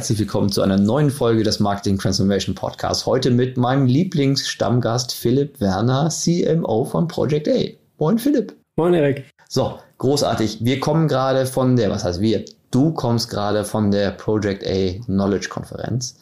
Herzlich 0.00 0.20
willkommen 0.20 0.50
zu 0.50 0.62
einer 0.62 0.78
neuen 0.78 1.10
Folge 1.10 1.42
des 1.42 1.60
Marketing 1.60 1.98
Transformation 1.98 2.54
Podcasts. 2.54 3.04
Heute 3.04 3.30
mit 3.30 3.58
meinem 3.58 3.84
Lieblingsstammgast 3.84 5.12
Philipp 5.12 5.60
Werner, 5.60 6.08
CMO 6.08 6.86
von 6.86 7.06
Project 7.06 7.46
A. 7.46 7.68
Moin 7.98 8.18
Philipp. 8.18 8.56
Moin 8.76 8.94
Erik. 8.94 9.26
So, 9.50 9.78
großartig. 9.98 10.64
Wir 10.64 10.80
kommen 10.80 11.06
gerade 11.06 11.44
von 11.44 11.76
der, 11.76 11.90
was 11.90 12.02
heißt 12.02 12.22
wir? 12.22 12.46
Du 12.70 12.92
kommst 12.92 13.28
gerade 13.28 13.62
von 13.62 13.90
der 13.90 14.12
Project 14.12 14.66
A 14.66 15.04
Knowledge 15.04 15.50
Konferenz. 15.50 16.18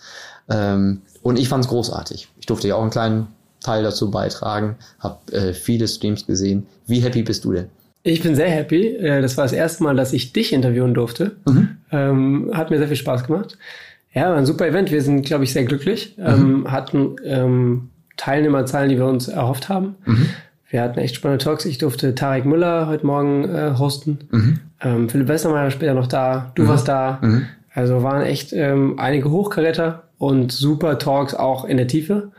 Ähm, 0.50 1.02
und 1.22 1.38
ich 1.38 1.48
fand 1.48 1.64
es 1.64 1.70
großartig. 1.70 2.26
Ich 2.40 2.46
durfte 2.46 2.66
ja 2.66 2.74
auch 2.74 2.82
einen 2.82 2.90
kleinen 2.90 3.28
Teil 3.60 3.84
dazu 3.84 4.10
beitragen, 4.10 4.74
habe 4.98 5.32
äh, 5.32 5.52
viele 5.52 5.86
Streams 5.86 6.26
gesehen. 6.26 6.66
Wie 6.88 6.98
happy 6.98 7.22
bist 7.22 7.44
du 7.44 7.52
denn? 7.52 7.68
Ich 8.02 8.24
bin 8.24 8.34
sehr 8.34 8.50
happy. 8.50 8.96
Äh, 8.96 9.22
das 9.22 9.36
war 9.36 9.44
das 9.44 9.52
erste 9.52 9.84
Mal, 9.84 9.94
dass 9.94 10.12
ich 10.12 10.32
dich 10.32 10.52
interviewen 10.52 10.94
durfte. 10.94 11.36
Mhm. 11.46 11.77
Ähm, 11.90 12.50
hat 12.54 12.70
mir 12.70 12.78
sehr 12.78 12.88
viel 12.88 12.96
Spaß 12.96 13.24
gemacht. 13.24 13.58
Ja, 14.12 14.30
war 14.30 14.36
ein 14.36 14.46
super 14.46 14.66
Event. 14.66 14.90
Wir 14.90 15.02
sind, 15.02 15.24
glaube 15.24 15.44
ich, 15.44 15.52
sehr 15.52 15.64
glücklich. 15.64 16.16
Mhm. 16.16 16.24
Ähm, 16.26 16.72
hatten 16.72 17.16
ähm, 17.24 17.90
Teilnehmerzahlen, 18.16 18.88
die 18.88 18.96
wir 18.96 19.06
uns 19.06 19.28
erhofft 19.28 19.68
haben. 19.68 19.96
Mhm. 20.04 20.28
Wir 20.70 20.82
hatten 20.82 20.98
echt 20.98 21.14
spannende 21.14 21.42
Talks. 21.42 21.64
Ich 21.64 21.78
durfte 21.78 22.14
Tarek 22.14 22.44
Müller 22.44 22.86
heute 22.88 23.06
Morgen 23.06 23.44
äh, 23.44 23.74
hosten. 23.78 24.18
Mhm. 24.30 24.58
Ähm, 24.80 25.08
Philipp 25.08 25.28
Westermeier 25.28 25.70
später 25.70 25.94
noch 25.94 26.06
da. 26.06 26.52
Du 26.54 26.64
mhm. 26.64 26.68
warst 26.68 26.88
da. 26.88 27.18
Mhm. 27.22 27.46
Also 27.72 28.02
waren 28.02 28.22
echt 28.22 28.52
ähm, 28.52 28.98
einige 28.98 29.30
Hochkaräter 29.30 30.04
und 30.18 30.52
super 30.52 30.98
Talks 30.98 31.34
auch 31.34 31.64
in 31.64 31.76
der 31.76 31.86
Tiefe. 31.86 32.32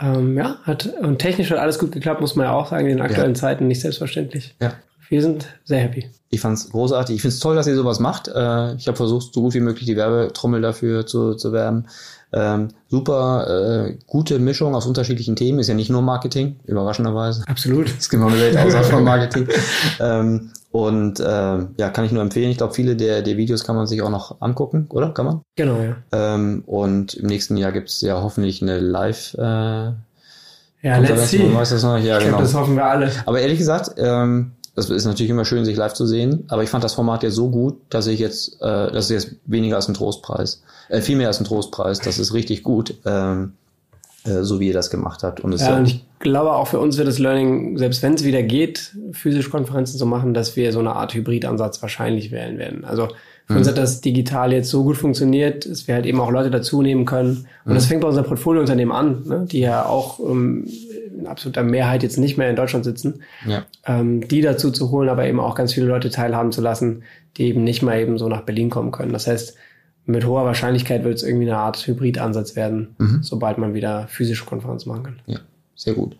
Ähm, 0.00 0.36
ja, 0.36 0.56
hat 0.62 0.88
und 1.02 1.18
technisch 1.18 1.50
hat 1.50 1.58
alles 1.58 1.78
gut 1.78 1.92
geklappt, 1.92 2.20
muss 2.20 2.36
man 2.36 2.46
ja 2.46 2.52
auch 2.52 2.70
sagen, 2.70 2.86
in 2.86 2.96
den 2.96 3.02
aktuellen 3.02 3.34
ja. 3.34 3.40
Zeiten 3.40 3.66
nicht 3.66 3.80
selbstverständlich. 3.80 4.54
Ja 4.62 4.72
wir 5.08 5.22
sind 5.22 5.46
sehr 5.64 5.80
happy. 5.80 6.10
Ich 6.30 6.40
fand's 6.40 6.70
großartig. 6.70 7.16
Ich 7.16 7.22
find's 7.22 7.38
toll, 7.38 7.56
dass 7.56 7.66
ihr 7.66 7.74
sowas 7.74 8.00
macht. 8.00 8.28
Äh, 8.28 8.74
ich 8.74 8.86
habe 8.86 8.96
versucht, 8.96 9.32
so 9.32 9.40
gut 9.40 9.54
wie 9.54 9.60
möglich 9.60 9.86
die 9.86 9.96
Werbetrommel 9.96 10.60
dafür 10.60 11.06
zu, 11.06 11.34
zu 11.34 11.52
werben. 11.52 11.86
Ähm, 12.32 12.68
super 12.88 13.86
äh, 13.86 13.98
gute 14.06 14.38
Mischung 14.38 14.74
aus 14.74 14.84
unterschiedlichen 14.86 15.36
Themen. 15.36 15.58
Ist 15.58 15.68
ja 15.68 15.74
nicht 15.74 15.88
nur 15.88 16.02
Marketing, 16.02 16.56
überraschenderweise. 16.66 17.44
Absolut. 17.46 17.88
Es 17.98 18.10
gibt 18.10 18.22
noch 18.22 18.30
eine 18.30 18.40
Welt 18.40 18.56
außerhalb 18.58 18.86
von 18.86 19.04
Marketing. 19.04 19.48
ähm, 20.00 20.50
und 20.70 21.18
äh, 21.20 21.24
ja, 21.24 21.88
kann 21.90 22.04
ich 22.04 22.12
nur 22.12 22.20
empfehlen. 22.22 22.50
Ich 22.50 22.58
glaube, 22.58 22.74
viele 22.74 22.94
der, 22.94 23.22
der 23.22 23.38
Videos 23.38 23.64
kann 23.64 23.74
man 23.74 23.86
sich 23.86 24.02
auch 24.02 24.10
noch 24.10 24.42
angucken, 24.42 24.86
oder? 24.90 25.12
Kann 25.12 25.24
man? 25.24 25.40
Genau, 25.56 25.80
ja. 25.80 25.96
Ähm, 26.12 26.62
und 26.66 27.14
im 27.14 27.26
nächsten 27.26 27.56
Jahr 27.56 27.72
gibt's 27.72 28.02
ja 28.02 28.20
hoffentlich 28.20 28.60
eine 28.60 28.78
Live- 28.78 29.34
äh, 29.38 29.92
ja, 30.80 30.98
let's 30.98 31.30
see. 31.30 31.52
Weiß 31.52 31.70
das 31.70 31.82
noch? 31.82 31.98
Ja, 31.98 32.18
ich 32.18 32.24
genau. 32.24 32.36
Glaub, 32.36 32.40
das 32.42 32.54
hoffen 32.54 32.76
wir 32.76 32.84
alle. 32.84 33.10
Aber 33.26 33.40
ehrlich 33.40 33.58
gesagt, 33.58 33.94
ähm, 33.96 34.52
das 34.78 34.90
ist 34.90 35.04
natürlich 35.04 35.30
immer 35.30 35.44
schön, 35.44 35.64
sich 35.64 35.76
live 35.76 35.94
zu 35.94 36.06
sehen, 36.06 36.44
aber 36.48 36.62
ich 36.62 36.70
fand 36.70 36.84
das 36.84 36.94
Format 36.94 37.22
ja 37.22 37.30
so 37.30 37.50
gut, 37.50 37.80
dass 37.90 38.06
ich 38.06 38.20
jetzt, 38.20 38.60
äh, 38.60 38.92
das 38.92 39.10
ist 39.10 39.10
jetzt 39.10 39.36
weniger 39.46 39.76
als 39.76 39.88
ein 39.88 39.94
Trostpreis, 39.94 40.62
äh, 40.88 41.00
viel 41.00 41.16
mehr 41.16 41.26
als 41.28 41.40
ein 41.40 41.44
Trostpreis, 41.44 41.98
das 41.98 42.18
ist 42.18 42.32
richtig 42.32 42.62
gut, 42.62 42.94
ähm, 43.04 43.54
äh, 43.54 43.67
so 44.24 44.60
wie 44.60 44.68
ihr 44.68 44.72
das 44.72 44.90
gemacht 44.90 45.22
habt. 45.22 45.40
Und, 45.40 45.58
ja, 45.58 45.76
und 45.76 45.86
ich 45.86 46.04
glaube 46.18 46.52
auch 46.52 46.68
für 46.68 46.80
uns 46.80 46.98
wird 46.98 47.08
das 47.08 47.18
Learning, 47.18 47.78
selbst 47.78 48.02
wenn 48.02 48.14
es 48.14 48.24
wieder 48.24 48.42
geht, 48.42 48.96
physisch 49.12 49.50
Konferenzen 49.50 49.98
zu 49.98 50.06
machen, 50.06 50.34
dass 50.34 50.56
wir 50.56 50.72
so 50.72 50.80
eine 50.80 50.94
Art 50.94 51.14
Hybridansatz 51.14 51.80
wahrscheinlich 51.82 52.30
wählen 52.30 52.58
werden. 52.58 52.84
Also 52.84 53.08
für 53.46 53.54
mhm. 53.54 53.58
uns 53.60 53.68
hat 53.68 53.78
das 53.78 54.00
digital 54.00 54.52
jetzt 54.52 54.68
so 54.68 54.84
gut 54.84 54.96
funktioniert, 54.96 55.64
dass 55.70 55.86
wir 55.88 55.94
halt 55.94 56.04
eben 56.04 56.20
auch 56.20 56.30
Leute 56.30 56.50
dazu 56.50 56.82
nehmen 56.82 57.06
können. 57.06 57.46
Und 57.64 57.72
mhm. 57.72 57.74
das 57.74 57.86
fängt 57.86 58.02
bei 58.02 58.08
unserem 58.08 58.26
Portfoliounternehmen 58.26 58.94
an, 58.94 59.22
ne, 59.24 59.46
die 59.50 59.60
ja 59.60 59.86
auch 59.86 60.20
ähm, 60.20 60.68
in 61.18 61.26
absoluter 61.26 61.62
Mehrheit 61.62 62.02
jetzt 62.02 62.18
nicht 62.18 62.36
mehr 62.36 62.50
in 62.50 62.56
Deutschland 62.56 62.84
sitzen, 62.84 63.22
ja. 63.46 63.64
ähm, 63.86 64.26
die 64.28 64.42
dazu 64.42 64.70
zu 64.70 64.90
holen, 64.90 65.08
aber 65.08 65.26
eben 65.26 65.40
auch 65.40 65.54
ganz 65.54 65.72
viele 65.72 65.86
Leute 65.86 66.10
teilhaben 66.10 66.52
zu 66.52 66.60
lassen, 66.60 67.04
die 67.36 67.46
eben 67.46 67.64
nicht 67.64 67.82
mal 67.82 67.98
eben 67.98 68.18
so 68.18 68.28
nach 68.28 68.42
Berlin 68.42 68.68
kommen 68.68 68.90
können. 68.90 69.12
Das 69.12 69.26
heißt, 69.26 69.54
mit 70.08 70.24
hoher 70.24 70.44
Wahrscheinlichkeit 70.44 71.04
wird 71.04 71.16
es 71.16 71.22
irgendwie 71.22 71.48
eine 71.48 71.58
Art 71.58 71.86
Hybridansatz 71.86 72.56
werden, 72.56 72.96
mhm. 72.98 73.22
sobald 73.22 73.58
man 73.58 73.74
wieder 73.74 74.08
physische 74.08 74.46
Konferenzen 74.46 74.88
machen 74.88 75.02
kann. 75.02 75.20
Ja, 75.26 75.38
sehr 75.76 75.94
gut. 75.94 76.16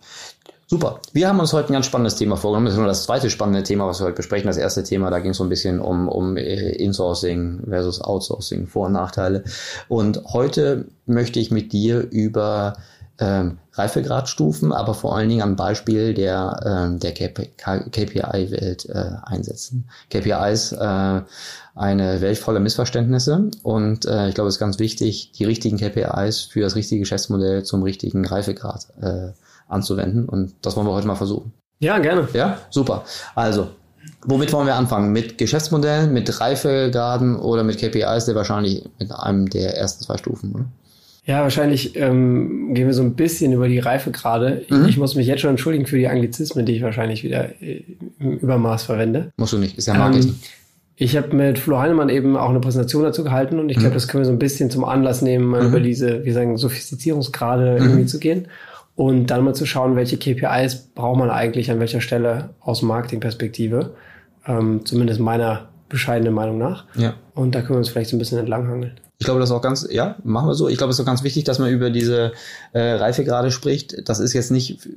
Super. 0.67 0.99
Wir 1.13 1.27
haben 1.27 1.39
uns 1.39 1.51
heute 1.51 1.69
ein 1.69 1.73
ganz 1.73 1.87
spannendes 1.87 2.15
Thema 2.15 2.37
vorgenommen. 2.37 2.67
Das 2.67 2.75
ist 2.75 2.79
nur 2.79 2.87
das 2.87 3.03
zweite 3.03 3.31
spannende 3.31 3.63
Thema, 3.63 3.87
was 3.87 3.99
wir 3.99 4.05
heute 4.05 4.17
besprechen. 4.17 4.45
Das 4.45 4.57
erste 4.57 4.83
Thema, 4.83 5.09
da 5.09 5.17
ging 5.17 5.31
es 5.31 5.37
so 5.37 5.43
ein 5.43 5.49
bisschen 5.49 5.79
um, 5.79 6.07
um 6.07 6.37
äh, 6.37 6.69
Insourcing 6.73 7.61
versus 7.67 7.99
Outsourcing, 7.99 8.67
Vor- 8.67 8.85
und 8.85 8.93
Nachteile. 8.93 9.43
Und 9.87 10.23
heute 10.25 10.85
möchte 11.07 11.39
ich 11.39 11.49
mit 11.49 11.73
dir 11.73 12.07
über 12.11 12.77
ähm, 13.19 13.57
Reifegradstufen, 13.73 14.71
aber 14.71 14.93
vor 14.93 15.15
allen 15.15 15.29
Dingen 15.29 15.41
am 15.41 15.55
Beispiel 15.55 16.13
der, 16.13 16.59
ähm, 16.65 16.99
der 16.99 17.13
KPI-Welt 17.13 18.85
äh, 18.85 19.11
einsetzen. 19.23 19.89
KPIs 20.11 20.73
äh, 20.73 21.21
eine 21.79 22.19
Welt 22.19 22.37
voller 22.37 22.59
Missverständnisse 22.59 23.49
und 23.63 24.05
äh, 24.05 24.27
ich 24.27 24.35
glaube, 24.35 24.49
es 24.49 24.55
ist 24.55 24.59
ganz 24.59 24.79
wichtig, 24.79 25.31
die 25.31 25.45
richtigen 25.45 25.77
KPIs 25.77 26.41
für 26.41 26.59
das 26.59 26.75
richtige 26.75 26.99
Geschäftsmodell 26.99 27.63
zum 27.63 27.83
richtigen 27.83 28.25
Reifegrad 28.25 28.87
äh, 29.01 29.29
anzuwenden 29.69 30.27
und 30.27 30.53
das 30.61 30.75
wollen 30.75 30.87
wir 30.87 30.93
heute 30.93 31.07
mal 31.07 31.15
versuchen. 31.15 31.53
Ja, 31.79 31.97
gerne. 31.99 32.27
Ja, 32.33 32.57
super. 32.69 33.05
Also, 33.33 33.69
womit 34.25 34.51
wollen 34.51 34.67
wir 34.67 34.75
anfangen? 34.75 35.13
Mit 35.13 35.37
Geschäftsmodellen, 35.37 36.11
mit 36.11 36.41
Reifegraden 36.41 37.37
oder 37.37 37.63
mit 37.63 37.77
KPIs, 37.77 38.25
der 38.25 38.35
wahrscheinlich 38.35 38.83
mit 38.99 39.13
einem 39.13 39.49
der 39.49 39.77
ersten 39.77 40.03
zwei 40.03 40.17
Stufen, 40.17 40.53
oder? 40.53 40.65
Ja, 41.25 41.43
wahrscheinlich 41.43 41.95
ähm, 41.95 42.73
gehen 42.73 42.87
wir 42.87 42.93
so 42.93 43.03
ein 43.03 43.13
bisschen 43.13 43.53
über 43.53 43.69
die 43.69 43.79
Reife 43.79 44.11
gerade. 44.11 44.65
Mhm. 44.69 44.87
Ich 44.89 44.97
muss 44.97 45.15
mich 45.15 45.27
jetzt 45.27 45.41
schon 45.41 45.51
entschuldigen 45.51 45.85
für 45.85 45.97
die 45.97 46.07
Anglizismen, 46.07 46.65
die 46.65 46.75
ich 46.75 46.81
wahrscheinlich 46.81 47.23
wieder 47.23 47.61
äh, 47.61 47.83
im 48.19 48.39
Übermaß 48.39 48.83
verwende. 48.83 49.31
Musst 49.37 49.53
du 49.53 49.59
nicht, 49.59 49.77
ist 49.77 49.87
ja 49.87 49.93
Marketing. 49.93 50.31
Ähm, 50.31 50.39
ich 51.01 51.15
habe 51.15 51.33
mit 51.33 51.57
Flo 51.57 51.79
Heinemann 51.79 52.09
eben 52.09 52.35
auch 52.35 52.49
eine 52.49 52.59
Präsentation 52.59 53.03
dazu 53.03 53.23
gehalten 53.23 53.57
und 53.57 53.69
ich 53.69 53.77
glaube, 53.77 53.91
mhm. 53.91 53.93
das 53.93 54.09
können 54.09 54.21
wir 54.21 54.25
so 54.25 54.33
ein 54.33 54.39
bisschen 54.39 54.69
zum 54.69 54.83
Anlass 54.83 55.21
nehmen, 55.21 55.45
mal 55.45 55.61
mhm. 55.61 55.69
über 55.69 55.79
diese, 55.79 56.25
wie 56.25 56.31
sagen, 56.31 56.57
Sophistizierungsgrade 56.57 57.79
mhm. 57.79 57.85
irgendwie 57.85 58.05
zu 58.05 58.19
gehen 58.19 58.49
und 58.95 59.27
dann 59.27 59.45
mal 59.45 59.55
zu 59.55 59.65
schauen, 59.65 59.95
welche 59.95 60.17
KPIs 60.17 60.89
braucht 60.93 61.17
man 61.17 61.29
eigentlich 61.29 61.71
an 61.71 61.79
welcher 61.79 62.01
Stelle 62.01 62.49
aus 62.59 62.81
Marketingperspektive. 62.81 63.93
Ähm, 64.45 64.85
zumindest 64.85 65.21
meiner 65.21 65.69
bescheidenen 65.87 66.33
Meinung 66.33 66.57
nach. 66.57 66.83
Ja. 66.95 67.13
Und 67.33 67.55
da 67.55 67.61
können 67.61 67.75
wir 67.75 67.77
uns 67.77 67.89
vielleicht 67.89 68.09
so 68.09 68.17
ein 68.17 68.19
bisschen 68.19 68.37
entlanghangeln. 68.37 68.99
Ich 69.19 69.25
glaube, 69.25 69.39
das 69.39 69.49
ist 69.49 69.55
auch 69.55 69.61
ganz, 69.61 69.87
ja, 69.89 70.17
machen 70.25 70.47
wir 70.49 70.53
so. 70.53 70.67
Ich 70.67 70.77
glaube, 70.77 70.91
es 70.91 70.97
ist 70.97 71.01
auch 71.01 71.07
ganz 71.07 71.23
wichtig, 71.23 71.45
dass 71.45 71.59
man 71.59 71.69
über 71.71 71.91
diese 71.91 72.33
äh, 72.73 72.79
Reifegrade 72.79 73.51
spricht. 73.51 74.09
Das 74.09 74.19
ist 74.19 74.33
jetzt 74.33 74.51
nicht 74.51 74.89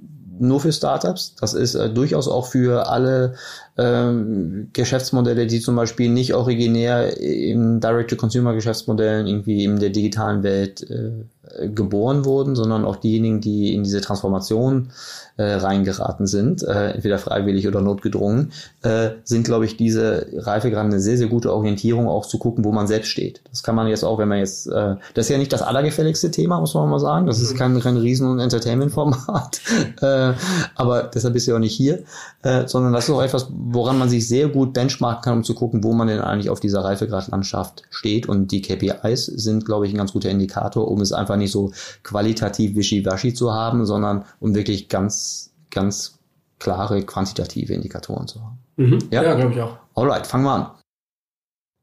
nur 0.42 0.60
für 0.60 0.72
Startups, 0.72 1.36
das 1.36 1.54
ist 1.54 1.74
äh, 1.74 1.88
durchaus 1.88 2.26
auch 2.26 2.46
für 2.48 2.88
alle 2.88 3.34
ähm, 3.78 4.68
Geschäftsmodelle, 4.72 5.46
die 5.46 5.60
zum 5.60 5.76
Beispiel 5.76 6.10
nicht 6.10 6.34
originär 6.34 7.16
im 7.18 7.80
Direct-to-Consumer-Geschäftsmodellen 7.80 9.26
irgendwie 9.26 9.64
in 9.64 9.78
der 9.78 9.90
digitalen 9.90 10.42
Welt 10.42 10.88
äh, 10.90 11.68
geboren 11.68 12.24
wurden, 12.24 12.54
sondern 12.54 12.84
auch 12.84 12.96
diejenigen, 12.96 13.40
die 13.40 13.74
in 13.74 13.82
diese 13.82 14.00
Transformation 14.00 14.90
äh, 15.36 15.54
reingeraten 15.54 16.26
sind, 16.26 16.62
äh, 16.62 16.90
entweder 16.90 17.18
freiwillig 17.18 17.66
oder 17.66 17.80
notgedrungen, 17.80 18.52
äh, 18.82 19.10
sind, 19.24 19.44
glaube 19.44 19.64
ich, 19.64 19.76
diese 19.76 20.26
Reifegraden 20.34 20.92
eine 20.92 21.00
sehr, 21.00 21.18
sehr 21.18 21.28
gute 21.28 21.52
Orientierung, 21.52 22.08
auch 22.08 22.26
zu 22.26 22.38
gucken, 22.38 22.64
wo 22.64 22.72
man 22.72 22.86
selbst 22.86 23.08
steht. 23.08 23.42
Das 23.50 23.62
kann 23.62 23.74
man 23.74 23.88
jetzt 23.88 24.04
auch, 24.04 24.18
wenn 24.18 24.28
man 24.28 24.38
jetzt, 24.38 24.66
äh, 24.66 24.96
das 25.14 25.26
ist 25.26 25.30
ja 25.30 25.38
nicht 25.38 25.52
das 25.52 25.62
allergefälligste 25.62 26.30
Thema, 26.30 26.60
muss 26.60 26.74
man 26.74 26.88
mal 26.88 27.00
sagen. 27.00 27.26
Das 27.26 27.40
ist 27.40 27.54
mhm. 27.54 27.58
kein, 27.58 27.80
kein 27.80 27.96
riesen 27.96 28.38
Entertainment-Format. 28.38 29.60
äh, 30.00 30.32
aber 30.74 31.02
deshalb 31.04 31.34
ist 31.34 31.46
ja 31.46 31.54
auch 31.54 31.60
nicht 31.60 31.75
hier, 31.75 32.04
äh, 32.42 32.66
sondern 32.66 32.92
das 32.92 33.08
ist 33.08 33.14
auch 33.14 33.22
etwas, 33.22 33.48
woran 33.64 33.99
man 33.99 34.09
sich 34.09 34.26
sehr 34.26 34.49
gut 34.49 34.73
benchmarken 34.73 35.23
kann, 35.23 35.38
um 35.38 35.44
zu 35.44 35.55
gucken, 35.55 35.85
wo 35.85 35.93
man 35.93 36.09
denn 36.09 36.20
eigentlich 36.20 36.50
auf 36.50 36.61
dieser 36.61 36.85
Reifegradlandschaft 36.85 37.85
steht. 37.91 38.29
Und 38.29 38.53
die 38.53 38.62
KPIs 38.62 39.26
sind, 39.26 39.64
glaube 39.64 39.87
ich, 39.87 39.94
ein 39.94 39.99
ganz 39.99 40.12
guter 40.12 40.31
Indikator, 40.31 40.88
um 40.88 41.00
es 41.00 41.12
einfach 41.12 41.37
nicht 41.37 41.53
so 41.53 41.73
qualitativ 42.03 42.75
wischiwaschi 42.75 43.35
zu 43.35 43.53
haben, 43.53 43.87
sondern 43.87 44.25
um 44.41 44.55
wirklich 44.55 44.88
ganz, 44.88 45.53
ganz 45.70 46.19
klare 46.59 47.03
quantitative 47.03 47.75
Indikatoren 47.75 48.26
zu 48.26 48.41
haben. 48.41 48.59
Mhm. 48.76 48.99
Ja, 49.11 49.23
ja 49.23 49.35
glaube 49.35 49.53
ich 49.53 49.61
auch. 49.61 49.76
Alright, 49.94 50.26
fangen 50.26 50.44
wir 50.44 50.53
an. 50.53 50.67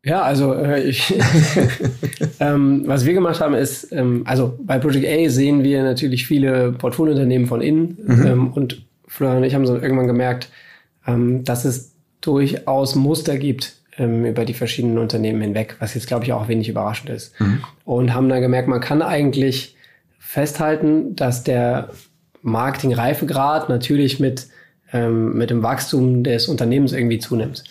Ja, 0.06 0.22
also 0.22 0.54
äh, 0.54 0.82
ich, 0.84 1.14
ähm, 2.40 2.84
was 2.86 3.06
wir 3.06 3.14
gemacht 3.14 3.42
haben 3.42 3.54
ist, 3.54 3.92
ähm, 3.92 4.24
also 4.26 4.58
bei 4.64 4.80
Project 4.80 5.06
A 5.06 5.30
sehen 5.30 5.64
wir 5.64 5.84
natürlich 5.84 6.26
viele 6.26 6.72
Portfoliounternehmen 6.72 7.48
von 7.48 7.62
innen 7.62 7.98
mhm. 8.06 8.26
ähm, 8.26 8.54
und 8.54 8.82
Florian 9.08 9.40
und 9.40 9.44
ich 9.44 9.56
haben 9.56 9.66
so 9.66 9.76
irgendwann 9.76 10.08
gemerkt, 10.08 10.50
ähm, 11.10 11.44
dass 11.44 11.66
es 11.66 11.94
durchaus 12.22 12.96
Muster 12.96 13.38
gibt 13.38 13.74
ähm, 13.98 14.26
über 14.26 14.46
die 14.46 14.54
verschiedenen 14.54 14.98
Unternehmen 14.98 15.42
hinweg, 15.42 15.76
was 15.80 15.94
jetzt 15.94 16.08
glaube 16.08 16.26
ich 16.26 16.34
auch 16.34 16.48
wenig 16.48 16.70
überraschend 16.70 17.10
ist. 17.10 17.40
Mhm. 17.40 17.64
Und 17.86 18.14
haben 18.14 18.30
dann 18.30 18.42
gemerkt, 18.42 18.68
man 18.68 18.82
kann 18.82 19.02
eigentlich 19.02 19.76
festhalten, 20.20 21.16
dass 21.16 21.44
der 21.44 21.90
Marketing-Reifegrad 22.42 23.70
natürlich 23.70 24.20
mit 24.20 24.48
ähm, 24.92 25.38
mit 25.38 25.50
dem 25.50 25.62
Wachstum 25.64 26.24
des 26.24 26.48
Unternehmens 26.48 26.94
irgendwie 26.94 27.20
zunimmt. 27.20 27.64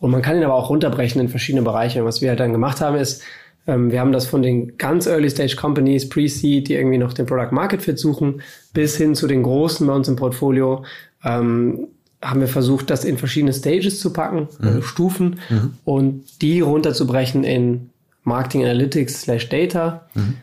Und 0.00 0.10
man 0.10 0.22
kann 0.22 0.36
ihn 0.36 0.44
aber 0.44 0.54
auch 0.54 0.70
runterbrechen 0.70 1.20
in 1.20 1.28
verschiedene 1.28 1.62
Bereiche. 1.62 2.00
Und 2.00 2.06
was 2.06 2.20
wir 2.20 2.30
halt 2.30 2.40
dann 2.40 2.52
gemacht 2.52 2.80
haben, 2.80 2.96
ist, 2.96 3.22
ähm, 3.66 3.92
wir 3.92 4.00
haben 4.00 4.12
das 4.12 4.26
von 4.26 4.42
den 4.42 4.76
ganz 4.76 5.06
Early 5.06 5.30
Stage 5.30 5.56
Companies, 5.56 6.08
Pre-Seed, 6.08 6.68
die 6.68 6.74
irgendwie 6.74 6.98
noch 6.98 7.12
den 7.12 7.26
Product 7.26 7.52
Market 7.52 7.82
Fit 7.82 7.98
suchen, 7.98 8.42
bis 8.72 8.96
hin 8.96 9.14
zu 9.14 9.26
den 9.26 9.42
großen 9.42 9.86
bei 9.86 9.92
uns 9.92 10.08
im 10.08 10.16
Portfolio, 10.16 10.84
ähm, 11.24 11.88
haben 12.24 12.40
wir 12.40 12.48
versucht, 12.48 12.90
das 12.90 13.04
in 13.04 13.18
verschiedene 13.18 13.52
Stages 13.52 14.00
zu 14.00 14.12
packen, 14.12 14.48
mhm. 14.58 14.68
also 14.68 14.82
Stufen, 14.82 15.40
mhm. 15.48 15.74
und 15.84 16.42
die 16.42 16.60
runterzubrechen 16.60 17.44
in 17.44 17.90
Marketing 18.24 18.64
Analytics 18.64 19.22
slash 19.22 19.48
Data, 19.48 20.06
mhm. 20.14 20.38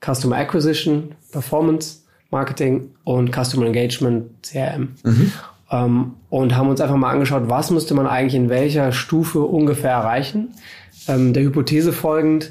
Customer 0.00 0.36
Acquisition, 0.36 1.12
Performance 1.32 2.04
Marketing 2.30 2.90
und 3.04 3.32
Customer 3.34 3.66
Engagement, 3.66 4.24
CRM. 4.42 4.94
Mhm. 5.04 5.32
Ähm, 5.70 6.12
und 6.30 6.56
haben 6.56 6.68
uns 6.68 6.80
einfach 6.80 6.96
mal 6.96 7.10
angeschaut, 7.10 7.44
was 7.46 7.70
müsste 7.70 7.94
man 7.94 8.06
eigentlich 8.06 8.34
in 8.34 8.48
welcher 8.48 8.92
Stufe 8.92 9.40
ungefähr 9.40 9.92
erreichen. 9.92 10.48
Ähm, 11.06 11.32
der 11.32 11.44
Hypothese 11.44 11.92
folgend, 11.92 12.50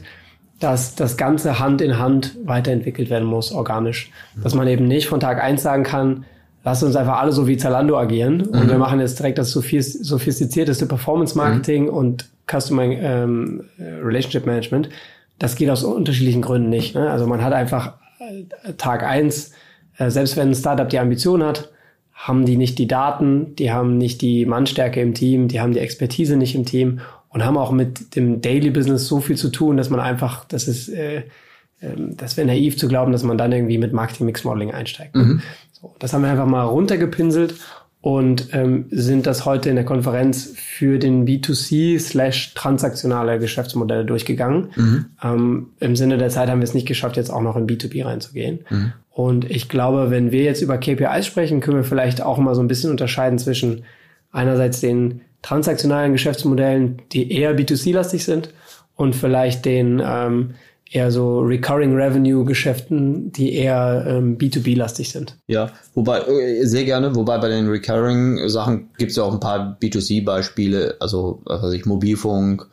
dass 0.59 0.95
das 0.95 1.17
Ganze 1.17 1.59
Hand 1.59 1.81
in 1.81 1.99
Hand 1.99 2.37
weiterentwickelt 2.45 3.09
werden 3.09 3.27
muss, 3.27 3.51
organisch. 3.51 4.09
Dass 4.41 4.55
man 4.55 4.67
eben 4.67 4.87
nicht 4.87 5.07
von 5.07 5.19
Tag 5.19 5.43
eins 5.43 5.63
sagen 5.63 5.83
kann, 5.83 6.25
lass 6.63 6.83
uns 6.83 6.95
einfach 6.95 7.19
alle 7.19 7.31
so 7.31 7.47
wie 7.47 7.57
Zalando 7.57 7.97
agieren 7.97 8.41
und 8.41 8.65
mhm. 8.65 8.69
wir 8.69 8.77
machen 8.77 8.99
jetzt 8.99 9.19
direkt 9.19 9.37
das 9.37 9.51
sophistizierteste 9.51 10.85
Performance 10.85 11.37
Marketing 11.37 11.83
mhm. 11.83 11.89
und 11.89 12.29
Customer 12.49 12.83
ähm, 12.83 13.63
Relationship 13.79 14.45
Management. 14.45 14.89
Das 15.39 15.55
geht 15.55 15.69
aus 15.69 15.83
unterschiedlichen 15.83 16.41
Gründen 16.41 16.69
nicht. 16.69 16.95
Ne? 16.95 17.09
Also 17.09 17.27
man 17.27 17.43
hat 17.43 17.53
einfach 17.53 17.93
äh, 18.19 18.73
Tag 18.73 19.03
eins, 19.03 19.51
äh, 19.97 20.09
selbst 20.09 20.37
wenn 20.37 20.49
ein 20.49 20.55
Startup 20.55 20.87
die 20.87 20.99
Ambition 20.99 21.43
hat, 21.43 21.71
haben 22.13 22.45
die 22.45 22.57
nicht 22.57 22.77
die 22.79 22.87
Daten, 22.87 23.55
die 23.55 23.71
haben 23.71 23.97
nicht 23.97 24.21
die 24.21 24.45
Mannstärke 24.45 25.01
im 25.01 25.13
Team, 25.13 25.47
die 25.47 25.59
haben 25.59 25.73
die 25.73 25.79
Expertise 25.79 26.37
nicht 26.37 26.55
im 26.55 26.65
Team 26.65 27.01
und 27.29 27.43
haben 27.43 27.57
auch 27.57 27.71
mit 27.71 28.15
dem 28.15 28.41
Daily 28.41 28.69
Business 28.69 29.07
so 29.07 29.19
viel 29.19 29.35
zu 29.35 29.49
tun, 29.49 29.75
dass 29.75 29.89
man 29.89 29.99
einfach, 29.99 30.45
das 30.45 30.67
ist, 30.67 30.89
äh, 30.89 31.17
äh, 31.17 31.23
das 31.97 32.37
wäre 32.37 32.47
naiv 32.47 32.77
zu 32.77 32.87
glauben, 32.87 33.11
dass 33.11 33.23
man 33.23 33.37
dann 33.37 33.51
irgendwie 33.51 33.77
mit 33.77 33.91
Marketing 33.91 34.27
Mix 34.27 34.43
Modeling 34.43 34.71
einsteigt. 34.71 35.15
Mhm. 35.15 35.41
Das 35.99 36.13
haben 36.13 36.21
wir 36.21 36.29
einfach 36.29 36.45
mal 36.45 36.63
runtergepinselt 36.63 37.55
und 38.01 38.49
ähm, 38.51 38.87
sind 38.91 39.25
das 39.27 39.45
heute 39.45 39.69
in 39.69 39.75
der 39.75 39.85
Konferenz 39.85 40.53
für 40.57 40.99
den 40.99 41.25
B2C 41.25 41.99
slash 41.99 42.53
transaktionale 42.53 43.39
Geschäftsmodelle 43.39 44.03
durchgegangen. 44.03 44.71
Mhm. 44.75 45.05
Ähm, 45.23 45.67
Im 45.79 45.95
Sinne 45.95 46.17
der 46.17 46.29
Zeit 46.29 46.49
haben 46.49 46.59
wir 46.59 46.65
es 46.65 46.73
nicht 46.73 46.87
geschafft, 46.87 47.15
jetzt 47.15 47.29
auch 47.31 47.41
noch 47.41 47.55
in 47.55 47.65
B2B 47.65 48.05
reinzugehen. 48.05 48.65
Mhm. 48.69 48.93
Und 49.09 49.49
ich 49.49 49.69
glaube, 49.69 50.11
wenn 50.11 50.31
wir 50.31 50.43
jetzt 50.43 50.61
über 50.61 50.77
KPIs 50.77 51.25
sprechen, 51.25 51.61
können 51.61 51.77
wir 51.77 51.83
vielleicht 51.85 52.21
auch 52.21 52.39
mal 52.39 52.55
so 52.55 52.61
ein 52.61 52.67
bisschen 52.67 52.91
unterscheiden 52.91 53.39
zwischen 53.39 53.85
einerseits 54.33 54.81
den 54.81 55.21
transaktionalen 55.41 56.11
Geschäftsmodellen, 56.11 57.01
die 57.13 57.31
eher 57.31 57.57
B2C-lastig 57.57 58.25
sind 58.25 58.49
und 58.95 59.15
vielleicht 59.15 59.63
den 59.63 60.01
ähm, 60.05 60.55
eher 60.93 61.11
so 61.11 61.39
Recurring 61.39 61.95
Revenue 61.95 62.45
Geschäften, 62.45 63.31
die 63.31 63.55
eher 63.55 64.05
ähm, 64.07 64.37
B2B-lastig 64.37 65.11
sind. 65.11 65.35
Ja, 65.47 65.71
wobei, 65.95 66.19
äh, 66.19 66.65
sehr 66.65 66.85
gerne, 66.85 67.15
wobei 67.15 67.39
bei 67.39 67.49
den 67.49 67.67
Recurring 67.67 68.47
Sachen 68.47 68.89
gibt 68.97 69.11
es 69.11 69.17
ja 69.17 69.23
auch 69.23 69.33
ein 69.33 69.39
paar 69.39 69.77
B2C-Beispiele, 69.81 70.97
also 70.99 71.41
was 71.45 71.63
weiß 71.63 71.73
ich, 71.73 71.85
Mobilfunk, 71.85 72.67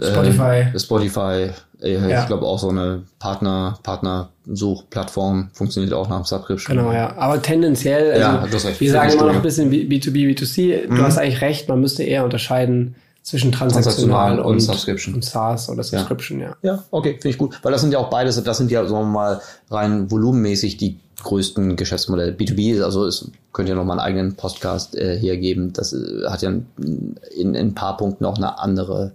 Spotify. 0.00 0.72
Äh, 0.74 0.78
Spotify, 0.78 1.50
äh, 1.82 2.10
ja. 2.10 2.20
ich 2.22 2.26
glaube 2.26 2.46
auch 2.46 2.58
so 2.58 2.70
eine 2.70 3.04
Partner, 3.20 3.78
Partnersuchplattform 3.84 5.50
funktioniert 5.52 5.92
auch 5.92 6.08
nach 6.08 6.16
dem 6.16 6.24
Subscription. 6.24 6.76
Genau, 6.76 6.92
ja. 6.92 7.16
Aber 7.16 7.40
tendenziell, 7.40 8.10
also, 8.10 8.20
ja, 8.20 8.46
das 8.50 8.80
wir 8.80 8.90
sagen 8.90 9.12
immer 9.12 9.26
noch 9.26 9.34
ein 9.34 9.42
bisschen 9.42 9.70
B2B, 9.70 10.34
B2C. 10.34 10.86
Du 10.86 10.94
mhm. 10.94 11.02
hast 11.02 11.18
eigentlich 11.18 11.42
recht, 11.42 11.68
man 11.68 11.80
müsste 11.80 12.02
eher 12.02 12.24
unterscheiden 12.24 12.96
zwischen 13.22 13.52
transaktional, 13.52 14.36
transaktional 14.36 14.40
und, 14.40 14.54
und, 14.54 14.60
Subscription. 14.60 15.14
Und 15.14 15.24
SaaS 15.24 15.68
oder 15.68 15.82
Subscription, 15.82 16.40
ja. 16.40 16.56
Ja, 16.62 16.74
ja 16.74 16.84
okay, 16.90 17.12
finde 17.12 17.28
ich 17.28 17.38
gut. 17.38 17.58
Weil 17.62 17.72
das 17.72 17.82
sind 17.82 17.92
ja 17.92 17.98
auch 17.98 18.10
beides, 18.10 18.42
das 18.42 18.58
sind 18.58 18.70
ja, 18.70 18.86
sagen 18.86 19.06
wir 19.06 19.12
mal, 19.12 19.40
rein 19.70 20.10
volumenmäßig 20.10 20.76
die 20.78 20.98
größten 21.22 21.76
Geschäftsmodelle. 21.76 22.32
B2B, 22.32 22.82
also 22.82 23.06
es 23.06 23.30
könnt 23.52 23.68
ihr 23.68 23.74
noch 23.74 23.84
mal 23.84 23.94
einen 23.94 24.00
eigenen 24.00 24.36
Podcast 24.36 24.96
äh, 24.96 25.18
hier 25.18 25.36
geben. 25.36 25.72
Das 25.72 25.92
äh, 25.92 26.26
hat 26.28 26.42
ja 26.42 26.50
in, 26.50 27.16
in, 27.36 27.56
ein 27.56 27.74
paar 27.74 27.96
Punkten 27.96 28.24
auch 28.24 28.36
eine 28.36 28.58
andere, 28.58 29.12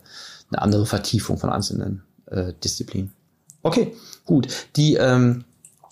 eine 0.52 0.62
andere 0.62 0.86
Vertiefung 0.86 1.38
von 1.38 1.50
einzelnen 1.50 2.04
äh, 2.28 2.54
Disziplinen. 2.64 3.12
Okay, 3.64 3.94
gut. 4.26 4.48
Die 4.76 4.96
ähm, 4.96 5.46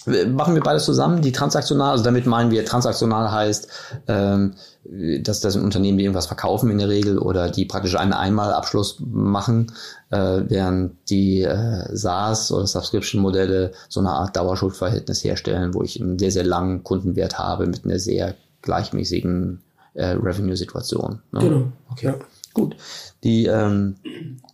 machen 0.05 0.55
wir 0.55 0.61
beides 0.61 0.85
zusammen, 0.85 1.21
die 1.21 1.31
transaktional, 1.31 1.91
also 1.91 2.03
damit 2.03 2.25
meinen 2.25 2.51
wir, 2.51 2.65
transaktional 2.65 3.31
heißt, 3.31 3.67
ähm, 4.07 4.55
dass 5.21 5.39
das 5.39 5.53
sind 5.53 5.63
Unternehmen, 5.63 5.97
die 5.97 6.03
irgendwas 6.03 6.25
verkaufen 6.25 6.69
in 6.69 6.77
der 6.77 6.89
Regel 6.89 7.17
oder 7.17 7.49
die 7.49 7.65
praktisch 7.65 7.95
einen 7.95 8.13
Einmalabschluss 8.13 8.97
machen, 8.99 9.71
äh, 10.09 10.41
während 10.47 11.09
die 11.09 11.43
äh, 11.43 11.95
SaaS 11.95 12.51
oder 12.51 12.67
Subscription-Modelle 12.67 13.71
so 13.87 14.01
eine 14.01 14.09
Art 14.09 14.35
Dauerschuldverhältnis 14.35 15.23
herstellen, 15.23 15.73
wo 15.73 15.83
ich 15.83 16.01
einen 16.01 16.19
sehr, 16.19 16.31
sehr 16.31 16.43
langen 16.43 16.83
Kundenwert 16.83 17.39
habe 17.39 17.65
mit 17.67 17.85
einer 17.85 17.99
sehr 17.99 18.35
gleichmäßigen 18.61 19.61
äh, 19.93 20.07
Revenue-Situation. 20.07 21.21
Ne? 21.31 21.39
Genau. 21.39 21.63
Okay. 21.91 22.07
Ja. 22.07 22.15
Gut. 22.53 22.75
Die, 23.23 23.45
ähm, 23.45 23.95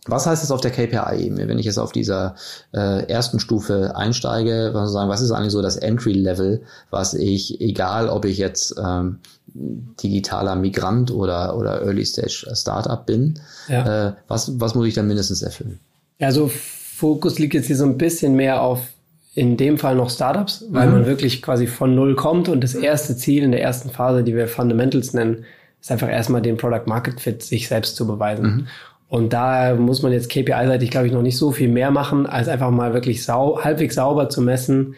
was 0.06 0.26
heißt 0.26 0.42
das 0.42 0.50
auf 0.50 0.60
der 0.60 0.70
KPI-Ebene? 0.70 1.48
Wenn 1.48 1.58
ich 1.58 1.66
jetzt 1.66 1.78
auf 1.78 1.92
dieser 1.92 2.36
äh, 2.72 3.06
ersten 3.06 3.40
Stufe 3.40 3.96
einsteige, 3.96 4.70
was, 4.72 4.92
sagen, 4.92 5.10
was 5.10 5.20
ist 5.20 5.32
eigentlich 5.32 5.52
so 5.52 5.62
das 5.62 5.76
Entry-Level, 5.76 6.62
was 6.90 7.14
ich, 7.14 7.60
egal 7.60 8.08
ob 8.08 8.24
ich 8.24 8.38
jetzt 8.38 8.74
ähm, 8.82 9.18
digitaler 9.54 10.56
Migrant 10.56 11.10
oder, 11.10 11.56
oder 11.56 11.82
Early-Stage-Startup 11.82 13.04
bin, 13.04 13.40
ja. 13.68 14.08
äh, 14.08 14.12
was, 14.28 14.60
was 14.60 14.74
muss 14.74 14.86
ich 14.86 14.94
dann 14.94 15.08
mindestens 15.08 15.42
erfüllen? 15.42 15.80
Also 16.20 16.48
Fokus 16.48 17.38
liegt 17.38 17.54
jetzt 17.54 17.66
hier 17.66 17.76
so 17.76 17.84
ein 17.84 17.98
bisschen 17.98 18.34
mehr 18.34 18.62
auf 18.62 18.80
in 19.34 19.56
dem 19.56 19.78
Fall 19.78 19.94
noch 19.94 20.10
Startups, 20.10 20.64
weil 20.70 20.88
mhm. 20.88 20.94
man 20.94 21.06
wirklich 21.06 21.40
quasi 21.40 21.66
von 21.66 21.94
Null 21.94 22.16
kommt 22.16 22.48
und 22.48 22.62
das 22.62 22.74
erste 22.74 23.16
Ziel 23.16 23.44
in 23.44 23.52
der 23.52 23.62
ersten 23.62 23.90
Phase, 23.90 24.24
die 24.24 24.34
wir 24.34 24.48
Fundamentals 24.48 25.14
nennen, 25.14 25.44
ist 25.80 25.90
einfach 25.90 26.10
erstmal 26.10 26.42
den 26.42 26.56
Product 26.56 26.86
Market 26.86 27.20
Fit 27.20 27.42
sich 27.42 27.68
selbst 27.68 27.96
zu 27.96 28.06
beweisen. 28.06 28.44
Mhm. 28.44 28.66
Und 29.08 29.32
da 29.32 29.74
muss 29.74 30.02
man 30.02 30.12
jetzt 30.12 30.30
KPI-seitig, 30.30 30.90
glaube 30.90 31.08
ich, 31.08 31.12
noch 31.12 31.22
nicht 31.22 31.36
so 31.36 31.50
viel 31.50 31.68
mehr 31.68 31.90
machen, 31.90 32.26
als 32.26 32.48
einfach 32.48 32.70
mal 32.70 32.94
wirklich 32.94 33.24
sau 33.24 33.62
halbwegs 33.62 33.96
sauber 33.96 34.28
zu 34.28 34.40
messen, 34.40 34.94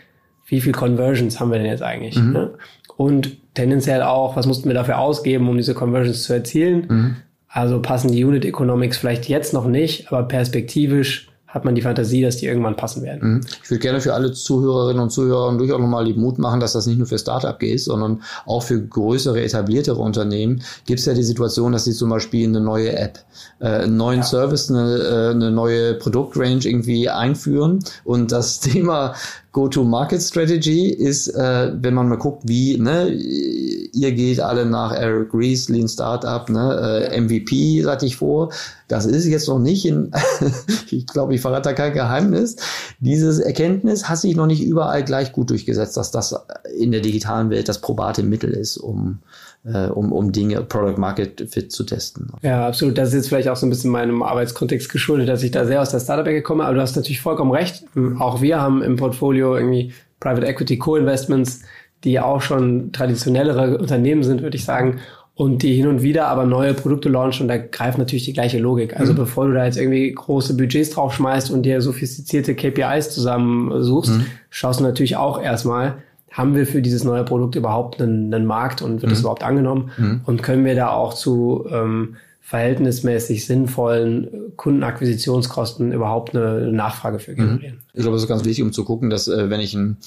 wie 0.47 0.61
viel 0.61 0.73
Conversions 0.73 1.41
haben 1.41 1.51
wir 1.51 1.59
denn 1.59 1.67
jetzt 1.67 1.83
eigentlich. 1.83 2.17
Mhm. 2.17 2.33
Ne? 2.33 2.51
Und 2.97 3.39
tendenziell 3.55 4.03
auch, 4.03 4.37
was 4.37 4.47
mussten 4.47 4.69
wir 4.69 4.75
dafür 4.75 4.99
ausgeben, 4.99 5.49
um 5.49 5.57
diese 5.57 5.73
Conversions 5.73 6.25
zu 6.25 6.35
erzielen. 6.35 6.87
Mhm. 6.89 7.17
Also 7.49 7.81
passen 7.81 8.13
die 8.13 8.25
Unit 8.25 8.45
Economics 8.45 8.99
vielleicht 8.99 9.29
jetzt 9.29 9.55
noch 9.55 9.67
nicht, 9.67 10.09
aber 10.13 10.25
perspektivisch 10.25 11.32
hat 11.53 11.67
man 11.67 11.75
die 11.75 11.83
Fantasie, 11.83 12.23
dass 12.23 12.39
die 12.39 12.47
irgendwann 12.47 12.77
passen 12.77 13.03
werden. 13.03 13.35
Mhm. 13.35 13.41
Ich 13.63 13.71
würde 13.71 13.81
gerne 13.81 14.01
für 14.01 14.15
alle 14.15 14.33
Zuhörerinnen 14.33 15.03
und 15.03 15.11
Zuhörer 15.11 15.55
durchaus 15.57 15.81
nochmal 15.81 16.07
die 16.07 16.15
Mut 16.15 16.39
machen, 16.39 16.61
dass 16.61 16.73
das 16.73 16.87
nicht 16.87 16.97
nur 16.97 17.07
für 17.07 17.19
Startup 17.19 17.59
geht, 17.59 17.81
sondern 17.81 18.23
auch 18.47 18.63
für 18.63 18.81
größere, 18.81 19.43
etabliertere 19.43 20.01
Unternehmen 20.01 20.63
gibt 20.87 21.01
es 21.01 21.07
ja 21.07 21.13
die 21.13 21.23
Situation, 21.23 21.73
dass 21.73 21.85
sie 21.85 21.93
zum 21.93 22.09
Beispiel 22.09 22.49
eine 22.49 22.61
neue 22.61 22.97
App, 22.97 23.19
äh, 23.61 23.67
einen 23.67 23.99
neuen 23.99 24.21
ja. 24.21 24.25
Service, 24.25 24.71
eine, 24.71 24.97
äh, 24.97 25.31
eine 25.31 25.51
neue 25.51 25.95
Produktrange 25.95 26.61
irgendwie 26.65 27.11
einführen 27.11 27.81
und 28.05 28.33
das 28.33 28.61
Thema 28.61 29.15
Go-to-Market-Strategy 29.53 30.89
ist, 30.89 31.29
äh, 31.29 31.73
wenn 31.75 31.93
man 31.93 32.09
mal 32.09 32.17
guckt, 32.17 32.43
wie, 32.47 32.79
ne, 32.79 33.09
ihr 33.11 34.13
geht 34.13 34.41
alle 34.41 34.65
nach 34.65 34.93
Eric 34.93 35.35
Rees, 35.35 35.69
Lean 35.69 35.89
Startup, 35.89 36.49
ne, 36.49 37.11
äh, 37.11 37.21
MVP, 37.21 37.83
sagte 37.83 38.07
ich 38.07 38.17
vor. 38.17 38.51
Das 38.89 39.05
ist 39.05 39.27
jetzt 39.27 39.49
noch 39.49 39.59
nicht 39.59 39.85
in, 39.85 40.11
ich 40.91 41.07
glaube, 41.07 41.35
ich 41.35 41.43
verrate 41.43 41.69
da 41.69 41.73
kein 41.75 41.93
Geheimnis. 41.93 42.57
Dieses 43.01 43.41
Erkenntnis 43.41 44.09
hat 44.09 44.19
sich 44.19 44.37
noch 44.37 44.47
nicht 44.47 44.63
überall 44.63 45.05
gleich 45.05 45.33
gut 45.33 45.51
durchgesetzt, 45.51 45.99
dass 45.99 46.11
das 46.11 46.35
in 46.79 46.91
der 46.91 47.03
digitalen 47.03 47.51
Welt 47.51 47.69
das 47.69 47.81
probate 47.81 48.23
Mittel 48.23 48.51
ist, 48.53 48.79
um 48.79 49.19
äh, 49.65 49.87
um, 49.87 50.13
um 50.13 50.33
Dinge, 50.33 50.63
Product 50.63 50.99
Market 50.99 51.47
Fit 51.51 51.73
zu 51.73 51.85
testen. 51.85 52.33
Ja, 52.43 52.67
absolut. 52.67 52.99
Das 52.99 53.09
ist 53.09 53.15
jetzt 53.15 53.29
vielleicht 53.29 53.49
auch 53.49 53.57
so 53.57 53.67
ein 53.67 53.71
bisschen 53.71 53.91
meinem 53.91 54.23
Arbeitskontext 54.23 54.91
geschuldet, 54.91 55.29
dass 55.29 55.43
ich 55.43 55.51
da 55.51 55.65
sehr 55.65 55.81
aus 55.81 55.91
der 55.91 56.01
Startup-Ecke 56.01 56.43
komme, 56.43 56.65
aber 56.65 56.75
du 56.75 56.81
hast 56.81 56.97
natürlich 56.97 57.21
vollkommen 57.21 57.53
recht. 57.53 57.85
Auch 58.19 58.43
wir 58.43 58.61
haben 58.61 58.83
im 58.83 58.97
Portfolio 58.97 59.57
irgendwie 59.57 59.93
Private 60.21 60.47
Equity 60.47 60.79
Co-Investments, 60.79 61.63
die 62.05 62.19
auch 62.19 62.43
schon 62.43 62.93
traditionellere 62.93 63.79
Unternehmen 63.79 64.25
sind, 64.25 64.43
würde 64.43 64.57
ich 64.57 64.65
sagen, 64.65 65.01
und 65.35 65.63
die 65.63 65.75
hin 65.75 65.87
und 65.87 66.03
wieder 66.03 66.27
aber 66.27 66.45
neue 66.45 66.75
Produkte 66.75 67.09
launchen 67.09 67.45
und 67.45 67.49
da 67.49 67.57
greift 67.57 67.99
natürlich 67.99 68.25
die 68.25 68.35
gleiche 68.35 68.59
Logik. 68.59 68.99
Also 68.99 69.13
mhm. 69.13 69.17
bevor 69.17 69.47
du 69.47 69.55
da 69.55 69.65
jetzt 69.65 69.79
irgendwie 69.79 70.13
große 70.13 70.57
Budgets 70.57 70.91
draufschmeißt 70.91 71.51
und 71.51 71.63
dir 71.63 71.81
sophistizierte 71.81 72.55
KPIs 72.55 73.15
zusammensuchst, 73.15 74.13
mhm. 74.13 74.27
schaust 74.51 74.81
du 74.81 74.85
natürlich 74.85 75.17
auch 75.17 75.41
erstmal, 75.41 76.03
haben 76.33 76.55
wir 76.55 76.67
für 76.67 76.83
dieses 76.83 77.05
neue 77.05 77.25
Produkt 77.25 77.55
überhaupt 77.55 78.01
einen, 78.01 78.33
einen 78.33 78.47
Markt 78.47 78.83
und 78.83 79.03
wird 79.03 79.05
mhm. 79.05 79.11
das 79.11 79.21
überhaupt 79.21 79.43
angenommen? 79.43 79.91
Mhm. 79.97 80.21
Und 80.25 80.43
können 80.43 80.65
wir 80.65 80.75
da 80.75 80.91
auch 80.91 81.15
zu 81.15 81.67
ähm, 81.71 82.17
verhältnismäßig 82.41 83.47
sinnvollen 83.47 84.53
Kundenakquisitionskosten 84.57 85.93
überhaupt 85.93 86.35
eine 86.35 86.73
Nachfrage 86.73 87.19
für 87.19 87.33
mhm. 87.33 87.37
generieren? 87.37 87.79
Ich 87.93 88.03
glaube, 88.03 88.17
das 88.17 88.23
ist 88.23 88.29
ganz 88.29 88.45
wichtig, 88.45 88.65
um 88.65 88.73
zu 88.73 88.85
gucken, 88.85 89.11
dass 89.11 89.29
äh, 89.29 89.51
wenn 89.51 89.61
ich 89.61 89.75
ein, 89.75 89.99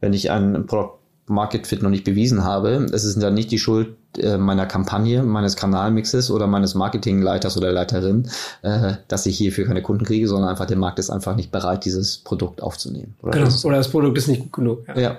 wenn 0.00 0.12
ich 0.12 0.30
ein 0.30 0.66
Produkt 0.66 1.03
Market 1.26 1.66
Fit 1.66 1.82
noch 1.82 1.90
nicht 1.90 2.04
bewiesen 2.04 2.44
habe. 2.44 2.86
Es 2.92 3.04
ist 3.04 3.22
dann 3.22 3.34
nicht 3.34 3.50
die 3.50 3.58
Schuld 3.58 3.96
äh, 4.18 4.36
meiner 4.36 4.66
Kampagne, 4.66 5.22
meines 5.22 5.56
Kanalmixes 5.56 6.30
oder 6.30 6.46
meines 6.46 6.74
Marketingleiters 6.74 7.56
oder 7.56 7.72
Leiterin, 7.72 8.28
äh, 8.62 8.94
dass 9.08 9.26
ich 9.26 9.38
hierfür 9.38 9.66
keine 9.66 9.82
Kunden 9.82 10.04
kriege, 10.04 10.28
sondern 10.28 10.50
einfach 10.50 10.66
der 10.66 10.76
Markt 10.76 10.98
ist 10.98 11.10
einfach 11.10 11.34
nicht 11.34 11.50
bereit, 11.50 11.84
dieses 11.84 12.18
Produkt 12.18 12.62
aufzunehmen. 12.62 13.14
Oder, 13.22 13.32
genau. 13.32 13.44
das, 13.46 13.64
oder 13.64 13.78
das 13.78 13.88
Produkt 13.88 14.18
ist 14.18 14.28
nicht 14.28 14.42
gut 14.42 14.52
genug. 14.52 14.86
Ja. 14.88 15.00
ja. 15.00 15.16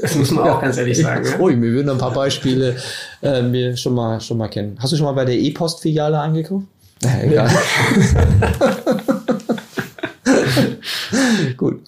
Das 0.00 0.14
muss 0.14 0.30
man 0.30 0.48
auch 0.48 0.60
ganz 0.60 0.76
ehrlich 0.76 0.98
sagen. 0.98 1.26
Ja. 1.26 1.40
Ui, 1.40 1.60
wir 1.60 1.72
würden 1.72 1.90
ein 1.90 1.98
paar 1.98 2.14
Beispiele 2.14 2.76
äh, 3.22 3.42
mir 3.42 3.76
schon 3.76 3.94
mal 3.94 4.20
schon 4.20 4.38
mal 4.38 4.48
kennen. 4.48 4.76
Hast 4.78 4.92
du 4.92 4.96
schon 4.96 5.06
mal 5.06 5.12
bei 5.12 5.24
der 5.24 5.36
E-Post-Filiale 5.36 6.20
eingekauft? 6.20 6.66
egal. 7.22 7.50
Gut. 11.56 11.80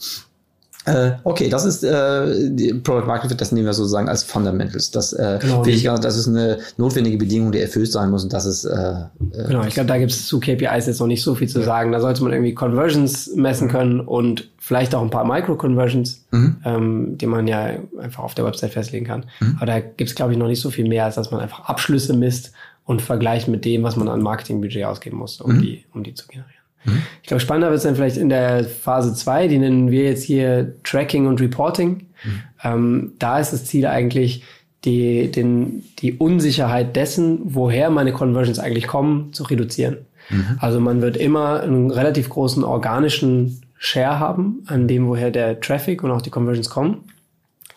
Äh, 0.85 1.13
okay, 1.23 1.49
das 1.49 1.65
ist 1.65 1.85
äh, 1.85 2.51
die 2.51 2.75
Product 2.75 3.07
Market 3.07 3.31
Fit, 3.31 3.41
das 3.41 3.53
nehmen 3.53 3.67
wir 3.67 3.73
sozusagen 3.73 4.09
als 4.09 4.25
Fundamentals. 4.25 4.91
Das 4.91 5.13
äh, 5.13 5.39
genau. 5.41 5.65
ich, 5.65 5.85
das 5.85 6.17
ist 6.17 6.27
eine 6.27 6.59
notwendige 6.77 7.19
Bedingung, 7.19 7.53
die 7.53 7.61
erfüllt 7.61 7.93
sein 7.93 8.11
muss 8.11 8.25
und 8.25 8.33
das 8.33 8.47
ist 8.47 8.65
äh, 8.65 8.73
äh 8.73 9.47
genau. 9.47 9.65
Ich 9.65 9.75
glaube, 9.75 9.87
da 9.87 9.99
gibt 9.99 10.11
es 10.11 10.27
zu 10.27 10.41
KPIs 10.41 10.87
jetzt 10.87 10.99
noch 10.99 11.07
nicht 11.07 11.23
so 11.23 11.37
viel 11.37 11.49
zu 11.49 11.61
ja. 11.61 11.65
sagen. 11.65 11.93
Da 11.93 12.01
sollte 12.01 12.25
man 12.25 12.33
irgendwie 12.33 12.55
Conversions 12.55 13.31
messen 13.37 13.69
können 13.69 14.01
und 14.01 14.51
vielleicht 14.59 14.95
auch 14.95 15.03
ein 15.03 15.11
paar 15.11 15.25
Micro-Conversions, 15.25 16.25
mhm. 16.33 16.57
ähm, 16.65 17.19
die 17.19 17.27
man 17.27 17.47
ja 17.47 17.71
einfach 18.01 18.25
auf 18.25 18.35
der 18.35 18.45
Website 18.45 18.73
festlegen 18.73 19.07
kann. 19.07 19.27
Mhm. 19.41 19.57
Aber 19.59 19.67
da 19.67 19.79
gibt 19.79 20.11
es, 20.11 20.17
glaube 20.17 20.33
ich, 20.33 20.39
noch 20.39 20.49
nicht 20.49 20.61
so 20.61 20.71
viel 20.71 20.89
mehr, 20.89 21.05
als 21.05 21.15
dass 21.15 21.31
man 21.31 21.41
einfach 21.41 21.67
Abschlüsse 21.67 22.15
misst 22.15 22.53
und 22.85 23.03
vergleicht 23.03 23.47
mit 23.47 23.65
dem, 23.65 23.85
was 23.85 23.97
man 23.97 24.09
an 24.09 24.21
Marketingbudget 24.21 24.85
ausgeben 24.85 25.19
muss, 25.19 25.41
um 25.41 25.57
mhm. 25.57 25.63
die, 25.63 25.85
um 25.93 26.03
die 26.03 26.15
zu 26.15 26.27
generieren. 26.27 26.62
Mhm. 26.85 27.03
Ich 27.23 27.29
glaube, 27.29 27.41
spannender 27.41 27.69
wird 27.69 27.79
es 27.79 27.85
dann 27.85 27.97
vielleicht 27.97 28.17
in 28.17 28.29
der 28.29 28.65
Phase 28.65 29.15
2, 29.15 29.49
die 29.49 29.59
nennen 29.59 29.91
wir 29.91 30.05
jetzt 30.05 30.25
hier 30.25 30.75
Tracking 30.85 31.27
und 31.27 31.41
Reporting. 31.41 32.07
Mhm. 32.25 32.43
Ähm, 32.63 33.13
da 33.19 33.39
ist 33.39 33.53
das 33.53 33.65
Ziel 33.65 33.87
eigentlich, 33.87 34.45
die, 34.85 35.31
den, 35.31 35.85
die 36.01 36.15
Unsicherheit 36.15 36.97
dessen, 36.97 37.41
woher 37.45 37.91
meine 37.91 38.13
Conversions 38.13 38.59
eigentlich 38.59 38.89
kommen, 38.89 39.33
zu 39.33 39.45
reduzieren. 39.45 39.99
Mhm. 40.31 40.59
Also 40.59 40.81
man 40.81 41.03
wird 41.03 41.17
immer 41.17 41.61
einen 41.61 41.91
relativ 41.91 42.29
großen 42.29 42.65
organischen 42.65 43.63
Share 43.79 44.19
haben, 44.19 44.63
an 44.67 44.89
dem, 44.89 45.09
woher 45.09 45.31
der 45.31 45.61
Traffic 45.61 46.03
und 46.03 46.11
auch 46.11 46.23
die 46.23 46.31
Conversions 46.31 46.71
kommen. 46.71 47.05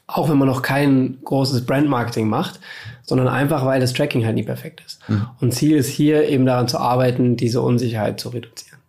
Auch 0.08 0.30
wenn 0.30 0.38
man 0.38 0.48
noch 0.48 0.62
kein 0.62 1.18
großes 1.24 1.66
Brand-Marketing 1.66 2.28
macht, 2.28 2.60
sondern 3.04 3.28
einfach, 3.28 3.66
weil 3.66 3.80
das 3.80 3.94
Tracking 3.94 4.24
halt 4.24 4.36
nie 4.36 4.44
perfekt 4.44 4.84
ist. 4.86 5.00
Mhm. 5.08 5.28
Und 5.42 5.54
Ziel 5.54 5.78
ist 5.78 5.90
hier 5.90 6.28
eben 6.30 6.46
daran 6.46 6.68
zu 6.68 6.78
arbeiten, 6.78 7.38
diese 7.38 7.62
Unsicherheit 7.62 8.20
zu 8.20 8.30
reduzieren. 8.30 8.80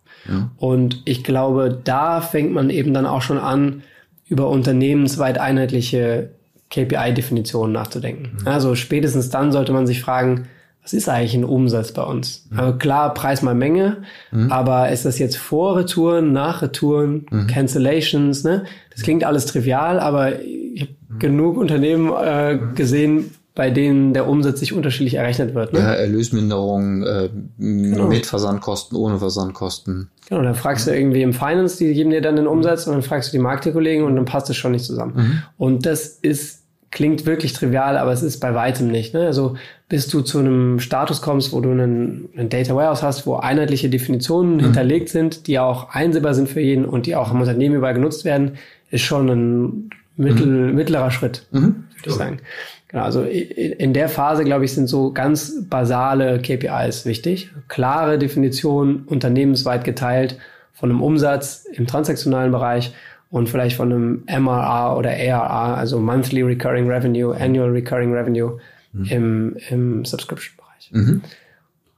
Und 0.57 1.01
ich 1.05 1.23
glaube, 1.23 1.77
da 1.83 2.21
fängt 2.21 2.53
man 2.53 2.69
eben 2.69 2.93
dann 2.93 3.05
auch 3.05 3.21
schon 3.21 3.37
an, 3.37 3.83
über 4.27 4.49
unternehmensweit 4.49 5.37
einheitliche 5.37 6.29
KPI-Definitionen 6.69 7.71
nachzudenken. 7.71 8.37
Mhm. 8.41 8.47
Also 8.47 8.75
spätestens 8.75 9.29
dann 9.29 9.51
sollte 9.51 9.71
man 9.71 9.87
sich 9.87 10.01
fragen, 10.01 10.47
was 10.83 10.93
ist 10.93 11.09
eigentlich 11.09 11.33
ein 11.33 11.43
Umsatz 11.43 11.91
bei 11.91 12.03
uns? 12.03 12.47
Mhm. 12.49 12.59
Also 12.59 12.77
klar, 12.77 13.13
Preis 13.13 13.41
mal 13.41 13.55
Menge, 13.55 13.97
mhm. 14.31 14.51
aber 14.51 14.89
ist 14.89 15.05
das 15.05 15.19
jetzt 15.19 15.37
vor 15.37 15.77
Retouren, 15.77 16.31
nach 16.31 16.61
Retouren. 16.61 17.25
Cancellations? 17.47 18.43
Ne? 18.43 18.65
Das 18.91 19.01
klingt 19.01 19.23
alles 19.23 19.45
trivial, 19.45 19.99
aber 19.99 20.39
ich 20.41 20.81
habe 20.81 21.19
genug 21.19 21.57
Unternehmen 21.57 22.11
äh, 22.11 22.57
gesehen, 22.75 23.31
bei 23.57 23.71
denen 23.71 24.13
der 24.13 24.27
Umsatz 24.27 24.59
sich 24.59 24.71
unterschiedlich 24.71 25.15
errechnet 25.15 25.55
wird. 25.55 25.73
Ne? 25.73 25.79
Ja, 25.79 25.93
Erlösminderung 25.95 27.01
äh, 27.01 27.29
genau. 27.57 28.07
mit 28.07 28.27
Versandkosten, 28.27 28.95
ohne 28.95 29.17
Versandkosten. 29.17 30.11
Genau, 30.29 30.43
dann 30.43 30.53
fragst 30.53 30.85
du 30.85 30.91
irgendwie 30.91 31.23
im 31.23 31.33
Finance, 31.33 31.79
die 31.79 31.91
geben 31.91 32.11
dir 32.11 32.21
dann 32.21 32.35
den 32.35 32.45
Umsatz 32.45 32.85
und 32.85 32.93
dann 32.93 33.01
fragst 33.01 33.29
du 33.29 33.37
die 33.37 33.41
Marketingkollegen 33.41 34.05
und 34.05 34.15
dann 34.15 34.25
passt 34.25 34.47
es 34.51 34.57
schon 34.57 34.73
nicht 34.73 34.85
zusammen. 34.85 35.13
Mhm. 35.15 35.43
Und 35.57 35.87
das 35.87 36.19
ist, 36.21 36.65
klingt 36.91 37.25
wirklich 37.25 37.53
trivial, 37.53 37.97
aber 37.97 38.11
es 38.11 38.21
ist 38.21 38.39
bei 38.39 38.53
weitem 38.53 38.89
nicht. 38.89 39.15
Ne? 39.15 39.25
Also 39.25 39.55
bis 39.89 40.07
du 40.07 40.21
zu 40.21 40.37
einem 40.37 40.79
Status 40.79 41.23
kommst, 41.23 41.51
wo 41.51 41.59
du 41.59 41.71
einen, 41.71 42.29
einen 42.37 42.49
Data 42.49 42.75
Warehouse 42.75 43.01
hast, 43.01 43.25
wo 43.25 43.37
einheitliche 43.37 43.89
Definitionen 43.89 44.57
mhm. 44.57 44.65
hinterlegt 44.65 45.09
sind, 45.09 45.47
die 45.47 45.57
auch 45.57 45.89
einsehbar 45.89 46.35
sind 46.35 46.47
für 46.47 46.61
jeden 46.61 46.85
und 46.85 47.07
die 47.07 47.15
auch 47.15 47.33
im 47.33 47.41
Unternehmen 47.41 47.73
überall 47.73 47.95
genutzt 47.95 48.23
werden, 48.23 48.51
ist 48.91 49.01
schon 49.01 49.29
ein 49.29 49.89
mittel, 50.15 50.45
mhm. 50.45 50.75
mittlerer 50.75 51.09
Schritt, 51.09 51.47
mhm. 51.49 51.85
würde 51.95 52.09
ich 52.09 52.13
sagen. 52.13 52.39
Genau, 52.89 53.03
also 53.03 53.23
in 53.23 53.93
der 53.93 54.07
Phase, 54.07 54.45
glaube 54.45 54.63
ich, 54.63 54.73
sind 54.73 54.87
so 54.87 55.11
ganz 55.11 55.65
basale 55.69 56.39
KPIs 56.39 57.05
wichtig. 57.05 57.51
Klare 57.67 58.17
Definition, 58.17 59.03
unternehmensweit 59.05 59.83
geteilt 59.83 60.37
von 60.73 60.89
einem 60.89 61.01
Umsatz 61.01 61.65
im 61.73 61.85
transaktionalen 61.85 62.51
Bereich 62.51 62.93
und 63.29 63.49
vielleicht 63.49 63.75
von 63.75 63.91
einem 63.91 64.23
MRR 64.25 64.97
oder 64.97 65.09
ARR, 65.09 65.77
also 65.77 65.99
Monthly 65.99 66.43
Recurring 66.43 66.89
Revenue, 66.89 67.35
Annual 67.35 67.71
Recurring 67.71 68.13
Revenue 68.13 68.59
mhm. 68.93 69.05
im, 69.05 69.57
im 69.69 70.05
Subscription-Bereich. 70.05 70.91
Mhm. 70.91 71.21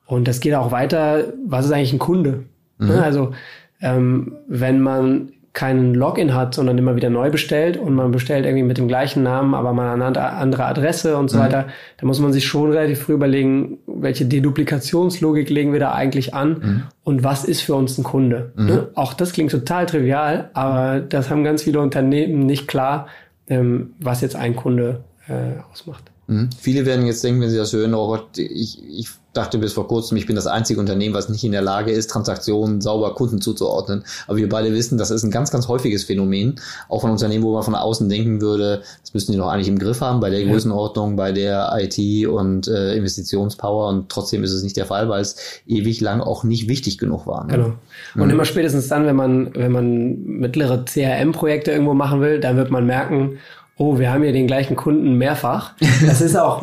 Und 0.08 0.27
das 0.27 0.39
geht 0.39 0.55
auch 0.55 0.72
weiter, 0.72 1.34
was 1.46 1.65
ist 1.65 1.72
eigentlich 1.72 1.93
ein 1.93 2.00
Kunde? 2.00 2.46
Mhm. 2.79 2.91
Also 2.91 3.34
ähm, 3.81 4.38
wenn 4.48 4.81
man 4.81 5.34
keinen 5.60 5.94
Login 5.94 6.34
hat, 6.34 6.56
sondern 6.56 6.78
immer 6.78 6.96
wieder 6.96 7.10
neu 7.10 7.32
bestellt 7.32 7.75
und 7.75 7.94
man 7.94 8.12
bestellt 8.12 8.46
irgendwie 8.46 8.63
mit 8.63 8.78
dem 8.78 8.88
gleichen 8.88 9.24
Namen, 9.24 9.54
aber 9.54 9.74
mal 9.74 9.94
eine 9.94 10.18
andere 10.18 10.63
Adresse 10.63 11.18
und 11.18 11.30
so 11.30 11.36
mhm. 11.36 11.42
weiter, 11.42 11.68
da 11.98 12.08
muss 12.08 12.22
man 12.22 12.32
sich 12.32 12.48
schon 12.48 12.72
relativ 12.72 13.00
früh 13.00 13.12
überlegen, 13.12 13.80
welche 13.86 14.24
Deduplikationslogik 14.24 15.50
legen 15.50 15.74
wir 15.74 15.82
da 15.82 15.92
eigentlich 15.92 16.34
an 16.34 16.50
mhm. 16.50 16.84
und 17.04 17.25
was 17.25 17.44
ist 17.44 17.60
für 17.60 17.75
uns 17.75 17.98
ein 17.98 18.06
Kunde. 18.06 18.54
Mhm. 18.56 18.66
Ne? 18.68 18.88
Auch 18.96 19.13
das 19.13 19.34
klingt 19.34 19.51
total 19.51 19.86
trivial, 19.86 20.50
aber 20.54 21.01
das 21.01 21.30
haben 21.30 21.44
ganz 21.44 21.63
viele 21.63 21.82
Unternehmen 21.82 22.46
nicht 22.46 22.70
klar, 22.70 23.08
ähm, 23.50 23.96
was 24.00 24.22
jetzt 24.22 24.38
ein 24.38 24.56
Kunde 24.56 25.01
äh, 25.28 25.60
ausmacht. 25.74 26.06
Mhm. 26.28 26.51
Viele 26.58 26.86
werden 26.86 27.06
jetzt 27.06 27.22
denken, 27.22 27.42
wenn 27.42 27.50
sie 27.50 27.58
das 27.58 27.74
hören, 27.74 27.94
oh 27.96 28.08
Gott, 28.08 28.38
ich, 28.38 28.82
ich 28.88 29.10
dachte 29.33 29.59
bis 29.59 29.74
vor 29.74 29.88
kurzem, 29.88 30.17
ich 30.17 30.25
bin 30.25 30.36
das 30.36 30.48
einzige 30.48 30.79
Unternehmen, 30.79 31.13
was 31.13 31.29
nicht 31.29 31.43
in 31.43 31.51
der 31.51 31.62
Lage 31.62 31.91
ist, 31.91 32.09
Transaktionen 32.09 32.81
sauber 32.81 33.13
Kunden 33.13 33.41
zuzuordnen. 33.41 34.03
Aber 34.27 34.38
wir 34.38 34.50
beide 34.50 34.74
wissen, 34.74 34.98
das 34.98 35.12
ist 35.12 35.24
ein 35.24 35.31
ganz, 35.31 35.51
ganz 35.51 35.67
häufiges 35.67 36.03
Phänomen. 36.03 36.59
Auch 36.88 37.01
von 37.01 37.12
Unternehmen, 37.12 37.43
wo 37.43 37.53
man 37.53 37.63
von 37.63 37.75
außen 37.75 38.09
denken 38.09 38.41
würde, 38.41 38.81
das 39.01 39.13
müssten 39.13 39.31
die 39.31 39.38
doch 39.38 39.48
eigentlich 39.48 39.67
im 39.67 39.77
Griff 39.77 40.01
haben, 40.01 40.19
bei 40.19 40.29
der 40.29 40.43
Größenordnung, 40.45 41.15
bei 41.15 41.31
der 41.31 41.71
IT 41.77 42.27
und 42.27 42.67
äh, 42.67 42.95
Investitionspower. 42.95 43.89
Und 43.89 44.09
trotzdem 44.09 44.43
ist 44.43 44.51
es 44.51 44.63
nicht 44.63 44.77
der 44.77 44.86
Fall, 44.86 45.09
weil 45.09 45.21
es 45.21 45.36
ewig 45.67 46.01
lang 46.01 46.21
auch 46.21 46.43
nicht 46.43 46.67
wichtig 46.67 46.98
genug 46.98 47.27
war. 47.27 47.45
Ne? 47.45 47.53
Genau. 47.53 47.74
Und 48.15 48.25
mhm. 48.25 48.31
immer 48.31 48.45
spätestens 48.45 48.88
dann, 48.88 49.05
wenn 49.05 49.15
man, 49.15 49.53
wenn 49.53 49.71
man 49.71 50.24
mittlere 50.24 50.86
CRM-Projekte 50.86 51.71
irgendwo 51.71 51.93
machen 51.93 52.21
will, 52.21 52.39
dann 52.39 52.57
wird 52.57 52.71
man 52.71 52.86
merken, 52.86 53.38
oh, 53.79 53.98
wir 53.98 54.12
haben 54.12 54.25
ja 54.25 54.33
den 54.33 54.45
gleichen 54.45 54.75
Kunden 54.75 55.13
mehrfach. 55.13 55.74
Das 56.05 56.19
ist 56.19 56.36
auch 56.36 56.62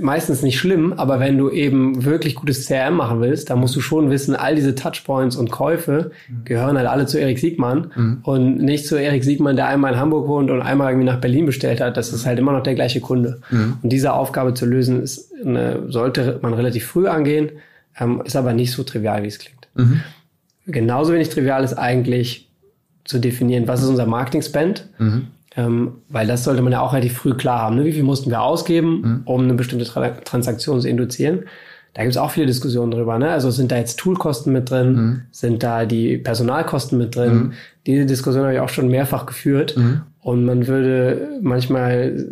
meistens 0.00 0.42
nicht 0.42 0.58
schlimm, 0.58 0.92
aber 0.92 1.18
wenn 1.18 1.36
du 1.36 1.50
eben 1.50 2.04
wirklich 2.04 2.36
gutes 2.36 2.66
CRM 2.66 2.94
machen 2.94 3.20
willst, 3.20 3.50
dann 3.50 3.58
musst 3.58 3.74
du 3.74 3.80
schon 3.80 4.10
wissen, 4.10 4.36
all 4.36 4.54
diese 4.54 4.76
Touchpoints 4.76 5.34
und 5.34 5.50
Käufe 5.50 6.12
gehören 6.44 6.78
halt 6.78 6.86
alle 6.86 7.06
zu 7.06 7.18
Erik 7.18 7.40
Siegmann 7.40 7.90
mhm. 7.96 8.18
und 8.22 8.58
nicht 8.58 8.86
zu 8.86 8.96
Erik 8.96 9.24
Siegmann, 9.24 9.56
der 9.56 9.66
einmal 9.66 9.94
in 9.94 9.98
Hamburg 9.98 10.28
wohnt 10.28 10.52
und 10.52 10.62
einmal 10.62 10.92
irgendwie 10.92 11.06
nach 11.06 11.20
Berlin 11.20 11.46
bestellt 11.46 11.80
hat. 11.80 11.96
Das 11.96 12.12
ist 12.12 12.26
halt 12.26 12.38
immer 12.38 12.52
noch 12.52 12.62
der 12.62 12.76
gleiche 12.76 13.00
Kunde. 13.00 13.40
Mhm. 13.50 13.78
Und 13.82 13.90
diese 13.90 14.12
Aufgabe 14.12 14.54
zu 14.54 14.66
lösen, 14.66 15.02
ist 15.02 15.32
eine, 15.44 15.90
sollte 15.90 16.38
man 16.42 16.54
relativ 16.54 16.86
früh 16.86 17.08
angehen, 17.08 17.50
ähm, 17.98 18.22
ist 18.24 18.36
aber 18.36 18.52
nicht 18.52 18.70
so 18.70 18.84
trivial, 18.84 19.24
wie 19.24 19.28
es 19.28 19.40
klingt. 19.40 19.68
Mhm. 19.74 20.00
Genauso 20.66 21.12
wenig 21.12 21.30
trivial 21.30 21.64
ist 21.64 21.74
eigentlich 21.74 22.48
zu 23.02 23.18
definieren, 23.18 23.66
was 23.66 23.82
ist 23.82 23.88
unser 23.88 24.06
Marketing-Spend 24.06 24.88
mhm. 24.98 25.26
Ähm, 25.56 25.98
weil 26.08 26.26
das 26.26 26.44
sollte 26.44 26.62
man 26.62 26.72
ja 26.72 26.80
auch 26.80 26.92
relativ 26.92 27.18
früh 27.18 27.34
klar 27.34 27.60
haben. 27.60 27.76
Ne? 27.76 27.84
Wie 27.84 27.92
viel 27.92 28.04
mussten 28.04 28.30
wir 28.30 28.40
ausgeben, 28.42 29.00
mhm. 29.00 29.22
um 29.24 29.42
eine 29.42 29.54
bestimmte 29.54 29.84
Tra 29.84 30.08
Transaktion 30.10 30.80
zu 30.80 30.88
induzieren? 30.88 31.44
Da 31.94 32.02
gibt 32.02 32.14
es 32.14 32.18
auch 32.18 32.30
viele 32.30 32.46
Diskussionen 32.46 32.92
drüber. 32.92 33.18
Ne? 33.18 33.30
Also 33.30 33.50
sind 33.50 33.72
da 33.72 33.76
jetzt 33.76 33.98
Toolkosten 33.98 34.52
mit 34.52 34.70
drin? 34.70 34.92
Mhm. 34.92 35.22
Sind 35.32 35.62
da 35.64 35.86
die 35.86 36.18
Personalkosten 36.18 36.98
mit 36.98 37.16
drin? 37.16 37.34
Mhm. 37.34 37.52
Diese 37.86 38.06
Diskussion 38.06 38.44
habe 38.44 38.54
ich 38.54 38.60
auch 38.60 38.68
schon 38.68 38.88
mehrfach 38.88 39.26
geführt. 39.26 39.76
Mhm. 39.76 40.02
Und 40.20 40.44
man 40.44 40.68
würde 40.68 41.38
manchmal 41.42 42.28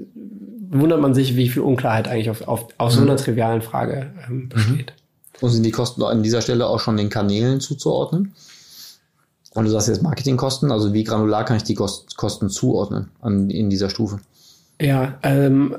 wundert 0.70 1.00
man 1.00 1.14
sich, 1.14 1.36
wie 1.36 1.48
viel 1.48 1.62
Unklarheit 1.62 2.08
eigentlich 2.08 2.30
auf, 2.30 2.46
auf, 2.46 2.68
auf 2.78 2.92
so 2.92 3.00
mhm. 3.00 3.08
einer 3.08 3.16
trivialen 3.16 3.62
Frage 3.62 4.10
ähm, 4.28 4.34
mhm. 4.36 4.48
besteht. 4.48 4.92
Und 5.40 5.50
sind 5.50 5.64
die 5.64 5.70
Kosten 5.70 6.02
an 6.02 6.22
dieser 6.22 6.42
Stelle 6.42 6.66
auch 6.66 6.80
schon 6.80 6.96
den 6.96 7.10
Kanälen 7.10 7.60
zuzuordnen? 7.60 8.32
Und 9.54 9.64
du 9.64 9.70
sagst 9.70 9.88
jetzt 9.88 10.02
Marketingkosten, 10.02 10.70
also 10.70 10.92
wie 10.92 11.04
granular 11.04 11.44
kann 11.44 11.56
ich 11.56 11.64
die 11.64 11.74
Kosten 11.74 12.48
zuordnen 12.48 13.08
an, 13.20 13.50
in 13.50 13.70
dieser 13.70 13.90
Stufe? 13.90 14.20
Ja, 14.80 15.18
ähm, 15.22 15.76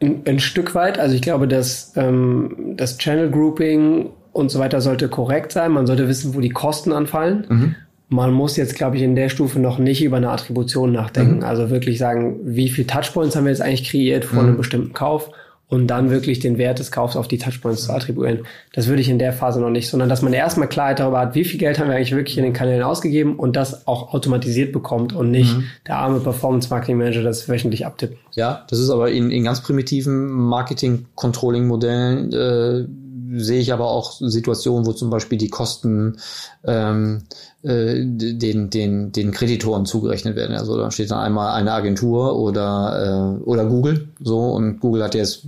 ein, 0.00 0.22
ein 0.26 0.40
Stück 0.40 0.74
weit. 0.74 0.98
Also 0.98 1.14
ich 1.14 1.22
glaube, 1.22 1.48
dass 1.48 1.92
ähm, 1.96 2.74
das 2.76 2.98
Channel 2.98 3.30
Grouping 3.30 4.10
und 4.32 4.50
so 4.50 4.58
weiter 4.58 4.80
sollte 4.80 5.08
korrekt 5.08 5.52
sein. 5.52 5.72
Man 5.72 5.86
sollte 5.86 6.08
wissen, 6.08 6.34
wo 6.34 6.40
die 6.40 6.50
Kosten 6.50 6.92
anfallen. 6.92 7.46
Mhm. 7.48 7.74
Man 8.08 8.32
muss 8.32 8.56
jetzt, 8.56 8.74
glaube 8.74 8.96
ich, 8.96 9.02
in 9.02 9.14
der 9.14 9.28
Stufe 9.28 9.60
noch 9.60 9.78
nicht 9.78 10.02
über 10.02 10.16
eine 10.16 10.30
Attribution 10.30 10.92
nachdenken. 10.92 11.38
Mhm. 11.38 11.44
Also 11.44 11.70
wirklich 11.70 11.98
sagen, 11.98 12.38
wie 12.42 12.70
viel 12.70 12.86
Touchpoints 12.86 13.36
haben 13.36 13.44
wir 13.44 13.50
jetzt 13.50 13.60
eigentlich 13.60 13.90
kreiert 13.90 14.24
vor 14.24 14.42
mhm. 14.42 14.48
einem 14.48 14.56
bestimmten 14.56 14.94
Kauf 14.94 15.30
und 15.68 15.86
dann 15.86 16.10
wirklich 16.10 16.40
den 16.40 16.56
Wert 16.56 16.78
des 16.78 16.90
Kaufs 16.90 17.14
auf 17.14 17.28
die 17.28 17.38
Touchpoints 17.38 17.84
zu 17.84 17.92
attribuieren. 17.92 18.40
Das 18.72 18.86
würde 18.86 19.02
ich 19.02 19.08
in 19.08 19.18
der 19.18 19.32
Phase 19.32 19.60
noch 19.60 19.70
nicht, 19.70 19.88
sondern 19.88 20.08
dass 20.08 20.22
man 20.22 20.32
erstmal 20.32 20.68
Klarheit 20.68 20.98
darüber 20.98 21.20
hat, 21.20 21.34
wie 21.34 21.44
viel 21.44 21.60
Geld 21.60 21.78
haben 21.78 21.88
wir 21.88 21.96
eigentlich 21.96 22.14
wirklich 22.14 22.38
in 22.38 22.44
den 22.44 22.54
Kanälen 22.54 22.82
ausgegeben 22.82 23.36
und 23.36 23.54
das 23.54 23.86
auch 23.86 24.14
automatisiert 24.14 24.72
bekommt 24.72 25.12
und 25.12 25.30
nicht 25.30 25.56
mhm. 25.56 25.64
der 25.86 25.98
arme 25.98 26.20
Performance 26.20 26.70
Marketing 26.70 26.96
Manager 26.96 27.22
das 27.22 27.48
wöchentlich 27.48 27.84
abtippt. 27.84 28.16
Ja, 28.34 28.64
das 28.70 28.78
ist 28.78 28.88
aber 28.88 29.10
in, 29.10 29.30
in 29.30 29.44
ganz 29.44 29.62
primitiven 29.62 30.30
Marketing 30.30 31.06
Controlling 31.14 31.66
Modellen 31.66 32.32
äh, 32.32 32.86
sehe 33.36 33.60
ich 33.60 33.72
aber 33.72 33.88
auch 33.88 34.12
Situationen, 34.20 34.86
wo 34.86 34.92
zum 34.92 35.10
Beispiel 35.10 35.38
die 35.38 35.48
Kosten 35.48 36.16
ähm, 36.64 37.22
äh, 37.62 38.04
den, 38.04 38.70
den, 38.70 39.12
den 39.12 39.32
Kreditoren 39.32 39.86
zugerechnet 39.86 40.36
werden. 40.36 40.56
Also 40.56 40.76
da 40.76 40.90
steht 40.90 41.10
dann 41.10 41.18
einmal 41.18 41.54
eine 41.54 41.72
Agentur 41.72 42.38
oder, 42.38 43.38
äh, 43.40 43.42
oder 43.44 43.64
Google 43.64 44.08
so 44.20 44.50
und 44.50 44.80
Google 44.80 45.02
hat 45.02 45.14
jetzt 45.14 45.46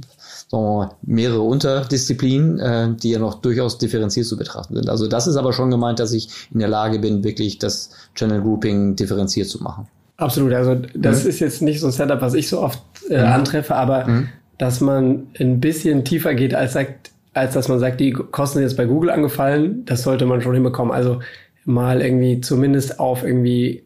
so 0.49 0.89
mehrere 1.03 1.43
Unterdisziplinen, 1.43 2.59
äh, 2.59 2.89
die 2.95 3.11
ja 3.11 3.19
noch 3.21 3.37
durchaus 3.37 3.79
differenziert 3.79 4.27
zu 4.27 4.37
betrachten 4.37 4.75
sind. 4.75 4.89
Also 4.89 5.07
das 5.07 5.29
ist 5.29 5.37
aber 5.37 5.53
schon 5.53 5.71
gemeint, 5.71 6.01
dass 6.01 6.13
ich 6.13 6.49
in 6.53 6.59
der 6.59 6.69
Lage 6.69 6.99
bin, 6.99 7.23
wirklich 7.23 7.59
das 7.59 7.91
Channel 8.17 8.43
Grouping 8.43 8.97
differenziert 8.97 9.49
zu 9.49 9.63
machen. 9.63 9.87
Absolut. 10.17 10.53
Also 10.53 10.77
das 10.95 11.23
mhm. 11.23 11.31
ist 11.31 11.39
jetzt 11.39 11.63
nicht 11.63 11.81
so 11.81 11.87
ein 11.87 11.93
Setup, 11.93 12.21
was 12.21 12.35
ich 12.35 12.49
so 12.49 12.61
oft 12.61 12.83
äh, 13.09 13.19
mhm. 13.19 13.33
antreffe, 13.33 13.75
aber 13.77 14.07
mhm. 14.07 14.29
dass 14.59 14.81
man 14.81 15.29
ein 15.39 15.61
bisschen 15.61 16.05
tiefer 16.05 16.35
geht 16.35 16.55
als 16.55 16.73
sagt, 16.73 17.11
als 17.33 17.55
dass 17.55 17.69
man 17.69 17.79
sagt, 17.79 18.01
die 18.01 18.13
Kosten 18.13 18.59
sind 18.59 18.69
jetzt 18.69 18.77
bei 18.77 18.87
Google 18.87 19.11
angefallen, 19.11 19.85
das 19.85 20.03
sollte 20.03 20.27
man 20.27 20.43
schon 20.43 20.55
hinbekommen. 20.55 20.93
Also 20.93 21.21
mal 21.65 22.03
irgendwie 22.03 22.41
zumindest 22.41 22.99
auf 22.99 23.23
irgendwie 23.23 23.85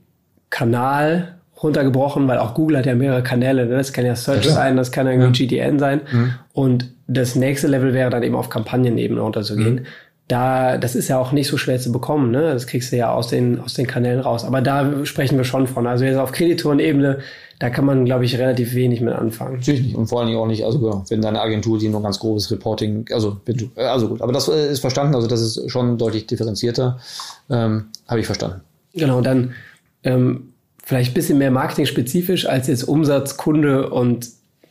Kanal 0.50 1.34
runtergebrochen, 1.62 2.26
weil 2.28 2.38
auch 2.38 2.54
Google 2.54 2.78
hat 2.78 2.86
ja 2.86 2.94
mehrere 2.94 3.22
Kanäle. 3.22 3.66
Ne? 3.66 3.76
Das 3.76 3.92
kann 3.92 4.06
ja 4.06 4.16
Search 4.16 4.46
ja, 4.46 4.52
sein, 4.52 4.76
das 4.76 4.92
kann 4.92 5.06
irgendwie 5.06 5.44
ja. 5.44 5.48
GDN 5.48 5.78
sein. 5.78 6.00
Mhm. 6.10 6.34
Und 6.52 6.90
das 7.06 7.34
nächste 7.34 7.66
Level 7.66 7.92
wäre 7.92 8.10
dann 8.10 8.22
eben 8.22 8.34
auf 8.34 8.48
Kampagnenebene 8.48 9.20
runterzugehen. 9.20 9.74
Mhm. 9.74 9.86
Da, 10.26 10.78
das 10.78 10.94
ist 10.94 11.08
ja 11.08 11.18
auch 11.18 11.32
nicht 11.32 11.48
so 11.48 11.58
schwer 11.58 11.78
zu 11.78 11.92
bekommen, 11.92 12.30
ne? 12.30 12.52
Das 12.52 12.66
kriegst 12.66 12.92
du 12.92 12.96
ja 12.96 13.12
aus 13.12 13.28
den, 13.28 13.60
aus 13.60 13.74
den 13.74 13.86
Kanälen 13.86 14.20
raus. 14.20 14.44
Aber 14.44 14.62
da 14.62 15.04
sprechen 15.04 15.36
wir 15.36 15.44
schon 15.44 15.66
von. 15.66 15.86
Also 15.86 16.04
jetzt 16.04 16.16
auf 16.16 16.32
Kreditorenebene 16.32 17.18
da 17.58 17.70
kann 17.70 17.84
man, 17.84 18.04
glaube 18.04 18.24
ich, 18.24 18.36
relativ 18.38 18.74
wenig 18.74 19.00
mit 19.00 19.14
anfangen. 19.14 19.56
Natürlich 19.56 19.82
nicht. 19.82 19.94
Und 19.94 20.06
vor 20.06 20.18
allen 20.18 20.28
Dingen 20.28 20.38
auch 20.38 20.46
nicht, 20.46 20.64
also 20.64 20.78
genau, 20.78 21.04
wenn 21.08 21.22
deine 21.22 21.40
Agentur, 21.40 21.78
die 21.78 21.88
nur 21.88 22.02
ganz 22.02 22.18
grobes 22.18 22.50
Reporting, 22.50 23.06
also, 23.12 23.40
du, 23.46 23.70
äh, 23.76 23.84
also 23.84 24.08
gut, 24.08 24.22
aber 24.22 24.32
das 24.32 24.48
äh, 24.48 24.70
ist 24.70 24.80
verstanden, 24.80 25.14
also 25.14 25.28
das 25.28 25.40
ist 25.40 25.70
schon 25.70 25.96
deutlich 25.96 26.26
differenzierter, 26.26 26.98
ähm, 27.50 27.86
habe 28.08 28.20
ich 28.20 28.26
verstanden. 28.26 28.60
Genau, 28.92 29.20
dann 29.20 29.54
ähm, 30.02 30.52
vielleicht 30.82 31.12
ein 31.12 31.14
bisschen 31.14 31.38
mehr 31.38 31.50
marketing-spezifisch 31.50 32.46
als 32.46 32.66
jetzt 32.66 32.84
Umsatz, 32.84 33.36
Kunde 33.36 33.90
und 33.90 34.28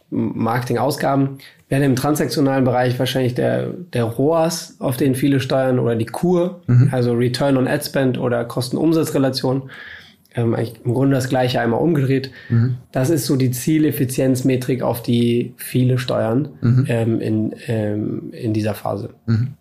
Marketingausgaben 0.10 1.40
wäre 1.74 1.86
im 1.86 1.96
transaktionalen 1.96 2.66
Bereich 2.66 3.00
wahrscheinlich 3.00 3.34
der, 3.34 3.70
der 3.94 4.04
ROAS, 4.04 4.76
auf 4.78 4.96
den 4.96 5.16
viele 5.16 5.40
steuern, 5.40 5.80
oder 5.80 5.96
die 5.96 6.06
Kur, 6.06 6.62
mhm. 6.68 6.90
also 6.92 7.14
Return 7.14 7.58
on 7.58 7.68
Ad 7.68 7.84
Spend 7.84 8.20
oder 8.20 8.46
Kosten-Umsatz-Relation 8.46 9.72
ähm, 10.36 10.56
im 10.84 10.94
Grunde 10.94 11.16
das 11.16 11.30
gleiche 11.30 11.60
einmal 11.60 11.80
umgedreht. 11.80 12.30
Mhm. 12.50 12.76
Das 12.92 13.10
ist 13.10 13.26
so 13.26 13.36
die 13.38 13.50
Zieleffizienzmetrik, 13.50 14.84
auf 14.84 15.02
die 15.02 15.56
viele 15.58 15.98
steuern 15.98 16.50
mhm. 16.62 16.86
ähm, 16.90 17.20
in, 17.20 17.56
ähm, 17.66 18.32
in 18.34 18.54
dieser 18.54 18.76
Phase. 18.76 19.10
Mhm. 19.26 19.54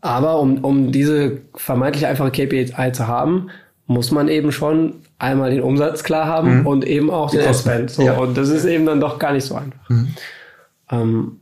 Aber 0.00 0.40
um, 0.40 0.64
um 0.64 0.90
diese 0.90 1.42
vermeintlich 1.54 2.06
einfache 2.06 2.32
KPI 2.32 2.92
zu 2.92 3.06
haben, 3.06 3.50
muss 3.86 4.10
man 4.10 4.26
eben 4.26 4.50
schon 4.50 4.94
einmal 5.20 5.52
den 5.52 5.62
Umsatz 5.62 6.02
klar 6.02 6.26
haben 6.26 6.62
mhm. 6.62 6.66
und 6.66 6.84
eben 6.84 7.08
auch 7.08 7.30
den 7.30 7.42
Ad 7.42 7.86
So, 7.86 8.02
ja. 8.02 8.16
Und 8.16 8.36
das 8.36 8.48
ist 8.48 8.64
eben 8.64 8.84
dann 8.84 8.98
doch 8.98 9.20
gar 9.20 9.32
nicht 9.32 9.44
so 9.44 9.54
einfach. 9.54 9.88
Mhm. 9.88 10.08
Ähm, 10.90 11.36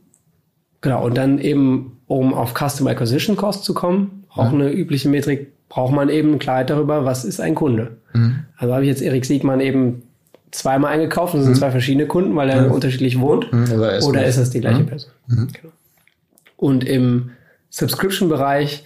genau, 0.81 1.05
und 1.05 1.17
dann 1.17 1.39
eben, 1.39 1.99
um 2.07 2.33
auf 2.33 2.53
Customer 2.53 2.91
Acquisition 2.91 3.35
Cost 3.35 3.63
zu 3.63 3.73
kommen, 3.73 4.25
auch 4.33 4.51
eine 4.51 4.71
übliche 4.71 5.09
Metrik, 5.09 5.51
braucht 5.69 5.93
man 5.93 6.09
eben 6.09 6.39
Klarheit 6.39 6.69
darüber, 6.69 7.05
was 7.05 7.23
ist 7.25 7.39
ein 7.39 7.55
Kunde. 7.55 7.97
Mhm. 8.13 8.39
Also 8.57 8.73
habe 8.73 8.83
ich 8.83 8.89
jetzt 8.89 9.01
Erik 9.01 9.25
Siegmann 9.25 9.61
eben 9.61 10.03
zweimal 10.51 10.93
eingekauft, 10.93 11.33
das 11.33 11.43
sind 11.43 11.53
mhm. 11.53 11.57
zwei 11.57 11.71
verschiedene 11.71 12.07
Kunden, 12.07 12.35
weil 12.35 12.49
er 12.49 12.63
mhm. 12.63 12.71
unterschiedlich 12.71 13.19
wohnt. 13.19 13.51
Mhm. 13.51 13.71
Oder, 13.71 14.03
oder 14.03 14.25
ist 14.25 14.37
das 14.37 14.49
die 14.49 14.59
gleiche 14.59 14.81
mhm. 14.81 14.87
Person? 14.87 15.11
Mhm. 15.27 15.47
Genau. 15.53 15.73
Und 16.57 16.83
im 16.83 17.31
Subscription-Bereich 17.69 18.83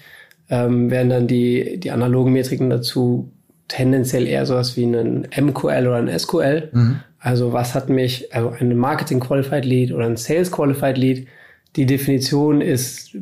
ähm, 0.49 0.91
werden 0.91 1.09
dann 1.09 1.27
die, 1.27 1.79
die 1.79 1.91
analogen 1.91 2.31
Metriken 2.33 2.69
dazu 2.69 3.31
tendenziell 3.67 4.27
eher 4.27 4.45
sowas 4.45 4.77
wie 4.77 4.85
ein 4.85 5.27
MQL 5.35 5.87
oder 5.87 5.95
ein 5.95 6.19
SQL. 6.19 6.69
Also 7.17 7.51
was 7.51 7.73
hat 7.73 7.89
mich, 7.89 8.31
also 8.33 8.53
ein 8.59 8.77
Marketing 8.77 9.19
Qualified 9.19 9.65
Lead 9.65 9.91
oder 9.91 10.05
ein 10.05 10.17
Sales 10.17 10.51
Qualified 10.51 10.99
Lead. 10.99 11.27
Die 11.75 11.85
Definition 11.85 12.61
ist 12.61 13.15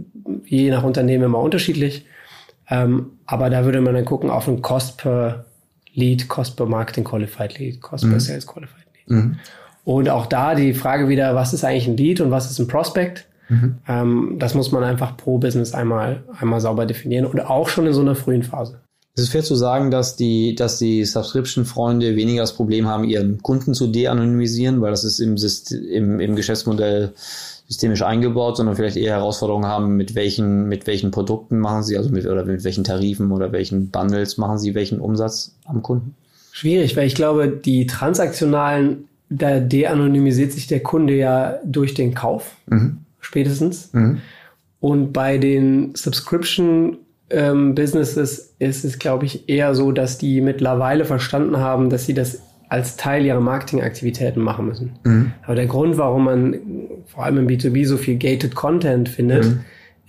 je 0.45 0.69
nach 0.69 0.83
Unternehmen 0.83 1.25
immer 1.25 1.39
unterschiedlich. 1.39 2.05
Ähm, 2.69 3.11
aber 3.25 3.49
da 3.49 3.65
würde 3.65 3.81
man 3.81 3.93
dann 3.93 4.05
gucken 4.05 4.29
auf 4.29 4.47
ein 4.47 4.61
Cost 4.61 4.97
per 4.97 5.45
Lead, 5.93 6.27
Cost 6.27 6.55
per 6.55 6.65
Marketing 6.65 7.03
Qualified 7.03 7.59
Lead, 7.59 7.81
Cost 7.81 8.05
mhm. 8.05 8.11
per 8.11 8.19
Sales 8.19 8.47
Qualified 8.47 8.85
Lead. 8.95 9.09
Mhm. 9.09 9.35
Und 9.85 10.09
auch 10.09 10.27
da 10.27 10.55
die 10.55 10.73
Frage 10.73 11.09
wieder, 11.09 11.35
was 11.35 11.53
ist 11.53 11.63
eigentlich 11.63 11.87
ein 11.87 11.97
Lead 11.97 12.21
und 12.21 12.31
was 12.31 12.49
ist 12.49 12.59
ein 12.59 12.67
Prospect? 12.67 13.25
Mhm. 13.49 13.75
Ähm, 13.87 14.35
das 14.39 14.53
muss 14.53 14.71
man 14.71 14.83
einfach 14.83 15.17
pro 15.17 15.37
Business 15.37 15.73
einmal, 15.73 16.23
einmal 16.39 16.61
sauber 16.61 16.85
definieren 16.85 17.25
und 17.25 17.39
auch 17.41 17.67
schon 17.67 17.85
in 17.85 17.93
so 17.93 18.01
einer 18.01 18.15
frühen 18.15 18.43
Phase. 18.43 18.79
Es 19.15 19.23
ist 19.23 19.29
fair 19.29 19.43
zu 19.43 19.55
sagen, 19.55 19.91
dass 19.91 20.15
die, 20.15 20.55
dass 20.55 20.79
die 20.79 21.05
Subscription-Freunde 21.05 22.15
weniger 22.15 22.41
das 22.41 22.53
Problem 22.53 22.87
haben, 22.87 23.03
ihren 23.03 23.43
Kunden 23.43 23.75
zu 23.75 23.87
de-anonymisieren, 23.87 24.81
weil 24.81 24.89
das 24.89 25.03
ist 25.03 25.19
im, 25.19 25.37
System, 25.37 25.85
im, 25.85 26.19
im 26.19 26.35
Geschäftsmodell 26.35 27.13
systemisch 27.67 28.02
eingebaut, 28.02 28.58
sondern 28.58 28.76
vielleicht 28.76 28.97
eher 28.97 29.13
Herausforderungen 29.13 29.65
haben, 29.65 29.95
mit 29.95 30.15
welchen, 30.15 30.67
mit 30.67 30.86
welchen 30.88 31.12
Produkten 31.12 31.60
machen 31.60 31.84
sie, 31.84 31.97
also 31.97 32.10
mit, 32.10 32.26
oder 32.26 32.45
mit 32.45 32.63
welchen 32.63 32.84
Tarifen 32.84 33.32
oder 33.32 33.52
welchen 33.52 33.89
Bundles 33.89 34.38
machen 34.38 34.60
sie 34.60 34.76
welchen 34.76 34.99
Umsatz 34.99 35.56
am 35.65 35.82
Kunden? 35.82 36.15
Schwierig, 36.52 36.95
weil 36.95 37.08
ich 37.08 37.15
glaube, 37.15 37.47
die 37.47 37.88
transaktionalen, 37.88 39.06
da 39.30 39.60
de-anonymisiert 39.60 40.52
sich 40.52 40.67
der 40.67 40.82
Kunde 40.82 41.15
ja 41.15 41.60
durch 41.65 41.93
den 41.93 42.13
Kauf, 42.13 42.56
mhm. 42.67 42.99
spätestens. 43.19 43.91
Mhm. 43.93 44.19
Und 44.80 45.13
bei 45.13 45.38
den 45.38 45.95
Subscription 45.95 46.97
ähm, 47.30 47.73
Businesses 47.73 48.54
ist 48.60 48.86
es, 48.86 48.99
glaube 48.99 49.26
ich, 49.26 49.49
eher 49.49 49.73
so, 49.73 49.91
dass 49.91 50.17
die 50.17 50.41
mittlerweile 50.41 51.06
verstanden 51.06 51.58
haben, 51.58 51.89
dass 51.89 52.06
sie 52.06 52.13
das 52.13 52.41
als 52.73 52.97
Teil 52.97 53.23
ihrer 53.23 53.39
Marketingaktivitäten 53.39 54.41
machen 54.41 54.65
müssen. 54.65 54.93
Mhm. 55.03 55.31
Aber 55.43 55.53
der 55.53 55.67
Grund, 55.67 55.99
warum 55.99 56.23
man 56.23 56.55
vor 57.05 57.23
allem 57.23 57.38
im 57.38 57.47
B2B 57.47 57.86
so 57.86 57.97
viel 57.97 58.17
gated 58.17 58.55
Content 58.55 59.09
findet, 59.09 59.45
mhm. 59.45 59.59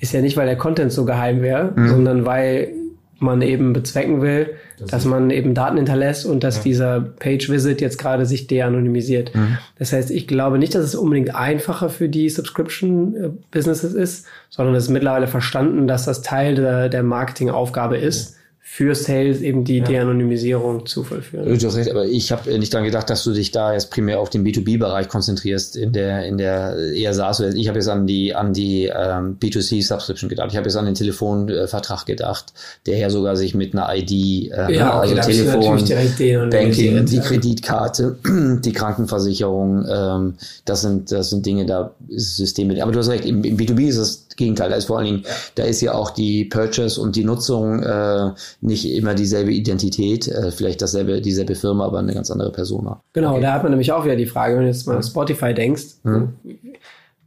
ist 0.00 0.14
ja 0.14 0.22
nicht, 0.22 0.38
weil 0.38 0.46
der 0.46 0.57
Content 0.57 0.90
so 0.90 1.05
geheim 1.05 1.42
wäre, 1.42 1.74
mhm. 1.77 1.88
sondern 1.88 2.24
weil 2.24 2.70
man 3.18 3.42
eben 3.42 3.74
bezwecken 3.74 4.22
will, 4.22 4.55
das 4.79 4.90
dass 4.90 5.05
man 5.05 5.29
eben 5.29 5.53
Daten 5.53 5.77
hinterlässt 5.77 6.24
und 6.24 6.42
dass 6.42 6.57
ja. 6.57 6.62
dieser 6.62 7.00
Page-Visit 7.03 7.83
jetzt 7.83 7.98
gerade 7.98 8.24
sich 8.24 8.46
de-anonymisiert. 8.46 9.35
Mhm. 9.35 9.59
Das 9.79 9.92
heißt, 9.92 10.11
ich 10.11 10.27
glaube 10.27 10.59
nicht, 10.59 10.74
dass 10.74 10.85
es 10.85 10.94
unbedingt 10.94 11.35
einfacher 11.35 11.90
für 11.90 12.09
die 12.09 12.31
Subscription-Businesses 12.31 13.92
ist, 13.92 14.27
sondern 14.48 14.74
es 14.74 14.85
ist 14.85 14.90
mittlerweile 14.90 15.27
verstanden, 15.27 15.87
dass 15.87 16.07
das 16.07 16.22
Teil 16.22 16.55
der, 16.55 16.88
der 16.88 17.03
Marketingaufgabe 17.03 17.98
ist 17.98 18.38
für 18.66 18.94
Sales 18.94 19.42
eben 19.42 19.62
die 19.64 19.79
ja. 19.79 19.85
De-Anonymisierung 19.85 20.87
zu 20.87 21.05
vollführen. 21.05 21.59
Du 21.59 21.66
hast 21.66 21.77
recht, 21.77 21.90
aber 21.90 22.07
ich 22.07 22.33
habe 22.33 22.59
nicht 22.59 22.72
daran 22.72 22.87
gedacht, 22.87 23.11
dass 23.11 23.22
du 23.22 23.33
dich 23.33 23.50
da 23.50 23.74
jetzt 23.74 23.90
primär 23.90 24.18
auf 24.18 24.31
den 24.31 24.42
B2B-Bereich 24.42 25.09
konzentrierst 25.09 25.77
in 25.77 25.92
der 25.92 26.24
in 26.24 26.38
der 26.38 26.74
eher 26.94 27.12
SaaS. 27.12 27.40
Ich 27.40 27.68
habe 27.68 27.79
jetzt 27.79 27.88
an 27.88 28.07
die 28.07 28.35
an 28.35 28.55
die 28.55 28.87
ähm, 28.87 29.37
B2C-Subscription 29.38 30.31
gedacht. 30.31 30.48
Ich 30.50 30.57
habe 30.57 30.66
jetzt 30.66 30.77
an 30.77 30.87
den 30.87 30.94
Telefonvertrag 30.94 32.07
gedacht, 32.07 32.55
der 32.87 32.96
ja 32.96 33.11
sogar 33.11 33.37
sich 33.37 33.55
mit 33.55 33.74
einer 33.74 33.94
ID, 33.94 34.11
äh, 34.11 34.74
ja, 34.74 34.98
okay, 34.98 35.20
also 35.20 35.31
Telefon, 35.31 36.48
Banking, 36.48 37.05
die 37.05 37.20
Kreditkarte, 37.20 38.16
die 38.64 38.72
Krankenversicherung, 38.72 39.85
ähm, 39.88 40.35
das 40.64 40.81
sind 40.81 41.12
das 41.12 41.29
sind 41.29 41.44
Dinge, 41.44 41.66
da 41.66 41.92
ist 42.09 42.31
das 42.31 42.37
System 42.38 42.68
mit. 42.68 42.81
Aber 42.81 42.92
du 42.92 42.98
hast 42.98 43.11
recht, 43.11 43.27
im, 43.27 43.44
im 43.44 43.59
B2B 43.59 43.88
ist 43.88 43.98
es 43.98 44.24
Gegenteil. 44.37 44.70
Da 44.70 44.77
ist 44.77 44.87
vor 44.87 44.99
allen 44.99 45.07
Dingen, 45.07 45.23
da 45.55 45.64
ist 45.64 45.81
ja 45.81 45.92
auch 45.94 46.11
die 46.11 46.44
Purchase 46.44 47.01
und 47.01 47.16
die 47.16 47.25
Nutzung 47.25 47.83
äh, 47.83 48.31
nicht 48.61 48.90
immer 48.90 49.14
dieselbe 49.14 49.53
Identität, 49.53 50.29
äh, 50.29 50.51
vielleicht 50.51 50.83
dasselbe, 50.83 51.20
dieselbe 51.20 51.55
Firma, 51.55 51.87
aber 51.87 51.99
eine 51.99 52.14
ganz 52.14 52.31
andere 52.31 52.53
Persona. 52.53 53.01
Genau, 53.12 53.33
okay. 53.33 53.42
da 53.42 53.53
hat 53.53 53.62
man 53.62 53.73
nämlich 53.73 53.92
auch 53.92 54.05
wieder 54.05 54.16
die 54.16 54.27
Frage, 54.27 54.57
wenn 54.57 54.62
du 54.62 54.68
jetzt 54.68 54.87
mal 54.87 55.03
Spotify 55.03 55.55
denkst, 55.55 55.85
mhm. 56.03 56.35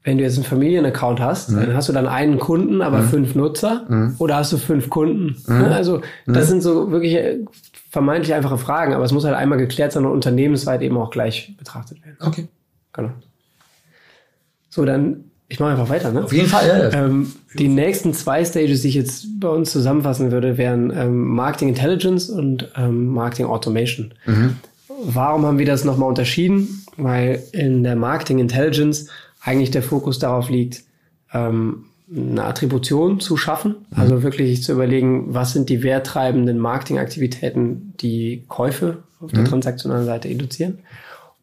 wenn 0.04 0.18
du 0.18 0.24
jetzt 0.24 0.36
einen 0.36 0.46
Familienaccount 0.46 1.20
hast, 1.20 1.52
mhm. 1.52 1.62
dann 1.62 1.76
hast 1.76 1.90
du 1.90 1.94
dann 1.94 2.08
einen 2.08 2.40
Kunden, 2.40 2.82
aber 2.82 3.00
mhm. 3.00 3.10
fünf 3.10 3.36
Nutzer 3.36 3.86
mhm. 3.88 4.16
oder 4.20 4.38
hast 4.38 4.52
du 4.54 4.58
fünf 4.58 4.90
Kunden? 4.90 5.38
Mhm. 5.48 5.66
Also 5.66 6.02
das 6.26 6.46
mhm. 6.46 6.50
sind 6.50 6.64
so 6.64 6.92
wirklich 6.92 7.16
äh, 7.16 7.40
vermeintlich 7.90 8.34
einfache 8.34 8.58
Fragen, 8.58 8.94
aber 8.94 9.06
es 9.06 9.12
muss 9.12 9.24
halt 9.24 9.36
einmal 9.36 9.58
geklärt 9.58 9.92
sein 9.92 10.06
und 10.06 10.12
unternehmensweit 10.12 10.82
eben 10.82 10.98
auch 10.98 11.10
gleich 11.10 11.56
betrachtet 11.58 12.04
werden. 12.06 12.18
Okay. 12.20 12.48
Genau. 12.94 13.12
So, 14.70 14.86
dann 14.86 15.32
ich 15.50 15.60
mache 15.60 15.72
einfach 15.72 15.90
weiter, 15.90 16.12
ne? 16.12 16.26
Auf 16.26 16.34
jeden 16.34 16.50
Fall, 16.50 16.68
ja. 16.68 17.06
Ähm, 17.06 17.32
die 17.58 17.70
nächsten 17.70 18.14
zwei 18.14 18.44
Stages, 18.44 18.82
die 18.82 18.90
ich 18.90 18.96
jetzt 18.96 19.40
bei 19.40 19.48
uns 19.48 19.72
zusammenfassen 19.72 20.32
würde, 20.32 20.58
wären 20.58 20.92
ähm, 20.92 21.28
Marketing 21.28 21.70
Intelligence 21.70 22.30
und 22.30 22.70
ähm, 22.76 23.08
Marketing 23.08 23.46
Automation. 23.46 24.14
Mhm. 24.26 24.58
Warum 25.04 25.46
haben 25.46 25.58
wir 25.58 25.66
das 25.66 25.86
nochmal 25.86 26.10
unterschieden? 26.10 26.84
Weil 26.98 27.44
in 27.54 27.84
der 27.84 27.96
Marketing 27.96 28.40
Intelligence 28.40 29.08
eigentlich 29.42 29.72
der 29.72 29.84
Fokus 29.84 30.20
darauf 30.20 30.50
liegt, 30.50 30.84
ähm, 31.34 31.86
eine 32.14 32.44
Attribution 32.44 33.20
zu 33.20 33.38
schaffen, 33.38 33.76
mhm. 33.92 34.02
also 34.02 34.24
wirklich 34.24 34.64
zu 34.64 34.74
überlegen, 34.74 35.34
was 35.34 35.54
sind 35.54 35.70
die 35.70 35.84
werttreibenden 35.84 36.58
Marketingaktivitäten, 36.58 37.94
die 38.00 38.44
Käufe 38.48 39.04
auf 39.22 39.32
der 39.32 39.42
mhm. 39.42 39.48
transaktionalen 39.48 40.06
Seite 40.06 40.28
induzieren. 40.28 40.80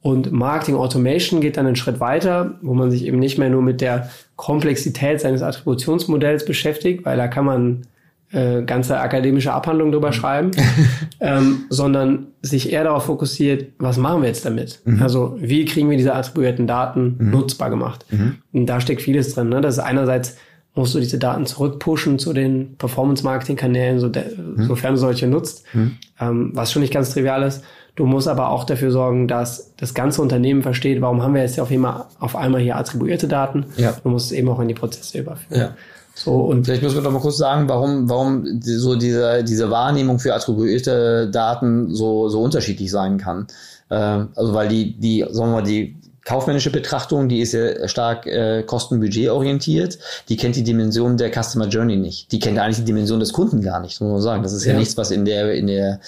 Und 0.05 0.33
Marketing 0.33 0.75
Automation 0.75 1.41
geht 1.41 1.57
dann 1.57 1.67
einen 1.67 1.77
Schritt 1.77 1.99
weiter, 1.99 2.59
wo 2.61 2.75
man 2.75 2.91
sich 2.91 3.07
eben 3.07 3.19
nicht 3.19 3.39
mehr 3.39 3.49
nur 3.49 3.63
mit 3.63 3.81
der 3.81 4.11
Komplexität 4.37 5.19
seines 5.19 5.41
Attributionsmodells 5.41 6.45
beschäftigt, 6.45 7.07
weil 7.07 7.17
da 7.17 7.27
kann 7.27 7.47
man 7.47 7.87
äh, 8.31 8.65
ganze 8.65 9.01
akademische 9.01 9.55
Abhandlungen 9.55 9.93
drüber 9.93 10.09
mhm. 10.09 10.13
schreiben, 10.13 10.51
ähm, 11.21 11.65
sondern 11.71 12.27
sich 12.43 12.71
eher 12.71 12.85
darauf 12.85 13.07
fokussiert, 13.07 13.73
was 13.79 13.97
machen 13.97 14.21
wir 14.21 14.29
jetzt 14.29 14.45
damit? 14.45 14.83
Mhm. 14.85 15.03
Also 15.03 15.39
wie 15.41 15.65
kriegen 15.65 15.89
wir 15.89 15.97
diese 15.97 16.15
attribuierten 16.15 16.67
Daten 16.67 17.17
mhm. 17.19 17.31
nutzbar 17.31 17.71
gemacht? 17.71 18.05
Mhm. 18.11 18.37
Und 18.53 18.67
da 18.67 18.83
steckt 18.83 19.01
vieles 19.01 19.35
drin. 19.35 19.49
Ne? 19.49 19.63
Das 19.63 19.79
ist 19.79 19.85
einerseits 19.85 20.37
musst 20.75 20.95
du 20.95 20.99
diese 20.99 21.19
Daten 21.19 21.47
zurückpushen 21.47 22.19
zu 22.19 22.35
den 22.35 22.77
Performance-Marketing-Kanälen, 22.77 24.01
so 24.01 24.09
mhm. 24.09 24.65
sofern 24.67 24.95
du 24.95 25.01
solche 25.01 25.27
nutzt, 25.29 25.65
mhm. 25.73 25.97
ähm, 26.21 26.51
was 26.53 26.73
schon 26.73 26.83
nicht 26.83 26.93
ganz 26.93 27.15
trivial 27.15 27.43
ist. 27.43 27.65
Du 27.97 28.07
musst 28.07 28.27
aber 28.27 28.51
auch 28.51 28.65
dafür 28.65 28.91
sorgen, 28.91 29.29
dass 29.29 29.73
das 29.77 29.95
ganze 29.95 30.21
Unternehmen 30.21 30.63
versteht, 30.63 31.01
warum 31.01 31.23
haben 31.23 31.35
wir 31.35 31.43
jetzt 31.43 31.61
auf 31.61 31.71
einmal, 31.71 32.07
auf 32.19 32.35
einmal 32.35 32.61
hier 32.61 32.77
attribuierte 32.77 33.29
Daten. 33.29 33.67
Ja. 33.77 33.95
Du 34.03 34.09
musst 34.09 34.27
es 34.27 34.33
eben 34.33 34.49
auch 34.49 34.59
in 34.59 34.67
die 34.67 34.75
Prozesse 34.75 35.19
überführen. 35.19 35.61
Ja. 35.61 35.77
So, 36.17 36.33
und 36.37 36.65
vielleicht 36.65 36.83
müssen 36.83 36.97
wir 36.97 37.03
doch 37.03 37.13
mal 37.13 37.21
kurz 37.21 37.37
sagen, 37.37 37.69
warum, 37.69 38.09
warum 38.09 38.61
so 38.63 38.97
diese, 38.97 39.43
diese 39.45 39.71
Wahrnehmung 39.71 40.19
für 40.19 40.35
attribuierte 40.35 41.29
Daten 41.31 41.93
so, 41.95 42.29
so 42.29 42.41
unterschiedlich 42.41 42.91
sein 42.91 43.19
kann. 43.19 43.47
Äh, 43.91 43.95
also 44.35 44.55
weil 44.55 44.69
die, 44.69 44.99
die, 44.99 45.27
sagen 45.31 45.51
wir 45.51 45.61
mal, 45.61 45.63
die 45.63 45.97
kaufmännische 46.25 46.71
Betrachtung, 46.71 47.29
die 47.29 47.41
ist 47.41 47.53
ja 47.53 47.87
stark 47.87 48.27
äh, 48.27 48.63
kostenbudget 48.63 49.29
orientiert. 49.29 49.99
Die 50.29 50.37
kennt 50.37 50.57
die 50.57 50.65
Dimension 50.65 51.17
der 51.17 51.31
Customer 51.31 51.69
Journey 51.69 51.97
nicht. 51.97 52.33
Die 52.33 52.39
kennt 52.39 52.59
eigentlich 52.59 52.79
die 52.79 52.85
Dimension 52.85 53.21
des 53.21 53.33
Kunden 53.33 53.61
gar 53.61 53.81
nicht, 53.81 54.01
muss 54.01 54.11
man 54.11 54.21
sagen. 54.23 54.43
Das 54.43 54.53
ist 54.53 54.65
ja, 54.65 54.73
ja 54.73 54.79
nichts, 54.79 54.97
was 54.97 55.11
in 55.11 55.25
der 55.25 55.53
in 55.55 55.67
der 55.67 56.01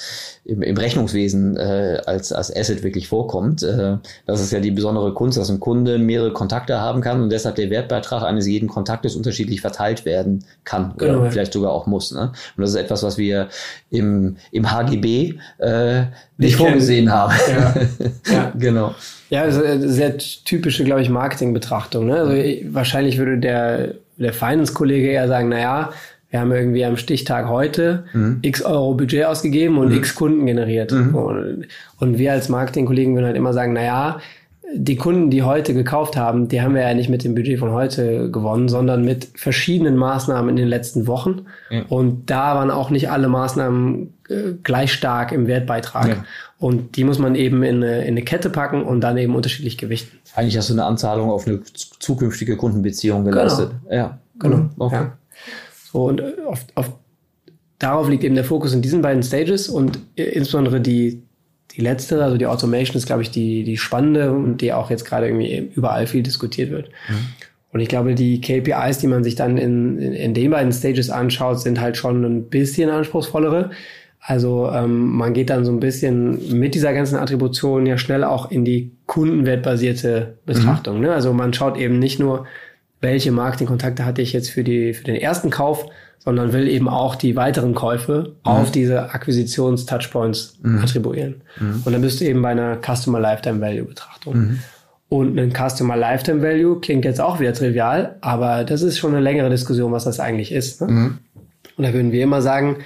im, 0.45 0.63
im 0.63 0.77
Rechnungswesen 0.77 1.57
äh, 1.57 2.01
als 2.07 2.33
als 2.33 2.55
Asset 2.55 2.83
wirklich 2.83 3.09
vorkommt. 3.09 3.63
Äh, 3.63 3.99
das 4.25 4.41
ist 4.41 4.53
ja 4.53 4.61
die 4.61 4.71
besondere 4.71 5.13
Kunst, 5.13 5.37
dass 5.37 5.51
ein 5.51 5.61
Kunde 5.61 5.99
mehrere 5.99 6.33
Kontakte 6.33 6.81
haben 6.81 7.03
kann 7.03 7.23
und 7.23 7.31
deshalb 7.31 7.57
der 7.57 7.69
Wertbeitrag 7.69 8.23
eines 8.23 8.47
jeden 8.47 8.69
Kontaktes 8.69 9.17
unterschiedlich 9.17 9.61
verteilt 9.61 10.07
werden 10.07 10.45
kann 10.65 10.95
genau, 10.97 11.21
oder 11.21 11.31
vielleicht 11.31 11.53
sogar 11.53 11.73
auch 11.73 11.87
muss. 11.87 12.13
Ne? 12.13 12.33
Und 12.57 12.63
das 12.63 12.71
ist 12.71 12.77
etwas, 12.77 13.03
was 13.03 13.19
wir 13.19 13.49
im 13.91 14.37
im 14.51 14.71
HGB 14.71 15.35
äh, 15.59 16.05
nicht 16.39 16.57
vorgesehen 16.57 17.13
haben. 17.13 17.35
Ja. 17.49 17.75
ja. 18.33 18.53
genau. 18.59 18.95
Ja, 19.31 19.51
sehr 19.51 20.19
typische, 20.19 20.85
glaube 20.85 21.03
ich, 21.03 21.09
Marketingbetrachtung. 21.09 22.07
Ne? 22.07 22.17
Also 22.17 22.33
wahrscheinlich 22.73 23.19
würde 23.19 23.39
der, 23.39 23.95
der 24.17 24.33
Finance-Kollege 24.33 25.09
eher 25.09 25.27
sagen, 25.29 25.49
naja, 25.49 25.91
wir 26.31 26.41
haben 26.41 26.53
irgendwie 26.53 26.85
am 26.85 26.97
Stichtag 26.97 27.49
heute 27.49 28.05
mhm. 28.13 28.39
x 28.43 28.63
Euro 28.63 28.95
Budget 28.95 29.25
ausgegeben 29.25 29.79
und 29.79 29.89
mhm. 29.91 29.99
x 29.99 30.15
Kunden 30.15 30.47
generiert. 30.47 30.93
Mhm. 30.93 31.15
Und, 31.15 31.67
und, 31.99 32.19
wir 32.19 32.33
als 32.33 32.49
Marketingkollegen 32.49 33.15
würden 33.15 33.27
halt 33.27 33.37
immer 33.37 33.53
sagen, 33.53 33.73
naja, 33.73 34.21
die 34.75 34.97
Kunden, 34.97 35.31
die 35.31 35.43
heute 35.43 35.75
gekauft 35.75 36.17
haben, 36.17 36.49
die 36.49 36.61
haben 36.61 36.75
wir 36.75 36.83
ja 36.83 36.95
nicht 36.95 37.09
mit 37.09 37.25
dem 37.25 37.35
Budget 37.35 37.59
von 37.59 37.71
heute 37.71 38.31
gewonnen, 38.31 38.69
sondern 38.69 39.05
mit 39.05 39.29
verschiedenen 39.35 39.97
Maßnahmen 39.97 40.51
in 40.51 40.57
den 40.57 40.69
letzten 40.69 41.07
Wochen. 41.07 41.47
Ja. 41.71 41.83
Und 41.89 42.31
da 42.31 42.55
waren 42.57 42.71
auch 42.71 42.91
nicht 42.91 43.11
alle 43.11 43.29
Maßnahmen 43.29 44.15
äh, 44.29 44.35
gleich 44.63 44.93
stark 44.93 45.33
im 45.33 45.47
Wertbeitrag. 45.47 46.09
Ja. 46.09 46.25
Und 46.59 46.97
die 46.97 47.05
muss 47.05 47.19
man 47.19 47.35
eben 47.35 47.63
in 47.63 47.77
eine, 47.77 48.03
in 48.03 48.09
eine 48.09 48.23
Kette 48.23 48.51
packen 48.51 48.83
und 48.83 49.01
dann 49.03 49.17
eben 49.19 49.35
unterschiedlich 49.35 49.79
gewichten. 49.79 50.19
Eigentlich 50.35 50.57
hast 50.57 50.69
du 50.69 50.75
eine 50.75 50.85
Anzahlung 50.85 51.31
auf 51.31 51.47
eine 51.47 51.63
zukünftige 51.63 52.57
Kundenbeziehung 52.57 53.25
genau. 53.25 53.37
geleistet. 53.37 53.71
Genau. 53.85 53.95
Ja, 53.95 54.19
genau. 54.39 54.57
Mhm. 54.57 54.71
Okay. 54.79 54.95
Ja. 54.95 55.19
So, 55.93 56.05
und 56.07 56.21
äh, 56.21 56.33
auf, 56.47 56.67
auf, 56.75 56.93
darauf 57.79 58.09
liegt 58.09 58.25
eben 58.25 58.35
der 58.35 58.45
Fokus 58.45 58.73
in 58.73 58.83
diesen 58.83 59.03
beiden 59.03 59.23
Stages 59.23 59.69
und 59.69 59.99
äh, 60.17 60.25
insbesondere 60.25 60.81
die, 60.81 61.23
die 61.73 61.81
letzte, 61.81 62.23
also 62.23 62.37
die 62.37 62.47
Automation 62.47 62.97
ist, 62.97 63.07
glaube 63.07 63.23
ich, 63.23 63.31
die, 63.31 63.65
die 63.65 63.77
spannende 63.77 64.33
und 64.33 64.61
die 64.61 64.73
auch 64.73 64.91
jetzt 64.91 65.05
gerade 65.05 65.27
irgendwie 65.27 65.71
überall 65.75 66.07
viel 66.07 66.23
diskutiert 66.23 66.71
wird. 66.71 66.89
Mhm. 67.09 67.27
Und 67.73 67.81
ich 67.81 67.89
glaube, 67.89 68.15
die 68.15 68.41
KPIs, 68.41 68.99
die 68.99 69.07
man 69.07 69.23
sich 69.23 69.35
dann 69.35 69.59
in, 69.59 69.99
in, 69.99 70.13
in 70.15 70.35
den 70.35 70.51
beiden 70.51 70.73
Stages 70.73 71.11
anschaut, 71.11 71.61
sind 71.61 71.81
halt 71.81 71.97
schon 71.97 72.25
ein 72.25 72.45
bisschen 72.49 72.89
anspruchsvollere. 72.89 73.71
Also 74.21 74.71
ähm, 74.73 75.13
man 75.17 75.35
geht 75.35 75.51
dann 75.51 75.65
so 75.65 75.73
ein 75.73 75.79
bisschen 75.79 76.59
mit 76.59 76.75
dieser 76.75 76.93
ganzen 76.93 77.17
Attribution 77.17 77.87
ja 77.87 77.99
schnell 77.99 78.25
auch 78.25 78.51
in 78.51 78.65
die 78.65 78.93
kundenwertbasierte 79.07 80.39
Betrachtung. 80.47 80.97
Mhm. 80.97 81.03
Ne? 81.03 81.13
Also 81.13 81.33
man 81.33 81.53
schaut 81.53 81.77
eben 81.77 81.99
nicht 81.99 82.19
nur, 82.19 82.47
welche 83.01 83.31
Marketingkontakte 83.31 84.05
hatte 84.05 84.23
ich 84.23 84.33
jetzt 84.33 84.51
für, 84.51 84.65
die, 84.65 84.95
für 84.95 85.05
den 85.05 85.17
ersten 85.17 85.51
Kauf, 85.51 85.87
sondern 86.19 86.53
will 86.53 86.69
eben 86.69 86.89
auch 86.89 87.15
die 87.15 87.37
weiteren 87.37 87.75
Käufe 87.75 88.31
mhm. 88.31 88.35
auf 88.43 88.71
diese 88.71 89.11
Akquisitions-Touchpoints 89.13 90.59
mhm. 90.63 90.79
attribuieren. 90.79 91.43
Mhm. 91.61 91.83
Und 91.85 91.93
dann 91.93 92.03
bist 92.03 92.21
du 92.21 92.25
eben 92.25 92.43
bei 92.43 92.51
einer 92.51 92.79
Customer 92.79 93.21
Lifetime 93.21 93.61
Value 93.61 93.85
Betrachtung. 93.85 94.37
Mhm. 94.37 94.59
Und 95.09 95.39
ein 95.39 95.53
Customer 95.53 95.97
Lifetime 95.97 96.43
Value 96.43 96.81
klingt 96.81 97.05
jetzt 97.05 97.21
auch 97.21 97.39
wieder 97.39 97.53
trivial, 97.53 98.17
aber 98.23 98.65
das 98.65 98.83
ist 98.83 98.99
schon 98.99 99.13
eine 99.13 99.23
längere 99.23 99.51
Diskussion, 99.51 99.93
was 99.93 100.05
das 100.05 100.19
eigentlich 100.19 100.51
ist. 100.51 100.81
Ne? 100.81 100.89
Mhm. 100.89 101.19
Und 101.77 101.85
da 101.85 101.93
würden 101.93 102.11
wir 102.11 102.25
immer 102.25 102.43
sagen, 102.43 102.79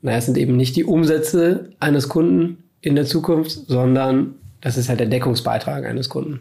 naja, 0.00 0.18
es 0.18 0.26
sind 0.26 0.38
eben 0.38 0.56
nicht 0.56 0.76
die 0.76 0.84
Umsätze 0.84 1.70
eines 1.80 2.08
Kunden 2.08 2.64
in 2.80 2.94
der 2.94 3.04
Zukunft, 3.04 3.50
sondern 3.50 4.34
das 4.60 4.76
ist 4.76 4.88
halt 4.88 5.00
der 5.00 5.08
Deckungsbeitrag 5.08 5.84
eines 5.84 6.08
Kunden. 6.08 6.40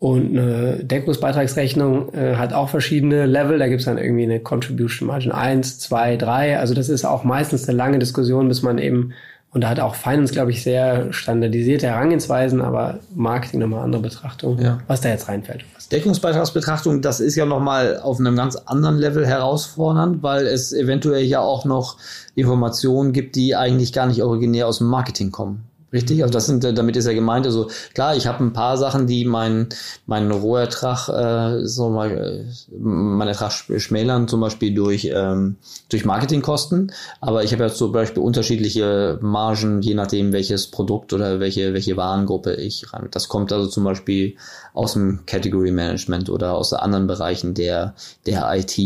Und 0.00 0.38
eine 0.38 0.84
Deckungsbeitragsrechnung 0.84 2.14
äh, 2.14 2.36
hat 2.36 2.52
auch 2.52 2.68
verschiedene 2.68 3.26
Level. 3.26 3.58
Da 3.58 3.66
gibt 3.66 3.80
es 3.80 3.86
dann 3.86 3.98
irgendwie 3.98 4.22
eine 4.22 4.38
Contribution 4.38 5.08
Margin 5.08 5.32
1, 5.32 5.80
2, 5.80 6.16
3. 6.16 6.58
Also 6.58 6.74
das 6.74 6.88
ist 6.88 7.04
auch 7.04 7.24
meistens 7.24 7.68
eine 7.68 7.76
lange 7.76 7.98
Diskussion, 7.98 8.46
bis 8.46 8.62
man 8.62 8.78
eben, 8.78 9.12
und 9.52 9.62
da 9.62 9.70
hat 9.70 9.80
auch 9.80 9.96
Finance, 9.96 10.32
glaube 10.32 10.52
ich, 10.52 10.62
sehr 10.62 11.12
standardisierte 11.12 11.88
Herangehensweisen, 11.88 12.60
aber 12.60 13.00
Marketing 13.16 13.58
nochmal 13.58 13.82
andere 13.82 14.02
Betrachtung, 14.02 14.60
ja. 14.60 14.78
was 14.86 15.00
da 15.00 15.08
jetzt 15.08 15.28
reinfällt. 15.28 15.64
Deckungsbeitragsbetrachtung, 15.90 17.00
das 17.00 17.18
ist 17.18 17.34
ja 17.34 17.46
nochmal 17.46 17.98
auf 17.98 18.20
einem 18.20 18.36
ganz 18.36 18.56
anderen 18.56 18.98
Level 18.98 19.26
herausfordernd, 19.26 20.22
weil 20.22 20.46
es 20.46 20.72
eventuell 20.72 21.24
ja 21.24 21.40
auch 21.40 21.64
noch 21.64 21.96
Informationen 22.34 23.12
gibt, 23.12 23.34
die 23.36 23.56
eigentlich 23.56 23.92
gar 23.92 24.06
nicht 24.06 24.22
originär 24.22 24.68
aus 24.68 24.78
dem 24.78 24.88
Marketing 24.88 25.32
kommen. 25.32 25.67
Richtig, 25.90 26.22
also 26.22 26.32
das 26.32 26.44
sind, 26.44 26.64
damit 26.64 26.96
ist 26.96 27.06
ja 27.06 27.14
gemeint, 27.14 27.46
also 27.46 27.70
klar, 27.94 28.14
ich 28.14 28.26
habe 28.26 28.44
ein 28.44 28.52
paar 28.52 28.76
Sachen, 28.76 29.06
die 29.06 29.24
meinen 29.24 29.70
mein 30.04 30.30
Rohertrag, 30.30 31.08
äh, 31.08 31.66
so 31.66 31.88
mal, 31.88 32.10
äh, 32.10 32.44
meinen 32.76 33.28
Ertrag 33.28 33.52
schmälern, 33.52 34.28
zum 34.28 34.40
Beispiel 34.40 34.74
durch, 34.74 35.10
ähm, 35.10 35.56
durch 35.88 36.04
Marketingkosten, 36.04 36.92
aber 37.22 37.42
ich 37.42 37.52
habe 37.52 37.62
ja 37.62 37.70
zum 37.70 37.92
Beispiel 37.92 38.22
unterschiedliche 38.22 39.18
Margen, 39.22 39.80
je 39.80 39.94
nachdem 39.94 40.32
welches 40.32 40.66
Produkt 40.66 41.14
oder 41.14 41.40
welche, 41.40 41.72
welche 41.72 41.96
Warengruppe 41.96 42.54
ich 42.54 42.92
rein. 42.92 43.08
Das 43.10 43.28
kommt 43.28 43.50
also 43.50 43.66
zum 43.66 43.84
Beispiel 43.84 44.36
aus 44.74 44.92
dem 44.92 45.24
Category 45.24 45.70
Management 45.70 46.28
oder 46.28 46.52
aus 46.52 46.74
anderen 46.74 47.06
Bereichen 47.06 47.54
der, 47.54 47.94
der 48.26 48.46
IT. 48.54 48.78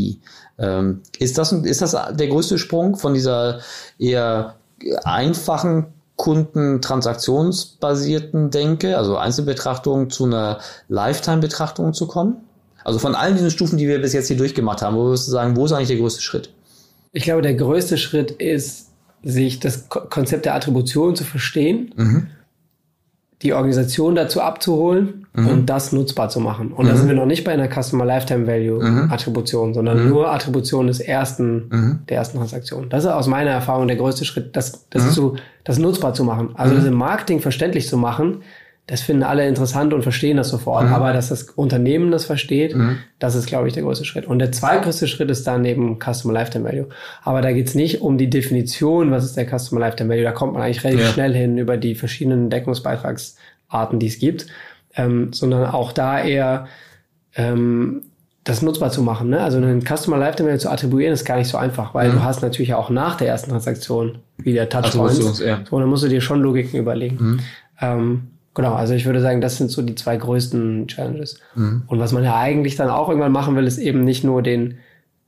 Ähm, 0.58 1.00
ist, 1.18 1.36
das, 1.36 1.50
ist 1.50 1.82
das 1.82 1.96
der 2.12 2.28
größte 2.28 2.58
Sprung 2.58 2.94
von 2.94 3.12
dieser 3.12 3.58
eher 3.98 4.54
einfachen 5.02 5.86
kundentransaktionsbasierten 6.16 8.50
denke, 8.50 8.98
also 8.98 9.16
Einzelbetrachtung 9.16 10.10
zu 10.10 10.24
einer 10.24 10.58
Lifetime-Betrachtung 10.88 11.94
zu 11.94 12.06
kommen? 12.06 12.36
Also 12.84 12.98
von 12.98 13.14
allen 13.14 13.34
diesen 13.34 13.50
Stufen, 13.50 13.78
die 13.78 13.88
wir 13.88 14.00
bis 14.00 14.12
jetzt 14.12 14.28
hier 14.28 14.36
durchgemacht 14.36 14.82
haben, 14.82 14.96
wo 14.96 15.04
würdest 15.04 15.28
du 15.28 15.32
sagen, 15.32 15.56
wo 15.56 15.64
ist 15.64 15.72
eigentlich 15.72 15.88
der 15.88 15.96
größte 15.98 16.20
Schritt? 16.22 16.50
Ich 17.12 17.24
glaube, 17.24 17.42
der 17.42 17.54
größte 17.54 17.98
Schritt 17.98 18.30
ist, 18.32 18.88
sich 19.22 19.60
das 19.60 19.88
Konzept 19.88 20.46
der 20.46 20.56
Attribution 20.56 21.14
zu 21.14 21.22
verstehen 21.24 21.94
mhm 21.96 22.26
die 23.42 23.52
Organisation 23.54 24.14
dazu 24.14 24.40
abzuholen 24.40 25.26
mhm. 25.34 25.48
und 25.48 25.66
das 25.66 25.92
nutzbar 25.92 26.28
zu 26.28 26.40
machen. 26.40 26.72
Und 26.72 26.86
mhm. 26.86 26.90
da 26.90 26.96
sind 26.96 27.08
wir 27.08 27.16
noch 27.16 27.26
nicht 27.26 27.44
bei 27.44 27.52
einer 27.52 27.68
Customer 27.68 28.04
Lifetime 28.04 28.46
Value 28.46 28.82
mhm. 28.82 29.10
Attribution, 29.10 29.74
sondern 29.74 30.04
mhm. 30.04 30.10
nur 30.10 30.32
Attribution 30.32 30.86
des 30.86 31.00
ersten, 31.00 31.68
mhm. 31.68 31.98
der 32.08 32.18
ersten 32.18 32.38
Transaktion. 32.38 32.88
Das 32.88 33.04
ist 33.04 33.10
aus 33.10 33.26
meiner 33.26 33.50
Erfahrung 33.50 33.88
der 33.88 33.96
größte 33.96 34.24
Schritt, 34.24 34.54
das, 34.56 34.86
das 34.90 35.04
ist 35.04 35.14
so, 35.14 35.36
das 35.64 35.78
nutzbar 35.78 36.14
zu 36.14 36.24
machen. 36.24 36.50
Also 36.54 36.74
das 36.74 36.84
im 36.84 36.94
Marketing 36.94 37.40
verständlich 37.40 37.88
zu 37.88 37.96
machen, 37.96 38.42
das 38.86 39.00
finden 39.00 39.22
alle 39.22 39.46
interessant 39.46 39.94
und 39.94 40.02
verstehen 40.02 40.36
das 40.36 40.48
sofort. 40.48 40.86
Mhm. 40.86 40.92
Aber 40.92 41.12
dass 41.12 41.28
das 41.28 41.44
Unternehmen 41.44 42.10
das 42.10 42.24
versteht, 42.24 42.74
mhm. 42.74 42.98
das 43.20 43.36
ist, 43.36 43.46
glaube 43.46 43.68
ich, 43.68 43.74
der 43.74 43.84
größte 43.84 44.04
Schritt. 44.04 44.26
Und 44.26 44.40
der 44.40 44.50
zweitgrößte 44.50 45.06
Schritt 45.06 45.30
ist 45.30 45.46
dann 45.46 45.64
eben 45.64 45.98
Customer 46.00 46.34
Lifetime 46.34 46.64
Value. 46.64 46.88
Aber 47.22 47.42
da 47.42 47.52
geht's 47.52 47.74
nicht 47.74 48.02
um 48.02 48.18
die 48.18 48.28
Definition, 48.28 49.12
was 49.12 49.24
ist 49.24 49.36
der 49.36 49.46
Customer 49.46 49.80
Lifetime 49.80 50.10
Value. 50.10 50.24
Da 50.24 50.32
kommt 50.32 50.54
man 50.54 50.62
eigentlich 50.62 50.82
relativ 50.82 51.06
ja. 51.06 51.12
schnell 51.12 51.32
hin 51.32 51.58
über 51.58 51.76
die 51.76 51.94
verschiedenen 51.94 52.50
Deckungsbeitragsarten, 52.50 54.00
die 54.00 54.08
es 54.08 54.18
gibt, 54.18 54.48
ähm, 54.96 55.32
sondern 55.32 55.66
auch 55.66 55.92
da 55.92 56.20
eher 56.20 56.66
ähm, 57.36 58.02
das 58.42 58.62
nutzbar 58.62 58.90
zu 58.90 59.02
machen. 59.02 59.30
Ne? 59.30 59.40
Also 59.40 59.58
einen 59.58 59.82
Customer 59.82 60.18
Lifetime 60.18 60.48
Value 60.48 60.58
zu 60.58 60.70
attribuieren 60.70 61.14
ist 61.14 61.24
gar 61.24 61.38
nicht 61.38 61.48
so 61.48 61.56
einfach, 61.56 61.94
weil 61.94 62.08
mhm. 62.08 62.14
du 62.14 62.24
hast 62.24 62.42
natürlich 62.42 62.74
auch 62.74 62.90
nach 62.90 63.16
der 63.16 63.28
ersten 63.28 63.50
Transaktion 63.50 64.18
wieder 64.38 64.68
Touchpoints. 64.68 65.38
Ja. 65.38 65.60
So, 65.70 65.78
dann 65.78 65.88
musst 65.88 66.02
du 66.02 66.08
dir 66.08 66.20
schon 66.20 66.40
Logiken 66.40 66.80
überlegen. 66.80 67.16
Mhm. 67.16 67.40
Ähm, 67.80 68.31
Genau, 68.54 68.74
also 68.74 68.94
ich 68.94 69.06
würde 69.06 69.20
sagen, 69.20 69.40
das 69.40 69.56
sind 69.56 69.70
so 69.70 69.82
die 69.82 69.94
zwei 69.94 70.16
größten 70.16 70.86
Challenges. 70.86 71.38
Mhm. 71.54 71.82
Und 71.86 71.98
was 71.98 72.12
man 72.12 72.22
ja 72.22 72.36
eigentlich 72.36 72.76
dann 72.76 72.90
auch 72.90 73.08
irgendwann 73.08 73.32
machen 73.32 73.56
will, 73.56 73.66
ist 73.66 73.78
eben 73.78 74.04
nicht 74.04 74.24
nur 74.24 74.42
den 74.42 74.78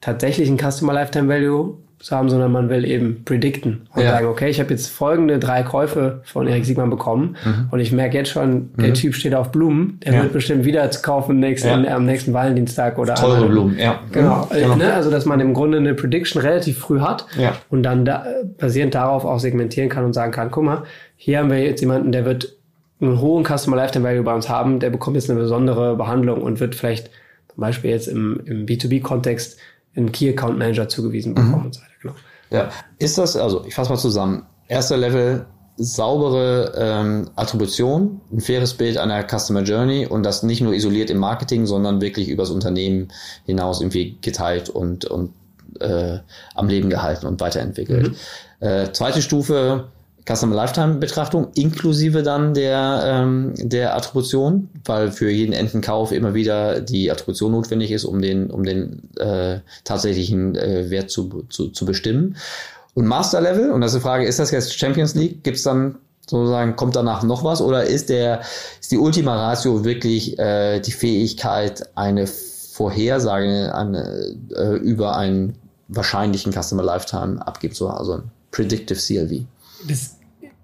tatsächlichen 0.01 0.59
Customer 0.59 0.93
Lifetime 0.93 1.29
Value 1.29 1.79
zu 1.99 2.15
haben, 2.15 2.29
sondern 2.29 2.53
man 2.53 2.69
will 2.69 2.85
eben 2.85 3.25
predikten 3.25 3.87
und 3.95 4.03
ja. 4.03 4.11
sagen, 4.11 4.27
okay, 4.27 4.51
ich 4.51 4.61
habe 4.61 4.69
jetzt 4.69 4.89
folgende 4.89 5.39
drei 5.39 5.63
Käufe 5.63 6.21
von 6.25 6.47
Erik 6.47 6.67
Siegmann 6.67 6.91
bekommen 6.91 7.37
mhm. 7.43 7.69
und 7.71 7.81
ich 7.81 7.93
merke 7.93 8.19
jetzt 8.19 8.29
schon, 8.29 8.71
der 8.77 8.91
mhm. 8.91 8.95
Typ 8.95 9.15
steht 9.15 9.35
auf 9.35 9.51
Blumen, 9.53 9.99
der 10.05 10.13
ja. 10.13 10.23
wird 10.23 10.35
bestimmt 10.35 10.67
wieder 10.67 10.91
zu 10.91 11.01
kaufen 11.01 11.41
nächsten, 11.41 11.85
ja. 11.85 11.97
am 11.97 12.05
nächsten 12.05 12.35
Valentinstag 12.35 12.99
oder 12.99 13.15
Teure. 13.15 13.49
Blumen, 13.49 13.79
ja. 13.79 14.01
Genau, 14.13 14.47
mhm. 14.51 14.55
genau. 14.55 14.77
Ne? 14.77 14.93
also 14.93 15.11
dass 15.11 15.25
man 15.25 15.41
im 15.41 15.55
Grunde 15.55 15.79
eine 15.79 15.95
Prediction 15.95 16.43
relativ 16.43 16.79
früh 16.79 17.01
hat 17.01 17.25
und 17.71 17.83
dann 17.83 18.05
da, 18.05 18.27
basierend 18.59 18.95
darauf 18.95 19.25
auch 19.25 19.39
segmentieren 19.39 19.89
kann 19.89 20.05
und 20.05 20.13
sagen 20.13 20.33
kann, 20.33 20.51
guck 20.51 20.65
mal, 20.65 20.83
hier 21.17 21.39
haben 21.39 21.51
wir 21.51 21.65
jetzt 21.65 21.81
jemanden, 21.81 22.13
der 22.13 22.27
wird 22.27 22.55
einen 23.01 23.21
hohen 23.21 23.45
Customer 23.45 23.77
Lifetime 23.77 24.05
Value 24.05 24.23
bei 24.23 24.35
uns 24.35 24.49
haben, 24.49 24.81
der 24.81 24.91
bekommt 24.91 25.17
jetzt 25.17 25.31
eine 25.31 25.41
besondere 25.41 25.97
Behandlung 25.97 26.43
und 26.43 26.61
wird 26.61 26.75
vielleicht 26.75 27.11
zum 27.49 27.61
Beispiel 27.61 27.91
jetzt 27.91 28.09
im, 28.09 28.41
im 28.47 28.67
B2B-Kontext 28.67 29.59
einen 29.97 30.13
Key 30.13 30.29
Account 30.31 30.59
Manager 30.59 30.89
zugewiesen 30.89 31.33
mhm. 31.33 31.35
bekommen 31.35 31.59
mhm. 31.61 31.67
und 31.67 31.75
so 31.75 31.81
weiter. 31.81 31.93
Genau. 32.03 32.15
Ja, 32.51 32.71
ist 32.99 33.19
das, 33.19 33.37
also 33.37 33.65
ich 33.67 33.75
fasse 33.75 33.91
mal 33.91 33.99
zusammen. 33.99 34.47
Erster 34.69 34.97
Level, 34.97 35.47
saubere 35.77 36.73
ähm, 36.77 37.31
Attribution, 37.35 38.21
ein 38.33 38.41
faires 38.41 38.75
Bild 38.75 38.97
einer 38.97 39.27
Customer 39.27 39.63
Journey 39.63 40.07
und 40.07 40.23
das 40.23 40.43
nicht 40.43 40.61
nur 40.61 40.73
isoliert 40.73 41.11
im 41.11 41.19
Marketing, 41.19 41.67
sondern 41.67 42.01
wirklich 42.01 42.29
übers 42.29 42.51
Unternehmen 42.51 43.09
hinaus 43.45 43.81
irgendwie 43.81 44.19
geteilt 44.21 44.69
und, 44.69 45.05
und 45.05 45.33
äh, 45.81 46.19
am 46.55 46.69
Leben 46.69 46.91
gehalten 46.91 47.27
und 47.27 47.41
weiterentwickelt. 47.41 48.13
Mhm. 48.61 48.67
Äh, 48.67 48.93
zweite 48.93 49.21
Stufe, 49.21 49.89
Customer 50.27 50.57
Lifetime 50.57 50.95
Betrachtung 50.95 51.49
inklusive 51.55 52.23
dann 52.23 52.55
der, 52.55 53.03
ähm, 53.05 53.53
der 53.59 53.95
Attribution, 53.95 54.71
weil 54.85 55.13
für 55.13 55.31
jeden 55.31 55.53
Entenkauf 55.53 56.13
immer 56.13 56.33
wieder 56.33 56.81
die 56.81 57.11
Attribution 57.11 57.53
notwendig 57.53 57.91
ist, 57.91 58.05
um 58.05 58.23
den, 58.23 58.51
um 58.51 58.65
den 58.65 59.11
äh, 59.19 59.61
tatsächlichen 59.85 60.57
äh, 60.57 60.89
Wert 60.89 61.11
zu, 61.11 61.45
zu, 61.51 61.69
zu 61.69 61.85
bestimmen. 61.85 62.37
Und 62.95 63.07
Master 63.07 63.41
Level, 63.41 63.71
und 63.71 63.81
das 63.81 63.93
ist 63.93 63.99
die 63.99 64.03
Frage, 64.03 64.25
ist 64.25 64.39
das 64.39 64.51
jetzt 64.51 64.79
Champions 64.79 65.15
League? 65.15 65.43
Gibt 65.45 65.59
es 65.59 65.63
dann 65.63 65.97
sozusagen, 66.27 66.77
kommt 66.77 66.97
danach 66.97 67.23
noch 67.23 67.45
was? 67.45 67.61
Oder 67.61 67.85
ist 67.85 68.09
der, 68.09 68.41
ist 68.81 68.93
die 68.93 68.99
Ultima 68.99 69.37
Ratio 69.37 69.85
wirklich 69.85 70.39
äh, 70.39 70.81
die 70.81 70.93
Fähigkeit, 70.93 71.87
eine 71.97 72.27
Vorhersage 72.27 73.75
eine, 73.75 74.37
äh, 74.57 74.77
über 74.77 75.17
einen 75.17 75.57
wahrscheinlichen 75.89 76.53
Customer 76.53 76.83
Lifetime 76.83 77.47
abgibt, 77.47 77.77
so 77.77 77.89
also 77.89 78.15
ein 78.15 78.31
Predictive 78.53 78.99
CLV? 78.99 79.45
Das, 79.89 80.19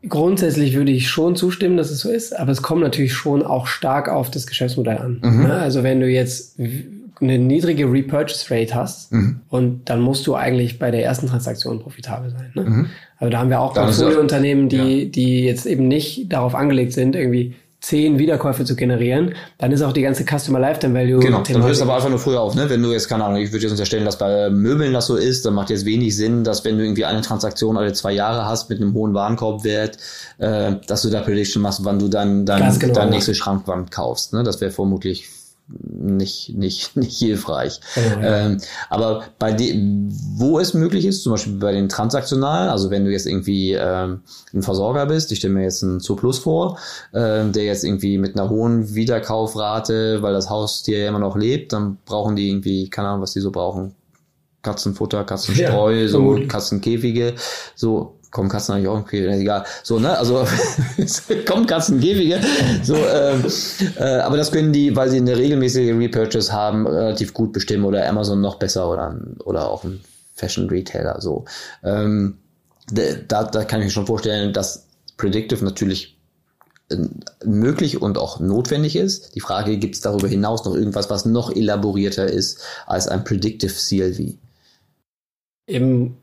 grundsätzlich 0.08 0.74
würde 0.74 0.92
ich 0.92 1.08
schon 1.08 1.36
zustimmen, 1.36 1.76
dass 1.76 1.90
es 1.90 2.00
so 2.00 2.10
ist, 2.10 2.38
aber 2.38 2.52
es 2.52 2.62
kommt 2.62 2.82
natürlich 2.82 3.12
schon 3.12 3.42
auch 3.42 3.66
stark 3.66 4.08
auf 4.08 4.30
das 4.30 4.46
Geschäftsmodell 4.46 4.98
an. 4.98 5.20
Mhm. 5.22 5.42
Ne? 5.44 5.54
Also 5.54 5.82
wenn 5.82 6.00
du 6.00 6.08
jetzt 6.08 6.58
eine 7.20 7.38
niedrige 7.38 7.90
Repurchase 7.90 8.50
Rate 8.50 8.74
hast 8.74 9.12
mhm. 9.12 9.40
und 9.48 9.90
dann 9.90 10.00
musst 10.00 10.26
du 10.26 10.34
eigentlich 10.34 10.78
bei 10.78 10.90
der 10.90 11.04
ersten 11.04 11.26
Transaktion 11.26 11.80
profitabel 11.80 12.30
sein. 12.30 12.50
Ne? 12.54 12.62
Mhm. 12.62 12.86
Also 13.18 13.30
da 13.30 13.38
haben 13.38 13.50
wir 13.50 13.60
auch 13.60 13.74
Portfoliounternehmen, 13.74 14.68
die, 14.70 15.02
ja. 15.02 15.04
die 15.10 15.44
jetzt 15.44 15.66
eben 15.66 15.86
nicht 15.86 16.32
darauf 16.32 16.54
angelegt 16.54 16.92
sind, 16.92 17.14
irgendwie 17.14 17.54
zehn 17.80 18.18
Wiederkäufe 18.18 18.64
zu 18.64 18.76
generieren, 18.76 19.34
dann 19.58 19.72
ist 19.72 19.80
auch 19.82 19.92
die 19.92 20.02
ganze 20.02 20.24
Customer 20.24 20.60
Lifetime 20.60 20.94
Value. 20.94 21.20
Genau, 21.20 21.42
dann 21.42 21.62
hörst 21.62 21.80
du 21.80 21.84
aber 21.84 21.96
einfach 21.96 22.10
nur 22.10 22.18
früher 22.18 22.40
auf, 22.40 22.54
ne? 22.54 22.68
Wenn 22.68 22.82
du 22.82 22.92
jetzt, 22.92 23.08
keine 23.08 23.24
Ahnung, 23.24 23.40
ich 23.40 23.52
würde 23.52 23.62
jetzt 23.62 23.72
unterstellen, 23.72 24.04
dass 24.04 24.18
bei 24.18 24.50
Möbeln 24.50 24.92
das 24.92 25.06
so 25.06 25.16
ist, 25.16 25.46
dann 25.46 25.54
macht 25.54 25.70
jetzt 25.70 25.86
wenig 25.86 26.14
Sinn, 26.14 26.44
dass 26.44 26.64
wenn 26.64 26.76
du 26.76 26.84
irgendwie 26.84 27.06
eine 27.06 27.22
Transaktion 27.22 27.78
alle 27.78 27.92
zwei 27.94 28.12
Jahre 28.12 28.44
hast 28.44 28.68
mit 28.68 28.80
einem 28.80 28.92
hohen 28.92 29.14
Warenkorbwert, 29.14 29.96
äh, 30.38 30.72
dass 30.86 31.02
du 31.02 31.10
da 31.10 31.22
Prediction 31.22 31.62
machst, 31.62 31.84
wann 31.84 31.98
du 31.98 32.08
dann, 32.08 32.44
dann 32.44 32.78
genau, 32.78 32.94
deine 32.94 33.12
nächste 33.12 33.34
Schrankwand 33.34 33.90
kaufst. 33.90 34.34
Ne? 34.34 34.42
Das 34.42 34.60
wäre 34.60 34.70
vermutlich 34.70 35.28
nicht, 35.78 36.54
nicht, 36.56 36.96
nicht 36.96 37.18
hilfreich. 37.18 37.80
Ja, 37.96 38.40
Ähm, 38.40 38.60
aber 38.88 39.24
bei 39.38 39.52
dem, 39.52 40.08
wo 40.36 40.58
es 40.58 40.74
möglich 40.74 41.04
ist, 41.04 41.22
zum 41.22 41.32
Beispiel 41.32 41.54
bei 41.54 41.72
den 41.72 41.88
transaktionalen, 41.88 42.70
also 42.70 42.90
wenn 42.90 43.04
du 43.04 43.10
jetzt 43.10 43.26
irgendwie 43.26 43.72
ähm, 43.72 44.22
ein 44.52 44.62
Versorger 44.62 45.06
bist, 45.06 45.32
ich 45.32 45.38
stelle 45.38 45.54
mir 45.54 45.62
jetzt 45.62 45.82
einen 45.82 46.00
Zooplus 46.00 46.38
vor, 46.38 46.78
ähm, 47.14 47.52
der 47.52 47.64
jetzt 47.64 47.84
irgendwie 47.84 48.18
mit 48.18 48.38
einer 48.38 48.50
hohen 48.50 48.94
Wiederkaufrate, 48.94 50.22
weil 50.22 50.32
das 50.32 50.50
Haustier 50.50 50.98
ja 50.98 51.08
immer 51.08 51.18
noch 51.18 51.36
lebt, 51.36 51.72
dann 51.72 51.98
brauchen 52.04 52.36
die 52.36 52.48
irgendwie, 52.48 52.88
keine 52.88 53.08
Ahnung, 53.08 53.22
was 53.22 53.32
die 53.32 53.40
so 53.40 53.50
brauchen. 53.50 53.94
Katzenfutter, 54.62 55.24
Katzenstreu, 55.24 56.02
ja, 56.02 56.08
so 56.08 56.38
Katzenkäfige, 56.46 57.34
so 57.74 58.19
kommen 58.30 58.48
Katzen 58.48 58.74
eigentlich 58.74 58.88
auch 58.88 59.00
okay, 59.00 59.26
egal. 59.26 59.64
So, 59.82 59.98
ne? 59.98 60.16
Also 60.16 60.46
kommen 61.46 61.66
Katzen 61.66 62.00
Käfige. 62.00 62.40
So, 62.82 62.96
ähm, 62.96 63.44
äh, 63.98 64.20
aber 64.20 64.36
das 64.36 64.52
können 64.52 64.72
die, 64.72 64.94
weil 64.94 65.10
sie 65.10 65.18
eine 65.18 65.36
regelmäßige 65.36 65.90
Repurchase 65.90 66.52
haben, 66.52 66.86
relativ 66.86 67.34
gut 67.34 67.52
bestimmen 67.52 67.84
oder 67.84 68.08
Amazon 68.08 68.40
noch 68.40 68.56
besser 68.56 68.90
oder, 68.90 69.18
oder 69.44 69.68
auch 69.68 69.84
ein 69.84 70.00
Fashion 70.34 70.68
Retailer. 70.68 71.20
So. 71.20 71.44
Ähm, 71.82 72.38
da, 72.92 73.44
da 73.44 73.64
kann 73.64 73.80
ich 73.80 73.86
mir 73.86 73.90
schon 73.92 74.06
vorstellen, 74.06 74.52
dass 74.52 74.86
Predictive 75.16 75.64
natürlich 75.64 76.18
äh, 76.88 76.96
möglich 77.44 78.00
und 78.00 78.18
auch 78.18 78.40
notwendig 78.40 78.96
ist. 78.96 79.34
Die 79.34 79.40
Frage, 79.40 79.76
gibt 79.78 79.94
es 79.94 80.00
darüber 80.00 80.28
hinaus 80.28 80.64
noch 80.64 80.74
irgendwas, 80.74 81.10
was 81.10 81.24
noch 81.24 81.54
elaborierter 81.54 82.26
ist 82.26 82.62
als 82.86 83.06
ein 83.08 83.24
Predictive 83.24 83.72
CLV? 83.72 84.34
Im 85.66 86.16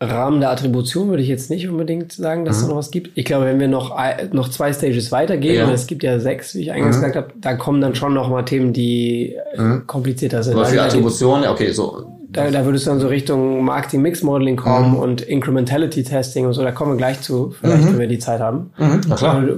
Rahmen 0.00 0.40
der 0.40 0.50
Attribution 0.50 1.08
würde 1.08 1.24
ich 1.24 1.28
jetzt 1.28 1.50
nicht 1.50 1.68
unbedingt 1.68 2.12
sagen, 2.12 2.44
dass 2.44 2.58
mhm. 2.58 2.62
es 2.62 2.68
noch 2.68 2.76
was 2.76 2.90
gibt. 2.92 3.18
Ich 3.18 3.24
glaube, 3.24 3.46
wenn 3.46 3.58
wir 3.58 3.66
noch, 3.66 3.96
noch 4.32 4.48
zwei 4.48 4.72
Stages 4.72 5.10
weitergehen, 5.10 5.56
ja. 5.56 5.72
es 5.72 5.88
gibt 5.88 6.04
ja 6.04 6.20
sechs, 6.20 6.54
wie 6.54 6.62
ich 6.62 6.72
eingangs 6.72 6.96
mhm. 6.96 7.00
gesagt 7.00 7.16
habe, 7.16 7.28
da 7.40 7.54
kommen 7.54 7.80
dann 7.80 7.96
schon 7.96 8.14
noch 8.14 8.30
mal 8.30 8.42
Themen, 8.44 8.72
die 8.72 9.34
äh, 9.54 9.60
mhm. 9.60 9.86
komplizierter 9.88 10.44
sind. 10.44 10.54
Für 10.54 10.64
also 10.64 10.80
Attribution, 10.80 11.44
okay, 11.46 11.72
so. 11.72 12.06
Da, 12.30 12.50
da 12.50 12.64
würdest 12.64 12.86
du 12.86 12.90
dann 12.90 13.00
so 13.00 13.08
Richtung 13.08 13.64
Marketing 13.64 14.02
Mix 14.02 14.22
Modeling 14.22 14.56
kommen 14.56 14.92
mhm. 14.92 14.98
und 14.98 15.22
Incrementality 15.22 16.04
Testing 16.04 16.46
und 16.46 16.52
so, 16.52 16.62
da 16.62 16.70
kommen 16.70 16.92
wir 16.92 16.98
gleich 16.98 17.20
zu, 17.22 17.54
vielleicht, 17.58 17.84
mhm. 17.84 17.92
wenn 17.92 17.98
wir 17.98 18.06
die 18.06 18.18
Zeit 18.18 18.38
haben. 18.38 18.70
Mhm. 18.78 19.00
Na 19.08 19.16
klar. 19.16 19.48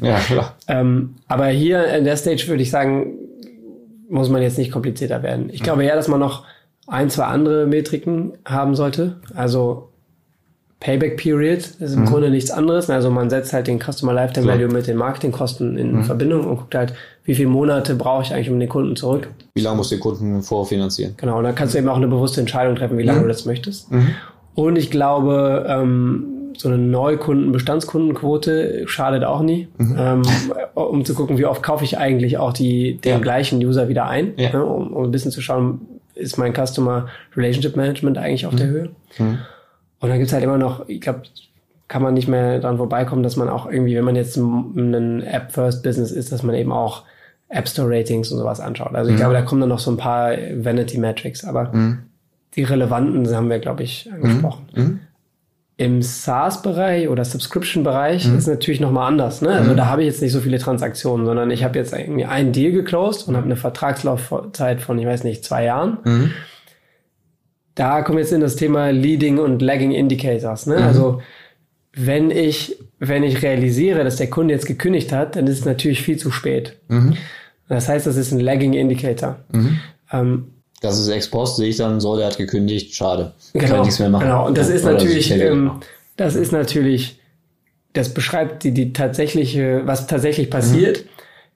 ja, 0.00 0.18
klar. 0.20 0.56
Ähm, 0.68 1.16
aber 1.28 1.46
hier 1.46 1.86
in 1.94 2.04
der 2.04 2.16
Stage 2.16 2.46
würde 2.48 2.62
ich 2.62 2.70
sagen, 2.70 3.18
muss 4.08 4.28
man 4.28 4.42
jetzt 4.42 4.58
nicht 4.58 4.72
komplizierter 4.72 5.22
werden. 5.22 5.50
Ich 5.52 5.62
glaube 5.62 5.84
eher, 5.84 5.96
dass 5.96 6.08
man 6.08 6.20
noch 6.20 6.44
ein, 6.86 7.10
zwei 7.10 7.24
andere 7.24 7.66
Metriken 7.66 8.32
haben 8.44 8.74
sollte. 8.74 9.16
Also 9.34 9.88
Payback 10.80 11.16
Period 11.16 11.58
ist 11.58 11.94
im 11.94 12.02
mhm. 12.02 12.06
Grunde 12.06 12.30
nichts 12.30 12.50
anderes. 12.50 12.90
Also 12.90 13.10
man 13.10 13.30
setzt 13.30 13.52
halt 13.52 13.66
den 13.66 13.80
Customer 13.80 14.12
Lifetime 14.12 14.46
Value 14.46 14.68
mit 14.68 14.86
den 14.86 14.96
Marketingkosten 14.96 15.78
in 15.78 15.96
mhm. 15.96 16.04
Verbindung 16.04 16.46
und 16.46 16.58
guckt 16.58 16.74
halt, 16.74 16.94
wie 17.24 17.34
viele 17.34 17.48
Monate 17.48 17.94
brauche 17.94 18.22
ich 18.22 18.32
eigentlich 18.32 18.50
um 18.50 18.60
den 18.60 18.68
Kunden 18.68 18.94
zurück. 18.94 19.28
Wie 19.54 19.62
lange 19.62 19.78
muss 19.78 19.88
der 19.88 19.98
Kunden 19.98 20.42
vorfinanzieren? 20.42 21.14
Genau, 21.16 21.38
und 21.38 21.44
dann 21.44 21.54
kannst 21.54 21.74
du 21.74 21.78
eben 21.78 21.88
auch 21.88 21.96
eine 21.96 22.08
bewusste 22.08 22.40
Entscheidung 22.40 22.76
treffen, 22.76 22.98
wie 22.98 23.02
lange 23.02 23.20
mhm. 23.20 23.24
du 23.24 23.28
das 23.28 23.46
möchtest. 23.46 23.90
Mhm. 23.90 24.10
Und 24.54 24.76
ich 24.76 24.90
glaube, 24.90 25.66
ähm, 25.68 26.24
so 26.56 26.68
eine 26.68 26.78
Neukunden, 26.78 27.52
Bestandskundenquote 27.52 28.84
schadet 28.86 29.24
auch 29.24 29.42
nie, 29.42 29.68
mhm. 29.78 29.96
ähm, 29.98 30.22
um 30.74 31.04
zu 31.04 31.14
gucken, 31.14 31.38
wie 31.38 31.46
oft 31.46 31.62
kaufe 31.62 31.84
ich 31.84 31.98
eigentlich 31.98 32.38
auch 32.38 32.52
die, 32.52 32.98
den 32.98 33.12
ja. 33.12 33.18
gleichen 33.18 33.64
User 33.64 33.88
wieder 33.88 34.06
ein, 34.06 34.32
ja. 34.36 34.52
ne, 34.52 34.64
um, 34.64 34.92
um 34.92 35.04
ein 35.04 35.10
bisschen 35.10 35.30
zu 35.30 35.40
schauen, 35.40 35.80
ist 36.16 36.38
mein 36.38 36.54
Customer 36.54 37.08
Relationship 37.36 37.76
Management 37.76 38.18
eigentlich 38.18 38.46
auf 38.46 38.52
mhm. 38.52 38.56
der 38.56 38.66
Höhe. 38.66 38.90
Mhm. 39.18 39.38
Und 40.00 40.08
dann 40.08 40.18
gibt's 40.18 40.32
halt 40.32 40.44
immer 40.44 40.58
noch, 40.58 40.88
ich 40.88 41.00
glaube, 41.00 41.22
kann 41.88 42.02
man 42.02 42.14
nicht 42.14 42.28
mehr 42.28 42.58
dran 42.58 42.78
vorbeikommen, 42.78 43.22
dass 43.22 43.36
man 43.36 43.48
auch 43.48 43.70
irgendwie, 43.70 43.96
wenn 43.96 44.04
man 44.04 44.16
jetzt 44.16 44.36
ein 44.36 45.22
App-First-Business 45.22 46.10
ist, 46.10 46.32
dass 46.32 46.42
man 46.42 46.54
eben 46.56 46.72
auch 46.72 47.04
App 47.48 47.68
Store-Ratings 47.68 48.32
und 48.32 48.38
sowas 48.38 48.60
anschaut. 48.60 48.94
Also 48.94 49.10
ich 49.10 49.16
mhm. 49.16 49.20
glaube, 49.20 49.34
da 49.34 49.42
kommen 49.42 49.60
dann 49.60 49.70
noch 49.70 49.78
so 49.78 49.92
ein 49.92 49.96
paar 49.96 50.32
Vanity-Metrics, 50.32 51.44
aber 51.44 51.72
mhm. 51.72 51.98
die 52.56 52.64
relevanten 52.64 53.32
haben 53.34 53.48
wir, 53.48 53.60
glaube 53.60 53.84
ich, 53.84 54.10
angesprochen. 54.12 55.05
Im 55.78 56.00
SaaS-Bereich 56.00 57.08
oder 57.08 57.24
Subscription-Bereich 57.24 58.26
mhm. 58.26 58.38
ist 58.38 58.46
natürlich 58.46 58.80
nochmal 58.80 59.08
anders. 59.08 59.42
Ne? 59.42 59.50
Also 59.50 59.72
mhm. 59.72 59.76
da 59.76 59.86
habe 59.86 60.02
ich 60.02 60.08
jetzt 60.08 60.22
nicht 60.22 60.32
so 60.32 60.40
viele 60.40 60.58
Transaktionen, 60.58 61.26
sondern 61.26 61.50
ich 61.50 61.64
habe 61.64 61.78
jetzt 61.78 61.92
irgendwie 61.92 62.24
einen 62.24 62.52
Deal 62.52 62.72
geclosed 62.72 63.28
und 63.28 63.36
habe 63.36 63.44
eine 63.44 63.56
Vertragslaufzeit 63.56 64.80
von, 64.80 64.98
ich 64.98 65.06
weiß 65.06 65.24
nicht, 65.24 65.44
zwei 65.44 65.64
Jahren. 65.64 65.98
Mhm. 66.04 66.30
Da 67.74 68.00
kommen 68.00 68.16
wir 68.16 68.22
jetzt 68.22 68.32
in 68.32 68.40
das 68.40 68.56
Thema 68.56 68.90
Leading 68.90 69.38
und 69.38 69.60
Lagging 69.60 69.92
Indicators. 69.92 70.66
Ne? 70.66 70.76
Mhm. 70.78 70.82
Also 70.82 71.20
wenn 71.92 72.30
ich, 72.30 72.78
wenn 72.98 73.22
ich 73.22 73.42
realisiere, 73.42 74.02
dass 74.02 74.16
der 74.16 74.30
Kunde 74.30 74.54
jetzt 74.54 74.66
gekündigt 74.66 75.12
hat, 75.12 75.36
dann 75.36 75.46
ist 75.46 75.58
es 75.58 75.64
natürlich 75.66 76.00
viel 76.00 76.16
zu 76.16 76.30
spät. 76.30 76.78
Mhm. 76.88 77.16
Das 77.68 77.88
heißt, 77.88 78.06
das 78.06 78.16
ist 78.16 78.32
ein 78.32 78.40
Lagging 78.40 78.72
Indicator. 78.72 79.40
Mhm. 79.52 79.80
Ähm, 80.10 80.44
das 80.80 80.98
ist 80.98 81.08
ex 81.08 81.28
post, 81.28 81.56
sehe 81.56 81.68
ich 81.68 81.76
dann 81.76 82.00
so, 82.00 82.16
der 82.16 82.26
hat 82.26 82.36
gekündigt, 82.36 82.94
schade. 82.94 83.32
Genau, 83.52 83.66
kann 83.66 83.80
nichts 83.82 83.98
mehr 83.98 84.10
machen. 84.10 84.24
Genau, 84.24 84.46
und 84.46 84.58
das 84.58 84.68
ist 84.68 84.84
natürlich, 84.84 85.30
ähm, 85.30 85.72
das 86.16 86.34
ist 86.34 86.52
natürlich, 86.52 87.18
das 87.92 88.12
beschreibt 88.12 88.62
die, 88.64 88.72
die 88.72 88.92
tatsächliche, 88.92 89.82
was 89.84 90.06
tatsächlich 90.06 90.50
passiert. 90.50 90.98
Mhm. 90.98 91.10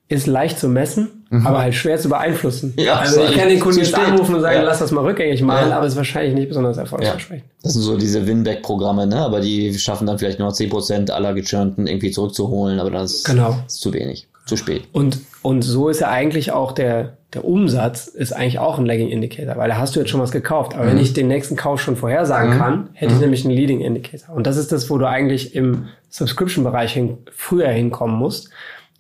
ist 0.09 0.27
leicht 0.27 0.59
zu 0.59 0.69
messen, 0.69 1.25
mhm. 1.29 1.47
aber 1.47 1.61
halt 1.61 1.75
schwer 1.75 1.99
zu 1.99 2.09
beeinflussen. 2.09 2.73
Ja, 2.79 2.97
also 2.97 3.23
ich 3.23 3.37
kann 3.37 3.49
den 3.49 3.61
Kunden 3.61 3.81
jetzt 3.81 3.95
anrufen 3.95 4.35
und 4.35 4.41
sagen, 4.41 4.57
ja. 4.57 4.63
lass 4.63 4.79
das 4.79 4.91
mal 4.91 5.05
rückgängig 5.05 5.43
machen, 5.43 5.69
ja. 5.69 5.77
aber 5.77 5.87
es 5.87 5.93
ist 5.93 5.99
wahrscheinlich 5.99 6.35
nicht 6.35 6.49
besonders 6.49 6.79
erfolgsversprechend. 6.79 7.47
Ja. 7.47 7.57
Das 7.63 7.75
sind 7.75 7.83
so 7.83 7.99
diese 7.99 8.27
Winback-Programme, 8.27 9.07
ne? 9.07 9.19
aber 9.19 9.41
die 9.41 9.79
schaffen 9.79 10.07
dann 10.07 10.19
vielleicht 10.19 10.39
nur 10.39 10.49
10% 10.49 11.11
aller 11.11 11.35
Gechurnten 11.35 11.87
irgendwie 11.87 12.11
zurückzuholen, 12.11 12.81
aber 12.81 12.91
dann 12.91 13.05
ist 13.05 13.25
genau. 13.25 13.57
es 13.67 13.77
zu 13.77 13.93
wenig, 13.93 14.29
zu 14.47 14.57
spät. 14.57 14.85
Und, 14.93 15.21
und 15.43 15.63
so 15.63 15.91
ist 15.91 16.01
ja 16.01 16.09
eigentlich 16.09 16.53
auch 16.53 16.73
der, 16.73 17.19
der 17.35 17.45
Umsatz 17.45 18.09
ist 18.09 18.33
eigentlich 18.33 18.59
auch 18.59 18.79
ein 18.79 18.87
Lagging 18.87 19.09
Indicator, 19.09 19.57
weil 19.57 19.69
da 19.69 19.79
hast 19.79 19.95
du 19.95 20.01
jetzt 20.01 20.11
schon 20.11 20.21
was 20.21 20.33
gekauft. 20.33 20.75
Aber 20.75 20.85
mhm. 20.85 20.91
wenn 20.91 20.99
ich 20.99 21.13
den 21.13 21.29
nächsten 21.29 21.57
Kauf 21.57 21.81
schon 21.81 21.97
vorhersagen 21.97 22.55
mhm. 22.55 22.59
kann, 22.59 22.89
hätte 22.93 23.13
ich 23.13 23.19
mhm. 23.19 23.25
nämlich 23.25 23.45
einen 23.45 23.55
Leading 23.55 23.81
Indicator. 23.81 24.35
Und 24.35 24.47
das 24.47 24.57
ist 24.57 24.73
das, 24.73 24.91
wo 24.91 24.99
du 24.99 25.09
eigentlich 25.09 25.55
im 25.55 25.89
Subscription-Bereich 26.09 26.93
hin, 26.93 27.19
früher 27.31 27.69
hinkommen 27.69 28.17
musst, 28.17 28.51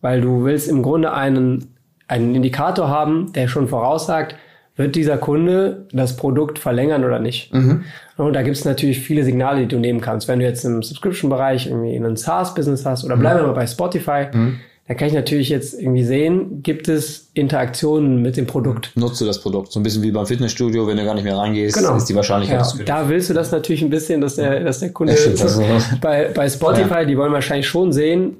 weil 0.01 0.21
du 0.21 0.45
willst 0.45 0.69
im 0.69 0.83
Grunde 0.83 1.13
einen 1.13 1.75
einen 2.11 2.35
Indikator 2.35 2.89
haben, 2.89 3.33
der 3.35 3.49
schon 3.49 3.69
voraussagt, 3.69 4.35
wird 4.77 4.97
dieser 4.97 5.17
Kunde 5.17 5.87
das 5.93 6.17
Produkt 6.17 6.59
verlängern 6.59 7.05
oder 7.05 7.19
nicht. 7.19 7.55
Mhm. 7.55 7.85
Und 8.17 8.33
da 8.33 8.43
gibt 8.43 8.57
es 8.57 8.65
natürlich 8.65 9.01
viele 9.01 9.25
Signale, 9.25 9.61
die 9.61 9.69
du 9.69 9.79
nehmen 9.79 10.01
kannst. 10.01 10.27
Wenn 10.27 10.41
du 10.41 10.45
jetzt 10.45 10.65
im 10.65 10.83
Subscription-Bereich 10.83 11.67
irgendwie 11.67 11.95
einen 11.95 12.17
SaaS-Business 12.17 12.85
hast 12.85 13.05
oder 13.05 13.17
bleiben 13.17 13.41
wir 13.41 13.47
mal 13.47 13.53
bei 13.53 13.67
Spotify, 13.67 14.27
mhm. 14.33 14.61
Da 14.91 14.95
kann 14.95 15.07
ich 15.07 15.15
natürlich 15.15 15.49
jetzt 15.51 15.81
irgendwie 15.81 16.03
sehen, 16.03 16.65
gibt 16.65 16.89
es 16.89 17.31
Interaktionen 17.35 18.23
mit 18.23 18.37
dem 18.37 18.49
Produkt. 18.49 18.91
Nutze 18.97 19.25
das 19.25 19.41
Produkt. 19.41 19.71
So 19.71 19.79
ein 19.79 19.85
bisschen 19.85 20.03
wie 20.03 20.11
beim 20.11 20.27
Fitnessstudio, 20.27 20.85
wenn 20.89 20.97
du 20.97 21.05
gar 21.05 21.15
nicht 21.15 21.23
mehr 21.23 21.37
reingehst, 21.37 21.77
genau. 21.77 21.95
ist 21.95 22.07
die 22.07 22.17
Wahrscheinlichkeit. 22.17 22.61
Ja, 22.77 22.85
da 22.85 23.09
willst 23.09 23.31
du 23.31 23.35
das 23.35 23.53
natürlich 23.53 23.83
ein 23.83 23.91
bisschen, 23.91 24.21
dass 24.21 24.35
der, 24.35 24.65
dass 24.65 24.81
der 24.81 24.91
Kunde 24.91 25.15
ja, 25.15 25.79
bei, 26.01 26.33
bei 26.35 26.49
Spotify, 26.49 26.93
ja. 26.93 27.05
die 27.05 27.17
wollen 27.17 27.33
wahrscheinlich 27.33 27.69
schon 27.69 27.93
sehen, 27.93 28.39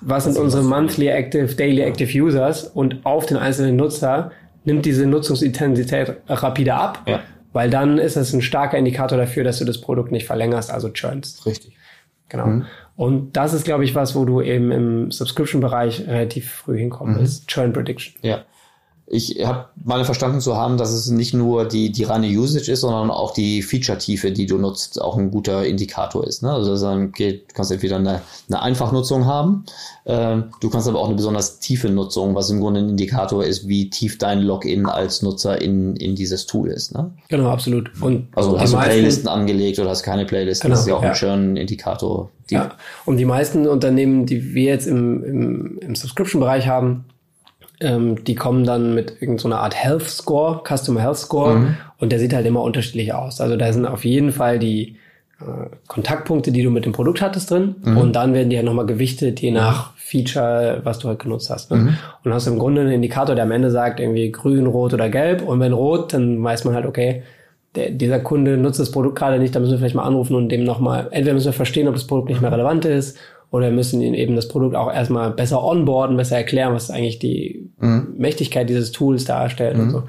was 0.00 0.24
sind 0.24 0.38
unsere 0.38 0.62
monthly 0.62 1.08
active, 1.08 1.54
daily 1.54 1.82
active 1.82 2.18
Users 2.18 2.64
und 2.64 3.04
auf 3.04 3.26
den 3.26 3.36
einzelnen 3.36 3.76
Nutzer 3.76 4.30
nimmt 4.64 4.86
diese 4.86 5.04
Nutzungsintensität 5.04 6.14
rapide 6.28 6.76
ab, 6.76 7.02
ja. 7.06 7.20
weil 7.52 7.68
dann 7.68 7.98
ist 7.98 8.16
das 8.16 8.32
ein 8.32 8.40
starker 8.40 8.78
Indikator 8.78 9.18
dafür, 9.18 9.44
dass 9.44 9.58
du 9.58 9.66
das 9.66 9.82
Produkt 9.82 10.12
nicht 10.12 10.24
verlängerst, 10.24 10.70
also 10.70 10.88
churnst. 10.88 11.44
Richtig. 11.44 11.74
Genau. 12.30 12.46
Mhm. 12.46 12.66
Und 12.96 13.36
das 13.36 13.52
ist, 13.52 13.64
glaube 13.64 13.84
ich, 13.84 13.94
was, 13.94 14.14
wo 14.14 14.24
du 14.24 14.40
eben 14.40 14.72
im 14.72 15.10
Subscription-Bereich 15.10 16.06
relativ 16.06 16.50
früh 16.50 16.78
hinkommen 16.78 17.16
mhm. 17.16 17.22
ist. 17.22 17.46
Churn 17.48 17.72
Prediction. 17.72 18.14
Ja 18.22 18.44
ich 19.12 19.44
habe 19.44 19.66
meine 19.82 20.04
verstanden 20.04 20.40
zu 20.40 20.56
haben, 20.56 20.76
dass 20.76 20.92
es 20.92 21.10
nicht 21.10 21.34
nur 21.34 21.64
die, 21.66 21.90
die 21.90 22.04
reine 22.04 22.28
Usage 22.28 22.70
ist, 22.70 22.82
sondern 22.82 23.10
auch 23.10 23.32
die 23.32 23.60
Feature-Tiefe, 23.60 24.30
die 24.30 24.46
du 24.46 24.56
nutzt, 24.56 25.02
auch 25.02 25.18
ein 25.18 25.32
guter 25.32 25.66
Indikator 25.66 26.24
ist. 26.24 26.44
Ne? 26.44 26.52
Also 26.52 26.76
dann 26.76 27.10
geht, 27.10 27.50
du 27.50 27.54
kannst 27.54 27.72
entweder 27.72 27.96
eine, 27.96 28.22
eine 28.48 28.62
Einfachnutzung 28.62 29.26
haben, 29.26 29.64
äh, 30.04 30.36
du 30.60 30.70
kannst 30.70 30.86
aber 30.86 31.00
auch 31.00 31.06
eine 31.06 31.16
besonders 31.16 31.58
tiefe 31.58 31.88
Nutzung, 31.90 32.36
was 32.36 32.50
im 32.50 32.60
Grunde 32.60 32.80
ein 32.80 32.90
Indikator 32.90 33.44
ist, 33.44 33.66
wie 33.66 33.90
tief 33.90 34.16
dein 34.16 34.42
Login 34.42 34.86
als 34.86 35.22
Nutzer 35.22 35.60
in, 35.60 35.96
in 35.96 36.14
dieses 36.14 36.46
Tool 36.46 36.68
ist. 36.68 36.94
Ne? 36.94 37.10
Genau, 37.26 37.48
absolut. 37.50 37.90
Und 38.00 38.28
also 38.36 38.60
hast 38.60 38.74
du 38.74 38.78
Playlisten 38.78 39.26
angelegt 39.26 39.80
oder 39.80 39.90
hast 39.90 40.04
keine 40.04 40.24
Playlisten, 40.24 40.68
genau, 40.68 40.74
das 40.76 40.82
ist 40.82 40.88
ja 40.88 40.94
auch 40.94 41.02
ja. 41.02 41.08
ein 41.08 41.16
schöner 41.16 41.60
Indikator. 41.60 42.30
Ja, 42.48 42.76
und 43.06 43.16
die 43.16 43.24
meisten 43.24 43.66
Unternehmen, 43.66 44.26
die 44.26 44.54
wir 44.54 44.64
jetzt 44.64 44.86
im, 44.86 45.24
im, 45.24 45.78
im 45.78 45.94
Subscription-Bereich 45.96 46.68
haben, 46.68 47.06
ähm, 47.80 48.24
die 48.24 48.34
kommen 48.34 48.64
dann 48.64 48.94
mit 48.94 49.16
irgendeiner 49.20 49.56
so 49.56 49.62
Art 49.62 49.74
Health 49.74 50.02
Score, 50.02 50.62
Customer 50.66 51.00
Health 51.00 51.16
Score, 51.16 51.54
mhm. 51.54 51.76
und 51.98 52.12
der 52.12 52.18
sieht 52.18 52.32
halt 52.32 52.46
immer 52.46 52.62
unterschiedlich 52.62 53.12
aus. 53.12 53.40
Also 53.40 53.56
da 53.56 53.72
sind 53.72 53.86
auf 53.86 54.04
jeden 54.04 54.32
Fall 54.32 54.58
die 54.58 54.96
äh, 55.40 55.74
Kontaktpunkte, 55.88 56.52
die 56.52 56.62
du 56.62 56.70
mit 56.70 56.84
dem 56.84 56.92
Produkt 56.92 57.22
hattest 57.22 57.50
drin, 57.50 57.76
mhm. 57.82 57.96
und 57.96 58.12
dann 58.14 58.34
werden 58.34 58.50
die 58.50 58.56
halt 58.56 58.66
nochmal 58.66 58.86
gewichtet, 58.86 59.40
je 59.40 59.50
nach 59.50 59.92
Feature, 59.96 60.80
was 60.84 60.98
du 60.98 61.08
halt 61.08 61.20
genutzt 61.20 61.50
hast. 61.50 61.70
Ne? 61.70 61.76
Mhm. 61.78 61.96
Und 62.24 62.34
hast 62.34 62.46
im 62.46 62.58
Grunde 62.58 62.82
einen 62.82 62.92
Indikator, 62.92 63.34
der 63.34 63.44
am 63.44 63.52
Ende 63.52 63.70
sagt, 63.70 64.00
irgendwie 64.00 64.30
grün, 64.32 64.66
rot 64.66 64.92
oder 64.92 65.08
gelb. 65.08 65.42
Und 65.42 65.60
wenn 65.60 65.72
rot, 65.72 66.12
dann 66.12 66.42
weiß 66.42 66.64
man 66.64 66.74
halt, 66.74 66.84
okay, 66.84 67.22
der, 67.76 67.90
dieser 67.90 68.18
Kunde 68.18 68.56
nutzt 68.56 68.80
das 68.80 68.90
Produkt 68.90 69.16
gerade 69.16 69.38
nicht, 69.38 69.54
da 69.54 69.60
müssen 69.60 69.70
wir 69.70 69.78
vielleicht 69.78 69.94
mal 69.94 70.02
anrufen 70.02 70.34
und 70.34 70.48
dem 70.48 70.64
nochmal, 70.64 71.06
entweder 71.12 71.34
müssen 71.34 71.46
wir 71.46 71.52
verstehen, 71.52 71.86
ob 71.86 71.94
das 71.94 72.06
Produkt 72.06 72.28
nicht 72.28 72.40
mehr 72.40 72.50
relevant 72.50 72.84
ist 72.84 73.16
oder 73.50 73.70
müssen 73.70 74.00
ihnen 74.00 74.14
eben 74.14 74.36
das 74.36 74.48
Produkt 74.48 74.76
auch 74.76 74.92
erstmal 74.92 75.30
besser 75.30 75.62
onboarden, 75.62 76.16
besser 76.16 76.36
erklären, 76.36 76.72
was 76.72 76.90
eigentlich 76.90 77.18
die 77.18 77.68
mhm. 77.78 78.14
Mächtigkeit 78.16 78.68
dieses 78.68 78.92
Tools 78.92 79.24
darstellt 79.24 79.76
mhm. 79.76 79.82
und 79.82 79.90
so. 79.90 80.02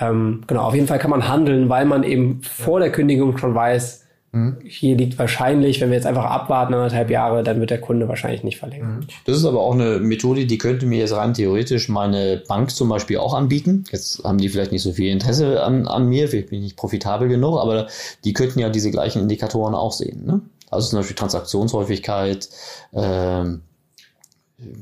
Ähm, 0.00 0.42
genau, 0.46 0.62
auf 0.62 0.74
jeden 0.74 0.86
Fall 0.86 0.98
kann 0.98 1.10
man 1.10 1.28
handeln, 1.28 1.68
weil 1.68 1.84
man 1.84 2.02
eben 2.02 2.40
vor 2.42 2.80
der 2.80 2.90
Kündigung 2.90 3.36
schon 3.38 3.54
weiß, 3.54 4.04
mhm. 4.32 4.58
hier 4.64 4.96
liegt 4.96 5.18
wahrscheinlich, 5.18 5.80
wenn 5.80 5.90
wir 5.90 5.96
jetzt 5.96 6.06
einfach 6.06 6.24
abwarten 6.24 6.74
anderthalb 6.74 7.10
Jahre, 7.10 7.42
dann 7.42 7.60
wird 7.60 7.70
der 7.70 7.80
Kunde 7.80 8.08
wahrscheinlich 8.08 8.42
nicht 8.42 8.58
verlängern. 8.58 9.00
Mhm. 9.00 9.06
Das 9.24 9.36
ist 9.36 9.44
aber 9.44 9.60
auch 9.60 9.74
eine 9.74 9.98
Methode, 9.98 10.46
die 10.46 10.58
könnte 10.58 10.84
mir 10.84 10.98
jetzt 10.98 11.14
rein 11.14 11.34
theoretisch 11.34 11.88
meine 11.88 12.42
Bank 12.46 12.70
zum 12.70 12.88
Beispiel 12.88 13.18
auch 13.18 13.34
anbieten. 13.34 13.84
Jetzt 13.90 14.22
haben 14.24 14.38
die 14.38 14.48
vielleicht 14.48 14.72
nicht 14.72 14.82
so 14.82 14.92
viel 14.92 15.10
Interesse 15.10 15.62
an, 15.62 15.86
an 15.86 16.08
mir, 16.08 16.32
ich 16.32 16.46
bin 16.46 16.60
nicht 16.60 16.76
profitabel 16.76 17.28
genug, 17.28 17.58
aber 17.58 17.86
die 18.24 18.32
könnten 18.32 18.58
ja 18.58 18.68
diese 18.68 18.90
gleichen 18.90 19.22
Indikatoren 19.22 19.74
auch 19.74 19.92
sehen. 19.92 20.24
Ne? 20.26 20.40
Also 20.72 20.88
zum 20.90 20.98
Beispiel 21.00 21.16
Transaktionshäufigkeit, 21.16 22.48
ähm, 22.92 23.62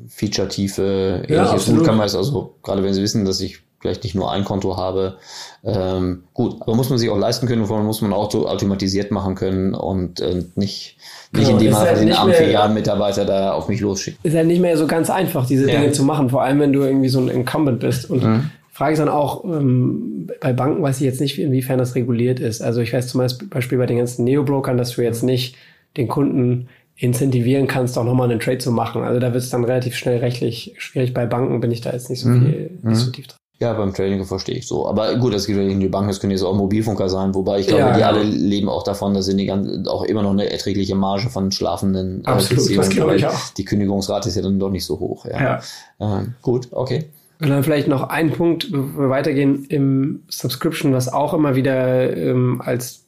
Feature-Tiefe, 0.09 1.25
ähnliches. 1.29 1.67
Ja, 1.67 1.75
gut 1.75 1.85
kann 1.85 1.97
man 1.97 2.07
es 2.07 2.15
also, 2.15 2.55
gerade 2.63 2.83
wenn 2.83 2.95
Sie 2.95 3.03
wissen, 3.03 3.25
dass 3.25 3.41
ich 3.41 3.61
vielleicht 3.81 4.05
nicht 4.05 4.15
nur 4.15 4.31
ein 4.31 4.45
Konto 4.45 4.77
habe, 4.77 5.17
ähm, 5.65 6.25
gut, 6.35 6.61
aber 6.61 6.75
muss 6.75 6.91
man 6.91 6.99
sich 6.99 7.09
auch 7.09 7.17
leisten 7.17 7.47
können, 7.47 7.65
vor 7.65 7.79
allem 7.79 7.87
muss 7.87 8.03
man 8.03 8.13
auch 8.13 8.31
so 8.31 8.47
automatisiert 8.47 9.11
machen 9.11 9.35
können 9.35 9.75
und 9.75 10.21
äh, 10.21 10.45
nicht, 10.55 10.97
nicht 11.33 11.47
genau, 11.47 11.51
indem 11.53 11.73
man 11.73 11.81
halt 11.81 12.01
den 12.01 12.13
Amphi-Mitarbeiter 12.13 13.25
da 13.25 13.53
auf 13.53 13.69
mich 13.69 13.81
losschickt. 13.81 14.19
Ist 14.23 14.37
halt 14.37 14.49
nicht 14.49 14.61
mehr 14.61 14.77
so 14.77 14.87
ganz 14.87 15.09
einfach, 15.09 15.47
diese 15.47 15.71
ja. 15.71 15.81
Dinge 15.81 15.93
zu 15.93 16.03
machen, 16.05 16.29
vor 16.29 16.43
allem 16.43 16.61
wenn 16.61 16.75
du 16.75 16.83
irgendwie 16.83 17.09
so 17.09 17.21
ein 17.21 17.29
Incumbent 17.29 17.81
bist. 17.81 18.11
Und 18.11 18.23
mhm. 18.23 18.51
Frage 18.71 18.93
ist 18.93 18.99
dann 18.99 19.09
auch, 19.09 19.45
ähm, 19.45 20.29
bei 20.43 20.53
Banken 20.53 20.83
weiß 20.83 20.97
ich 20.97 21.07
jetzt 21.07 21.21
nicht, 21.21 21.39
inwiefern 21.39 21.79
das 21.79 21.95
reguliert 21.95 22.39
ist. 22.39 22.61
Also 22.61 22.83
ich 22.83 22.93
weiß 22.93 23.09
zum 23.09 23.27
Beispiel 23.49 23.79
bei 23.79 23.87
den 23.87 23.97
ganzen 23.97 24.25
Neo-Brokern, 24.25 24.77
dass 24.77 24.97
du 24.97 25.03
jetzt 25.03 25.23
nicht 25.23 25.57
den 25.97 26.09
Kunden 26.09 26.69
incentivieren 26.97 27.67
kannst, 27.67 27.97
auch 27.97 28.05
nochmal 28.05 28.31
einen 28.31 28.41
Trade 28.41 28.59
zu 28.59 28.71
machen. 28.73 29.03
Also 29.03 29.21
da 29.21 29.33
wird 29.33 29.43
es 29.43 29.51
dann 29.51 29.65
relativ 29.65 29.95
schnell 29.95 30.19
rechtlich 30.19 30.75
schwierig. 30.79 31.15
Bei 31.15 31.27
Banken 31.27 31.61
bin 31.61 31.71
ich 31.71 31.81
da 31.81 31.93
jetzt 31.93 32.11
nicht 32.11 32.21
so 32.21 32.29
mhm. 32.29 32.41
viel, 32.43 32.79
mhm. 32.83 32.91
nicht 32.91 32.99
so 32.99 33.11
tief 33.11 33.27
drin. 33.27 33.37
Ja, 33.59 33.75
beim 33.75 33.93
Trading 33.93 34.25
verstehe 34.25 34.57
ich 34.57 34.67
so. 34.67 34.87
Aber 34.89 35.17
gut, 35.17 35.35
das 35.35 35.47
geht 35.47 35.57
ja 35.57 35.63
nicht 35.63 35.75
in 35.75 35.81
die 35.81 35.89
Banken, 35.89 36.09
das 36.09 36.19
können 36.19 36.31
jetzt 36.31 36.43
auch 36.43 36.55
Mobilfunker 36.55 37.11
sein, 37.11 37.35
wobei 37.35 37.61
ich 37.61 37.67
glaube, 37.67 37.83
ja, 37.83 37.93
die 37.93 38.01
ja. 38.01 38.09
alle 38.09 38.23
leben 38.23 38.71
auch 38.71 38.83
davon, 38.83 39.13
dass 39.13 39.27
sie 39.27 39.37
die 39.37 39.45
ganz, 39.45 39.87
auch 39.87 40.03
immer 40.05 40.23
noch 40.23 40.31
eine 40.31 40.51
erträgliche 40.51 40.95
Marge 40.95 41.29
von 41.29 41.53
schlafenden 41.53 42.23
äh, 42.25 42.29
Absolut, 42.29 42.79
das 42.79 42.89
glaube 42.89 43.17
ich 43.17 43.27
auch. 43.27 43.51
Die 43.59 43.67
Kündigungsrate 43.67 44.31
ist 44.31 44.37
ja 44.37 44.43
dann 44.43 44.59
doch 44.59 44.71
nicht 44.71 44.87
so 44.87 44.99
hoch. 44.99 45.27
Ja. 45.27 45.61
ja. 46.01 46.21
Äh, 46.21 46.27
gut, 46.41 46.69
okay. 46.71 47.11
Und 47.39 47.51
dann 47.51 47.63
vielleicht 47.63 47.89
noch 47.89 48.05
ein 48.05 48.33
Punkt, 48.33 48.73
bevor 48.73 49.03
wir 49.03 49.11
weitergehen, 49.11 49.67
im 49.69 50.23
Subscription, 50.29 50.95
was 50.95 51.13
auch 51.13 51.35
immer 51.35 51.55
wieder 51.55 52.17
ähm, 52.17 52.63
als 52.65 53.05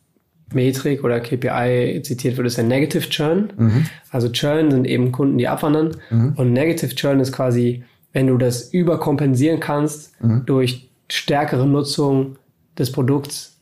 Metrik 0.55 1.05
oder 1.05 1.21
KPI 1.21 2.03
zitiert 2.03 2.37
wird, 2.37 2.47
ist 2.47 2.57
der 2.57 2.65
Negative 2.65 3.09
Churn. 3.09 3.53
Mhm. 3.57 3.87
Also 4.11 4.29
Churn 4.31 4.71
sind 4.71 4.87
eben 4.87 5.13
Kunden, 5.13 5.39
die 5.39 5.49
abwandern. 5.49 5.97
Mhm. 6.11 6.35
Und 6.37 6.53
Negative 6.53 6.95
Churn 6.95 7.21
ist 7.21 7.33
quasi, 7.33 7.85
wenn 8.13 8.27
du 8.27 8.39
das 8.39 8.73
überkompensieren 8.73 9.61
kannst 9.61 10.21
mhm. 10.23 10.45
durch 10.47 10.89
stärkere 11.09 11.67
Nutzung 11.67 12.37
des 12.79 12.93
Produkts 12.93 13.53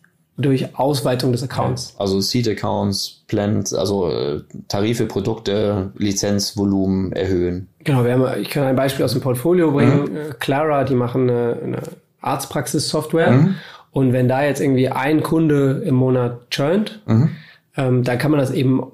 durch 0.40 0.78
Ausweitung 0.78 1.32
des 1.32 1.42
Accounts. 1.42 1.94
Also 1.98 2.20
Seed 2.20 2.48
Accounts, 2.48 3.22
Plans, 3.28 3.74
also 3.74 4.10
äh, 4.10 4.40
Tarife, 4.68 5.06
Produkte, 5.06 5.92
Lizenzvolumen 5.96 7.12
erhöhen. 7.12 7.68
Genau, 7.84 8.04
wir 8.04 8.12
haben, 8.12 8.40
ich 8.40 8.50
kann 8.50 8.64
ein 8.64 8.76
Beispiel 8.76 9.04
aus 9.04 9.12
dem 9.12 9.20
Portfolio 9.20 9.72
bringen. 9.72 10.10
Mhm. 10.10 10.16
Äh, 10.16 10.34
Clara, 10.38 10.84
die 10.84 10.94
machen 10.94 11.28
eine, 11.28 11.58
eine 11.62 11.82
Arztpraxis-Software 12.20 13.30
mhm. 13.30 13.54
Und 13.92 14.12
wenn 14.12 14.28
da 14.28 14.44
jetzt 14.44 14.60
irgendwie 14.60 14.88
ein 14.88 15.22
Kunde 15.22 15.82
im 15.84 15.94
Monat 15.94 16.50
churnt, 16.50 17.02
mhm. 17.06 17.30
ähm, 17.76 18.04
dann 18.04 18.18
kann 18.18 18.30
man 18.30 18.38
das 18.38 18.50
eben 18.50 18.84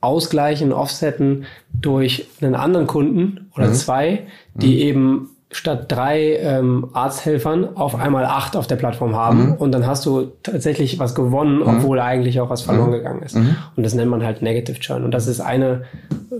ausgleichen, 0.00 0.72
offsetten 0.72 1.46
durch 1.72 2.28
einen 2.40 2.54
anderen 2.54 2.86
Kunden 2.86 3.50
oder 3.56 3.68
mhm. 3.68 3.74
zwei, 3.74 4.26
die 4.54 4.74
mhm. 4.74 4.80
eben 4.80 5.30
statt 5.50 5.90
drei 5.90 6.36
ähm, 6.36 6.88
Arzthelfern 6.92 7.76
auf 7.76 7.94
einmal 7.94 8.24
acht 8.24 8.56
auf 8.56 8.66
der 8.66 8.76
Plattform 8.76 9.14
haben 9.14 9.46
mhm. 9.46 9.52
und 9.54 9.72
dann 9.72 9.86
hast 9.86 10.04
du 10.04 10.32
tatsächlich 10.42 10.98
was 10.98 11.14
gewonnen, 11.14 11.58
mhm. 11.58 11.68
obwohl 11.68 12.00
eigentlich 12.00 12.40
auch 12.40 12.50
was 12.50 12.62
verloren 12.62 12.90
mhm. 12.90 12.94
gegangen 12.94 13.22
ist. 13.22 13.36
Mhm. 13.36 13.56
Und 13.74 13.82
das 13.82 13.94
nennt 13.94 14.10
man 14.10 14.22
halt 14.22 14.42
Negative 14.42 14.78
Churn. 14.80 15.04
Und 15.04 15.12
das 15.12 15.26
ist 15.26 15.40
eine 15.40 15.84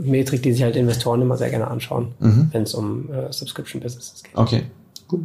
Metrik, 0.00 0.42
die 0.42 0.52
sich 0.52 0.62
halt 0.62 0.76
Investoren 0.76 1.22
immer 1.22 1.36
sehr 1.36 1.50
gerne 1.50 1.68
anschauen, 1.68 2.08
wenn 2.18 2.62
es 2.62 2.74
um 2.74 3.08
äh, 3.10 3.32
Subscription 3.32 3.80
Businesses 3.80 4.22
geht. 4.22 4.36
Okay, 4.36 4.64
gut. 5.08 5.20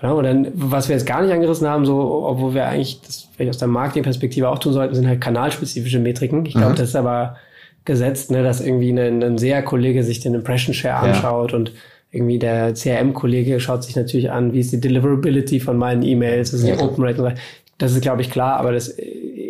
Genau, 0.00 0.18
und 0.18 0.24
dann, 0.24 0.48
was 0.54 0.88
wir 0.88 0.96
jetzt 0.96 1.06
gar 1.06 1.22
nicht 1.22 1.32
angerissen 1.32 1.66
haben, 1.66 1.84
so, 1.84 2.24
obwohl 2.24 2.54
wir 2.54 2.66
eigentlich 2.66 3.00
das 3.00 3.28
vielleicht 3.34 3.50
aus 3.50 3.58
der 3.58 3.68
Marketingperspektive 3.68 4.48
auch 4.48 4.58
tun 4.58 4.72
sollten, 4.72 4.94
sind 4.94 5.08
halt 5.08 5.20
kanalspezifische 5.20 5.98
Metriken. 5.98 6.46
Ich 6.46 6.54
glaube, 6.54 6.72
mhm. 6.72 6.76
das 6.76 6.90
ist 6.90 6.96
aber 6.96 7.36
gesetzt, 7.84 8.30
ne, 8.30 8.42
dass 8.42 8.60
irgendwie 8.60 8.90
ein, 8.90 9.22
ein 9.22 9.38
SEA-Kollege 9.38 10.04
sich 10.04 10.20
den 10.20 10.34
Impression 10.34 10.74
Share 10.74 10.96
anschaut 10.96 11.52
ja. 11.52 11.58
und 11.58 11.72
irgendwie 12.10 12.38
der 12.38 12.74
CRM-Kollege 12.74 13.60
schaut 13.60 13.84
sich 13.84 13.96
natürlich 13.96 14.30
an, 14.30 14.52
wie 14.52 14.60
ist 14.60 14.72
die 14.72 14.80
Deliverability 14.80 15.60
von 15.60 15.76
meinen 15.76 16.02
E-Mails, 16.02 16.52
was 16.52 16.60
ist 16.60 16.68
die 16.68 16.82
Open 16.82 17.04
Rate 17.04 17.22
und 17.22 17.30
so. 17.30 17.36
Das 17.78 17.92
ist, 17.92 18.00
glaube 18.00 18.22
ich, 18.22 18.30
klar, 18.30 18.58
aber 18.58 18.72
das 18.72 18.96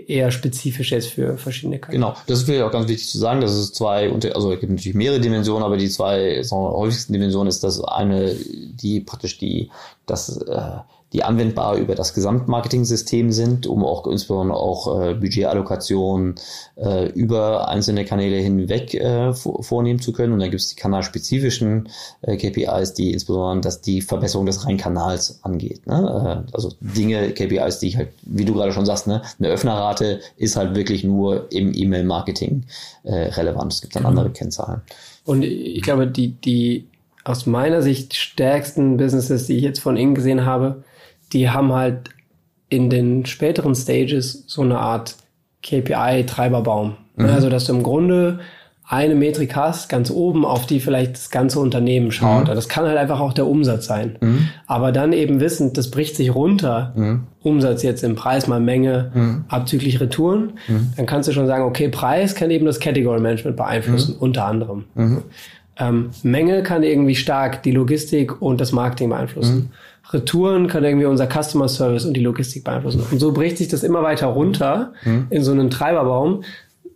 eher 0.09 0.31
spezifisch 0.31 0.93
ist 0.93 1.09
für 1.09 1.37
verschiedene 1.37 1.79
Kanäle. 1.79 2.01
Genau, 2.01 2.17
das 2.27 2.41
ist 2.41 2.45
vielleicht 2.47 2.63
auch 2.63 2.73
ganz 2.73 2.89
wichtig 2.89 3.09
zu 3.09 3.19
sagen, 3.19 3.43
dass 3.43 3.53
es 3.53 3.73
zwei, 3.73 4.11
also 4.11 4.53
es 4.53 4.61
gibt 4.61 4.73
natürlich 4.73 4.95
mehrere 4.95 5.21
Dimensionen, 5.21 5.63
aber 5.63 5.77
die 5.77 5.91
zwei 5.91 6.43
häufigsten 6.51 7.13
Dimensionen 7.13 7.49
ist 7.49 7.63
das 7.63 7.85
eine, 7.85 8.35
die 8.35 9.01
praktisch 9.01 9.39
die, 9.39 9.71
das 10.07 10.39
äh, 10.39 10.79
die 11.13 11.25
anwendbar 11.25 11.77
über 11.77 11.95
das 11.95 12.13
Gesamtmarketing-System 12.13 13.33
sind, 13.33 13.67
um 13.67 13.85
auch 13.85 14.07
insbesondere 14.07 14.59
auch 14.59 15.01
äh, 15.01 15.15
Budgetallokationen 15.15 16.35
äh, 16.77 17.09
über 17.11 17.69
einzelne 17.69 18.05
Kanäle 18.05 18.37
hinweg 18.37 18.95
äh, 18.95 19.33
vornehmen 19.33 20.01
zu 20.01 20.13
können. 20.13 20.35
Und 20.35 20.41
dann 20.41 20.51
gibt 20.51 20.61
es 20.61 20.69
die 20.69 20.77
kanalspezifischen 20.77 21.89
äh, 22.23 22.37
KPIs, 22.37 22.95
die 22.95 23.13
insbesondere 23.13 23.61
dass 23.63 23.81
die 23.81 24.03
Verbesserung 24.03 24.47
des 24.47 24.67
Reinkanals 24.67 25.41
angeht. 25.43 25.87
Ne? 25.87 26.45
Äh, 26.47 26.53
also 26.55 26.73
Dinge, 26.81 27.31
KPIs, 27.31 27.79
die 27.79 27.89
ich 27.89 27.97
halt, 27.97 28.11
wie 28.23 28.45
du 28.45 28.55
gerade 28.55 28.73
schon 28.73 28.85
sagst, 28.85 29.07
ne, 29.07 29.23
eine 29.39 29.49
Öffnerrate 29.49 30.21
ist 30.37 30.57
halt 30.57 30.75
wirklich 30.75 31.05
nur 31.05 31.51
im 31.51 31.73
E-Mail-Marketing 31.75 32.65
äh, 33.05 33.15
relevant. 33.15 33.73
Es 33.73 33.81
gibt 33.81 33.97
dann 33.97 34.05
andere 34.05 34.31
Kennzahlen. 34.31 34.83
Und 35.25 35.43
ich 35.43 35.83
glaube, 35.83 36.07
die, 36.07 36.33
die 36.33 36.87
aus 37.25 37.47
meiner 37.47 37.83
Sicht 37.83 38.15
stärksten 38.15 38.97
Businesses, 38.97 39.47
die 39.47 39.57
ich 39.57 39.63
jetzt 39.63 39.81
von 39.81 39.97
Ihnen 39.97 40.15
gesehen 40.15 40.45
habe, 40.45 40.83
die 41.33 41.51
haben 41.51 41.73
halt 41.73 42.11
in 42.69 42.91
den 42.91 43.27
späteren 43.27 43.75
Stages 43.75 44.45
so 44.47 44.63
eine 44.63 44.79
Art 44.79 45.17
KPI-Treiberbaum. 45.63 46.97
Mhm. 47.17 47.27
Also, 47.27 47.49
dass 47.49 47.65
du 47.65 47.75
im 47.75 47.83
Grunde 47.83 48.41
eine 48.91 49.15
Metrik 49.15 49.55
hast, 49.55 49.91
ganz 49.91 50.11
oben, 50.11 50.47
auf 50.47 50.65
die 50.65 50.81
vielleicht 50.81 51.13
das 51.13 51.31
ganze 51.31 51.61
Unternehmen 51.61 52.11
schaut. 52.11 52.49
Mhm. 52.49 52.55
Das 52.55 52.71
kann 52.71 52.87
halt 52.87 52.97
einfach 52.97 53.21
auch 53.21 53.35
der 53.35 53.47
Umsatz 53.47 53.85
sein. 53.85 54.17
Mhm. 54.21 54.49
Aber 54.67 54.93
dann 54.93 55.13
eben 55.13 55.41
wissend, 55.41 55.77
das 55.77 55.91
bricht 55.91 56.17
sich 56.17 56.35
runter, 56.35 56.95
mhm. 56.97 57.25
Umsatz 57.43 57.83
jetzt 57.83 58.03
im 58.03 58.15
Preis 58.15 58.47
mal 58.47 58.61
Menge, 58.61 59.13
mhm. 59.15 59.45
abzüglich 59.49 60.01
Retouren, 60.01 60.55
mhm. 60.69 60.93
dann 60.97 61.05
kannst 61.05 61.29
du 61.29 61.33
schon 61.33 61.47
sagen, 61.47 61.65
okay, 61.65 61.91
Preis 61.91 62.35
kann 62.35 62.51
eben 62.51 62.65
das 62.65 62.81
Category 62.81 63.21
Management 63.21 63.59
beeinflussen, 63.59 64.15
mhm. 64.15 64.23
unter 64.23 64.47
anderem. 64.47 64.85
Ähm, 65.77 66.11
Menge 66.23 66.63
kann 66.63 66.83
irgendwie 66.83 67.15
stark 67.15 67.63
die 67.63 67.73
Logistik 67.73 68.41
und 68.41 68.59
das 68.59 68.73
Marketing 68.73 69.11
beeinflussen. 69.11 69.71
Retouren 70.11 70.69
kann 70.69 70.85
irgendwie 70.85 71.07
unser 71.07 71.27
Customer 71.27 71.69
Service 71.69 72.05
und 72.05 72.15
die 72.15 72.23
Logistik 72.23 72.65
beeinflussen. 72.65 73.03
Und 73.11 73.19
so 73.19 73.33
bricht 73.33 73.59
sich 73.59 73.69
das 73.69 73.83
immer 73.83 74.03
weiter 74.03 74.29
runter 74.29 74.93
mhm. 75.05 75.27
in 75.31 75.43
so 75.43 75.53
einen 75.53 75.71
Treiberbaum, 75.71 76.45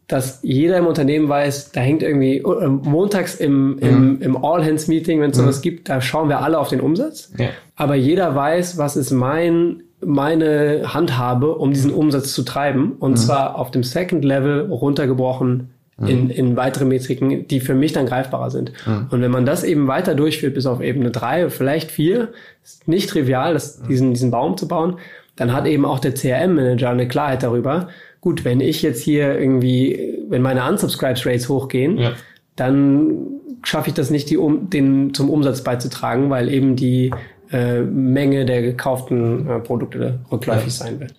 dass 0.08 0.40
jeder 0.42 0.78
im 0.78 0.86
Unternehmen 0.86 1.28
weiß, 1.28 1.72
da 1.72 1.80
hängt 1.80 2.02
irgendwie 2.02 2.38
äh, 2.38 2.66
montags 2.68 3.34
im, 3.34 3.78
im, 3.78 4.14
mhm. 4.14 4.22
im 4.22 4.44
All-Hands-Meeting, 4.44 5.20
wenn 5.20 5.30
es 5.30 5.36
sowas 5.36 5.58
mhm. 5.58 5.62
gibt, 5.62 5.88
da 5.88 6.00
schauen 6.00 6.28
wir 6.28 6.40
alle 6.40 6.58
auf 6.58 6.68
den 6.68 6.80
Umsatz. 6.80 7.32
Ja. 7.38 7.48
Aber 7.76 7.94
jeder 7.94 8.34
weiß, 8.34 8.78
was 8.78 8.96
ist 8.96 9.10
mein 9.10 9.82
meine 10.04 10.92
Handhabe, 10.92 11.54
um 11.54 11.72
diesen 11.72 11.92
Umsatz 11.92 12.32
zu 12.32 12.42
treiben. 12.42 12.96
Und 12.98 13.12
mhm. 13.12 13.16
zwar 13.16 13.56
auf 13.56 13.70
dem 13.70 13.84
Second 13.84 14.24
Level 14.24 14.68
runtergebrochen 14.68 15.70
in, 16.00 16.30
in 16.30 16.56
weitere 16.56 16.84
Metriken, 16.84 17.46
die 17.46 17.60
für 17.60 17.74
mich 17.74 17.92
dann 17.92 18.06
greifbarer 18.06 18.50
sind. 18.50 18.72
Mhm. 18.86 19.06
Und 19.10 19.20
wenn 19.20 19.30
man 19.30 19.46
das 19.46 19.62
eben 19.62 19.86
weiter 19.86 20.14
durchführt 20.14 20.54
bis 20.54 20.66
auf 20.66 20.80
Ebene 20.80 21.10
drei, 21.10 21.50
vielleicht 21.50 21.90
vier, 21.90 22.32
ist 22.64 22.88
nicht 22.88 23.10
trivial, 23.10 23.54
das, 23.54 23.82
diesen, 23.82 24.14
diesen 24.14 24.30
Baum 24.30 24.56
zu 24.56 24.66
bauen, 24.66 24.98
dann 25.36 25.52
hat 25.52 25.66
eben 25.66 25.84
auch 25.84 25.98
der 25.98 26.14
CRM-Manager 26.14 26.90
eine 26.90 27.08
Klarheit 27.08 27.42
darüber. 27.42 27.88
Gut, 28.20 28.44
wenn 28.44 28.60
ich 28.60 28.82
jetzt 28.82 29.02
hier 29.02 29.38
irgendwie, 29.38 30.18
wenn 30.28 30.42
meine 30.42 30.66
Unsubscribes 30.68 31.26
Rates 31.26 31.48
hochgehen, 31.48 31.98
ja. 31.98 32.12
dann 32.56 33.40
schaffe 33.64 33.88
ich 33.88 33.94
das 33.94 34.10
nicht, 34.10 34.30
die, 34.30 34.36
um, 34.36 34.70
den 34.70 35.14
zum 35.14 35.30
Umsatz 35.30 35.62
beizutragen, 35.62 36.30
weil 36.30 36.48
eben 36.48 36.76
die 36.76 37.12
äh, 37.50 37.82
Menge 37.82 38.44
der 38.44 38.62
gekauften 38.62 39.48
äh, 39.48 39.58
Produkte 39.60 40.20
rückläufig 40.30 40.78
ja. 40.78 40.84
sein 40.86 41.00
wird. 41.00 41.14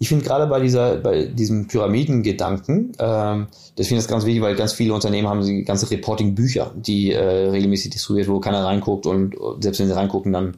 Ich 0.00 0.08
finde 0.08 0.24
gerade 0.24 0.46
bei 0.46 0.60
dieser, 0.60 0.96
bei 0.96 1.24
diesem 1.24 1.66
Pyramidengedanken, 1.66 2.92
ähm, 2.98 3.48
das 3.76 3.88
finde 3.88 4.02
ich 4.02 4.08
ganz 4.08 4.24
wichtig, 4.24 4.42
weil 4.42 4.54
ganz 4.54 4.72
viele 4.72 4.94
Unternehmen 4.94 5.28
haben 5.28 5.44
die 5.44 5.64
ganze 5.64 5.90
Reporting-Bücher, 5.90 6.72
die 6.76 7.12
äh, 7.12 7.48
regelmäßig 7.50 7.90
distribuiert, 7.90 8.28
wo 8.28 8.38
keiner 8.38 8.64
reinguckt 8.64 9.06
und 9.06 9.34
selbst 9.60 9.80
wenn 9.80 9.88
sie 9.88 9.96
reingucken, 9.96 10.32
dann 10.32 10.54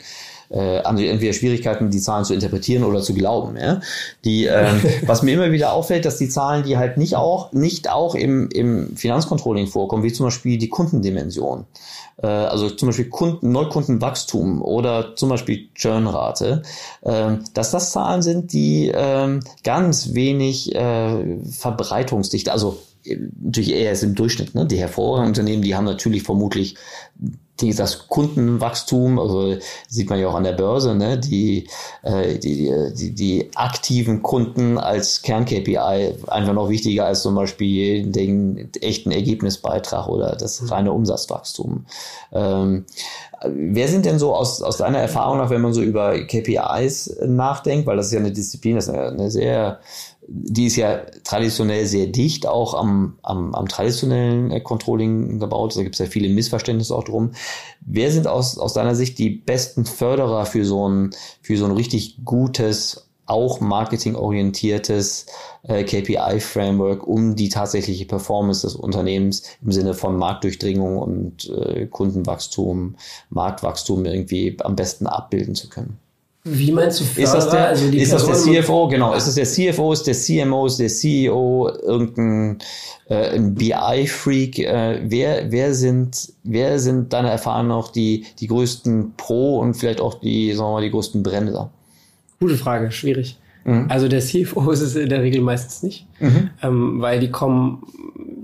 äh, 0.50 0.82
haben 0.82 0.96
sie 0.96 1.08
entweder 1.08 1.32
Schwierigkeiten, 1.32 1.90
die 1.90 2.00
Zahlen 2.00 2.24
zu 2.24 2.34
interpretieren 2.34 2.84
oder 2.84 3.00
zu 3.00 3.14
glauben. 3.14 3.56
Ja? 3.56 3.80
Die, 4.24 4.46
ähm, 4.46 4.80
was 5.06 5.22
mir 5.22 5.34
immer 5.34 5.52
wieder 5.52 5.72
auffällt, 5.72 6.04
dass 6.04 6.18
die 6.18 6.28
Zahlen, 6.28 6.64
die 6.64 6.76
halt 6.76 6.96
nicht 6.96 7.16
auch, 7.16 7.52
nicht 7.52 7.90
auch 7.90 8.14
im, 8.14 8.48
im 8.50 8.96
Finanzcontrolling 8.96 9.68
vorkommen, 9.68 10.02
wie 10.02 10.12
zum 10.12 10.26
Beispiel 10.26 10.58
die 10.58 10.68
Kundendimension, 10.68 11.66
äh, 12.22 12.26
also 12.26 12.68
zum 12.70 12.88
Beispiel 12.88 13.08
Kunden, 13.08 13.52
Neukundenwachstum 13.52 14.62
oder 14.62 15.14
zum 15.16 15.28
Beispiel 15.28 15.68
Churnrate, 15.74 16.62
äh, 17.02 17.36
dass 17.54 17.70
das 17.70 17.92
Zahlen 17.92 18.22
sind, 18.22 18.52
die 18.52 18.88
äh, 18.88 19.40
ganz 19.62 20.14
wenig 20.14 20.74
äh, 20.74 21.38
verbreitungsdicht, 21.44 22.48
also 22.48 22.78
äh, 23.04 23.16
natürlich 23.40 23.72
eher 23.72 23.92
ist 23.92 24.02
im 24.02 24.14
Durchschnitt, 24.14 24.54
ne? 24.54 24.66
Die 24.66 24.78
hervorragenden 24.78 25.30
Unternehmen, 25.30 25.62
die 25.62 25.76
haben 25.76 25.84
natürlich 25.84 26.22
vermutlich 26.22 26.76
die, 27.60 27.74
das 27.74 28.08
Kundenwachstum, 28.08 29.18
also 29.18 29.56
sieht 29.88 30.10
man 30.10 30.18
ja 30.18 30.28
auch 30.28 30.34
an 30.34 30.44
der 30.44 30.52
Börse, 30.52 30.94
ne, 30.94 31.18
die, 31.18 31.68
äh, 32.02 32.38
die, 32.38 32.72
die, 32.96 33.14
die 33.14 33.50
aktiven 33.54 34.22
Kunden 34.22 34.78
als 34.78 35.22
Kern-KPI 35.22 36.14
einfach 36.26 36.52
noch 36.52 36.68
wichtiger 36.68 37.06
als 37.06 37.22
zum 37.22 37.34
Beispiel 37.34 38.06
den 38.06 38.70
echten 38.80 39.10
Ergebnisbeitrag 39.10 40.08
oder 40.08 40.36
das 40.36 40.70
reine 40.70 40.92
Umsatzwachstum. 40.92 41.86
Ähm, 42.32 42.84
wer 43.44 43.88
sind 43.88 44.04
denn 44.04 44.18
so 44.18 44.34
aus, 44.34 44.62
aus 44.62 44.76
deiner 44.76 44.98
Erfahrung 44.98 45.38
nach, 45.38 45.50
wenn 45.50 45.60
man 45.60 45.72
so 45.72 45.82
über 45.82 46.18
KPIs 46.18 47.20
nachdenkt, 47.26 47.86
weil 47.86 47.96
das 47.96 48.06
ist 48.06 48.12
ja 48.12 48.20
eine 48.20 48.32
Disziplin, 48.32 48.76
das 48.76 48.88
ist 48.88 48.94
eine, 48.94 49.08
eine 49.08 49.30
sehr 49.30 49.80
die 50.32 50.66
ist 50.66 50.76
ja 50.76 51.02
traditionell 51.24 51.86
sehr 51.86 52.06
dicht 52.06 52.46
auch 52.46 52.74
am, 52.74 53.18
am, 53.22 53.52
am 53.52 53.66
traditionellen 53.66 54.52
äh, 54.52 54.60
Controlling 54.60 55.40
gebaut. 55.40 55.76
Da 55.76 55.82
gibt 55.82 55.96
es 55.96 55.98
ja 55.98 56.06
viele 56.06 56.28
Missverständnisse 56.28 56.94
auch 56.94 57.02
drum. 57.02 57.32
Wer 57.80 58.12
sind 58.12 58.28
aus, 58.28 58.56
aus 58.56 58.72
deiner 58.72 58.94
Sicht 58.94 59.18
die 59.18 59.30
besten 59.30 59.84
Förderer 59.84 60.46
für 60.46 60.64
so 60.64 60.88
ein, 60.88 61.10
für 61.42 61.56
so 61.56 61.64
ein 61.64 61.72
richtig 61.72 62.24
gutes, 62.24 63.08
auch 63.26 63.60
marketingorientiertes 63.60 65.26
äh, 65.64 65.82
KPI-Framework, 65.82 67.06
um 67.06 67.34
die 67.34 67.48
tatsächliche 67.48 68.04
Performance 68.04 68.66
des 68.66 68.76
Unternehmens 68.76 69.42
im 69.62 69.72
Sinne 69.72 69.94
von 69.94 70.16
Marktdurchdringung 70.16 70.98
und 70.98 71.50
äh, 71.50 71.86
Kundenwachstum, 71.86 72.94
Marktwachstum 73.30 74.04
irgendwie 74.04 74.56
am 74.60 74.76
besten 74.76 75.08
abbilden 75.08 75.56
zu 75.56 75.68
können? 75.68 75.98
Wie 76.44 76.72
meinst 76.72 77.00
du 77.00 77.04
Förderer? 77.04 77.24
Ist 77.24 77.34
das 77.34 77.50
der, 77.50 77.68
also 77.68 77.86
ist 77.86 78.12
das 78.12 78.24
der 78.24 78.34
CFO? 78.62 78.88
Genau. 78.88 79.12
Ist 79.12 79.26
das 79.26 79.34
der 79.34 79.44
CFO? 79.44 79.92
Ist 79.92 80.06
der 80.06 80.14
CMO? 80.14 80.66
Ist 80.66 80.78
der 80.78 80.88
CEO? 80.88 81.68
Irgendein 81.82 82.58
äh, 83.08 83.38
BI-Freak? 83.38 84.58
Äh, 84.58 85.02
wer, 85.04 85.52
wer 85.52 85.74
sind, 85.74 86.32
wer 86.42 86.78
sind 86.78 87.12
deiner 87.12 87.30
Erfahrung 87.30 87.68
noch 87.68 87.92
die, 87.92 88.24
die 88.38 88.46
größten 88.46 89.14
Pro 89.18 89.58
und 89.58 89.74
vielleicht 89.74 90.00
auch 90.00 90.14
die, 90.14 90.52
sagen 90.54 90.70
wir 90.70 90.72
mal, 90.72 90.82
die 90.82 90.90
größten 90.90 91.22
Bremser? 91.22 91.70
Gute 92.40 92.56
Frage, 92.56 92.90
schwierig. 92.90 93.36
Mhm. 93.70 93.86
Also 93.88 94.08
der 94.08 94.20
CFO 94.20 94.70
ist 94.70 94.80
es 94.80 94.96
in 94.96 95.08
der 95.08 95.22
Regel 95.22 95.40
meistens 95.40 95.82
nicht, 95.82 96.06
mhm. 96.18 96.50
ähm, 96.62 97.00
weil 97.00 97.20
die 97.20 97.30
kommen 97.30 97.82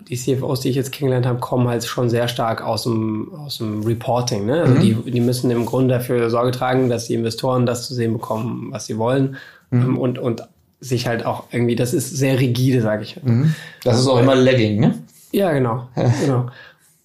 die 0.08 0.16
CFOs, 0.16 0.60
die 0.60 0.68
ich 0.68 0.76
jetzt 0.76 0.92
kennengelernt 0.92 1.26
habe, 1.26 1.40
kommen 1.40 1.66
halt 1.66 1.84
schon 1.84 2.08
sehr 2.08 2.28
stark 2.28 2.62
aus 2.62 2.84
dem, 2.84 3.32
aus 3.34 3.58
dem 3.58 3.82
Reporting. 3.82 4.46
Ne? 4.46 4.62
Also 4.62 4.74
mhm. 4.74 4.80
die, 4.80 5.10
die 5.10 5.20
müssen 5.20 5.50
im 5.50 5.66
Grunde 5.66 5.94
dafür 5.94 6.30
Sorge 6.30 6.52
tragen, 6.52 6.88
dass 6.88 7.06
die 7.06 7.14
Investoren 7.14 7.66
das 7.66 7.86
zu 7.86 7.94
sehen 7.94 8.12
bekommen, 8.12 8.68
was 8.70 8.86
sie 8.86 8.98
wollen. 8.98 9.36
Mhm. 9.70 9.82
Ähm, 9.82 9.98
und, 9.98 10.18
und 10.18 10.42
sich 10.78 11.08
halt 11.08 11.26
auch 11.26 11.44
irgendwie, 11.50 11.74
das 11.74 11.92
ist 11.92 12.10
sehr 12.16 12.38
rigide, 12.38 12.82
sage 12.82 13.02
ich. 13.02 13.20
Mhm. 13.22 13.54
Das 13.82 13.98
ist 13.98 14.06
auch 14.06 14.20
immer 14.20 14.36
lagging, 14.36 14.78
ne? 14.78 14.94
Ja, 15.32 15.52
genau. 15.52 15.88
genau. 16.24 16.46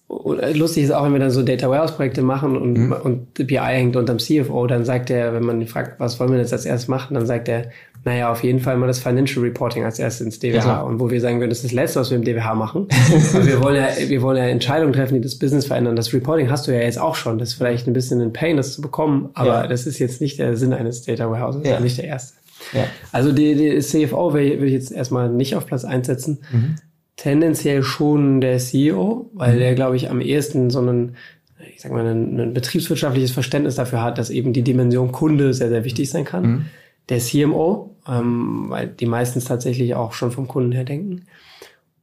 Und 0.06 0.56
lustig 0.56 0.84
ist 0.84 0.90
auch, 0.90 1.04
wenn 1.04 1.14
wir 1.14 1.20
dann 1.20 1.30
so 1.30 1.42
Data 1.42 1.70
Warehouse 1.70 1.96
Projekte 1.96 2.20
machen 2.22 2.56
und, 2.56 2.74
mhm. 2.74 2.92
und 2.92 3.34
BI 3.34 3.56
hängt 3.56 3.96
unterm 3.96 4.18
CFO, 4.18 4.66
dann 4.66 4.84
sagt 4.84 5.08
er, 5.08 5.32
wenn 5.32 5.42
man 5.42 5.66
fragt, 5.66 5.98
was 5.98 6.20
wollen 6.20 6.32
wir 6.32 6.38
jetzt 6.38 6.52
als 6.52 6.66
erstes 6.66 6.86
machen, 6.86 7.14
dann 7.14 7.26
sagt 7.26 7.48
er, 7.48 7.70
naja, 8.04 8.30
auf 8.30 8.42
jeden 8.42 8.60
Fall 8.60 8.76
mal 8.76 8.86
das 8.86 8.98
Financial 8.98 9.44
Reporting 9.44 9.84
als 9.84 9.98
erstes 9.98 10.26
ins 10.26 10.38
DWH. 10.38 10.66
Ja. 10.66 10.80
Und 10.82 10.98
wo 11.00 11.10
wir 11.10 11.20
sagen 11.20 11.38
würden, 11.38 11.50
das 11.50 11.58
ist 11.58 11.66
das 11.66 11.72
Letzte, 11.72 12.00
was 12.00 12.10
wir 12.10 12.18
im 12.18 12.24
DWH 12.24 12.54
machen. 12.54 12.88
Wir 13.42 13.62
wollen 13.62 13.76
ja, 13.76 13.88
wir 14.08 14.22
wollen 14.22 14.36
ja 14.36 14.44
Entscheidungen 14.44 14.92
treffen, 14.92 15.14
die 15.14 15.20
das 15.20 15.38
Business 15.38 15.66
verändern. 15.66 15.96
Das 15.96 16.12
Reporting 16.12 16.50
hast 16.50 16.66
du 16.66 16.72
ja 16.72 16.80
jetzt 16.80 16.98
auch 16.98 17.14
schon. 17.14 17.38
Das 17.38 17.50
ist 17.50 17.54
vielleicht 17.54 17.86
ein 17.86 17.92
bisschen 17.92 18.20
ein 18.20 18.32
Pain, 18.32 18.56
das 18.56 18.74
zu 18.74 18.82
bekommen, 18.82 19.30
aber 19.34 19.62
ja. 19.62 19.66
das 19.66 19.86
ist 19.86 19.98
jetzt 19.98 20.20
nicht 20.20 20.38
der 20.38 20.56
Sinn 20.56 20.72
eines 20.72 21.02
Data 21.02 21.30
Warehouses, 21.30 21.62
ja. 21.64 21.80
nicht 21.80 21.98
der 21.98 22.04
erste. 22.04 22.34
Ja. 22.72 22.84
Also 23.10 23.32
die, 23.32 23.54
die 23.54 23.78
CFO 23.78 24.34
will 24.34 24.64
ich 24.64 24.72
jetzt 24.72 24.92
erstmal 24.92 25.28
nicht 25.28 25.56
auf 25.56 25.66
Platz 25.66 25.84
einsetzen. 25.84 26.42
Mhm 26.52 26.76
tendenziell 27.16 27.82
schon 27.82 28.40
der 28.40 28.58
CEO, 28.58 29.30
weil 29.34 29.54
mhm. 29.54 29.58
der, 29.58 29.74
glaube 29.74 29.96
ich, 29.96 30.10
am 30.10 30.20
ehesten 30.20 30.70
so 30.70 30.80
einen, 30.80 31.16
ich 31.72 31.80
sag 31.80 31.92
mal, 31.92 32.04
ein, 32.04 32.40
ein, 32.40 32.54
betriebswirtschaftliches 32.54 33.30
Verständnis 33.30 33.76
dafür 33.76 34.02
hat, 34.02 34.18
dass 34.18 34.30
eben 34.30 34.52
die 34.52 34.62
Dimension 34.62 35.12
Kunde 35.12 35.54
sehr, 35.54 35.68
sehr 35.68 35.84
wichtig 35.84 36.10
sein 36.10 36.24
kann. 36.24 36.42
Mhm. 36.42 36.64
Der 37.08 37.18
CMO, 37.18 37.96
ähm, 38.08 38.66
weil 38.68 38.88
die 38.88 39.06
meistens 39.06 39.44
tatsächlich 39.44 39.94
auch 39.94 40.12
schon 40.12 40.30
vom 40.30 40.48
Kunden 40.48 40.72
her 40.72 40.84
denken. 40.84 41.26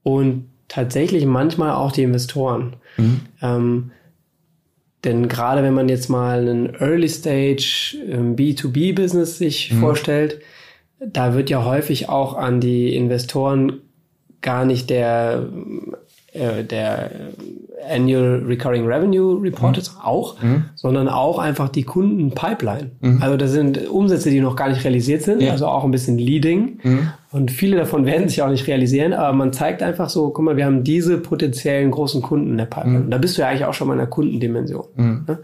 Und 0.04 0.46
tatsächlich 0.68 1.26
manchmal 1.26 1.72
auch 1.72 1.92
die 1.92 2.04
Investoren. 2.04 2.76
Mhm. 2.98 3.22
Ähm, 3.42 3.92
denn 5.04 5.30
gerade 5.30 5.64
wenn 5.64 5.74
man 5.74 5.90
jetzt 5.90 6.10
mal 6.10 6.40
einen 6.40 6.76
Early 6.76 7.10
Stage 7.10 7.98
ähm, 8.10 8.36
B2B-Business 8.36 9.38
sich 9.38 9.74
mhm. 9.74 9.80
vorstellt, 9.80 10.42
da 11.00 11.34
wird 11.34 11.50
ja 11.50 11.64
häufig 11.64 12.10
auch 12.10 12.36
an 12.36 12.60
die 12.60 12.94
Investoren 12.96 13.82
gar 14.42 14.66
nicht 14.66 14.90
der, 14.90 15.48
äh, 16.34 16.64
der 16.64 17.12
Annual 17.88 18.44
Recurring 18.46 18.86
Revenue 18.86 19.42
reported 19.42 19.92
mhm. 19.94 20.02
auch, 20.02 20.42
mhm. 20.42 20.66
sondern 20.76 21.08
auch 21.08 21.40
einfach 21.40 21.70
die 21.70 21.84
Kundenpipeline. 21.84 22.92
Mhm. 23.02 23.22
Also 23.22 23.38
das 23.38 23.52
sind 23.52 23.90
Umsätze, 23.90 24.30
die 24.30 24.40
noch 24.40 24.56
gar 24.56 24.70
nicht 24.70 24.84
realisiert 24.84 25.24
sind, 25.24 25.42
ja. 25.42 25.52
also 25.52 25.68
auch 25.68 25.84
ein 25.84 25.92
bisschen 25.92 26.18
Leading. 26.18 26.80
Mhm. 26.84 27.10
Und 27.32 27.52
viele 27.52 27.78
davon 27.78 28.06
werden 28.08 28.30
sich 28.30 28.42
auch 28.42 28.50
nicht 28.50 28.68
realisieren, 28.68 29.14
aber 29.14 29.34
man 29.34 29.54
zeigt 29.54 29.84
einfach 29.84 30.10
so, 30.10 30.30
guck 30.30 30.46
mal, 30.46 30.58
wir 30.58 30.66
haben 30.66 30.84
diese 30.84 31.18
potenziellen 31.18 31.92
großen 31.92 32.22
Kunden 32.22 32.52
in 32.52 32.58
der 32.58 32.66
Pipeline. 32.66 33.06
Mhm. 33.06 33.12
Da 33.12 33.18
bist 33.18 33.38
du 33.38 33.42
ja 33.42 33.50
eigentlich 33.50 33.66
auch 33.66 33.74
schon 33.74 33.88
mal 33.88 33.94
in 33.94 34.00
der 34.00 34.08
Kundendimension. 34.08 34.86
Mhm. 34.96 35.24
Ne? 35.28 35.40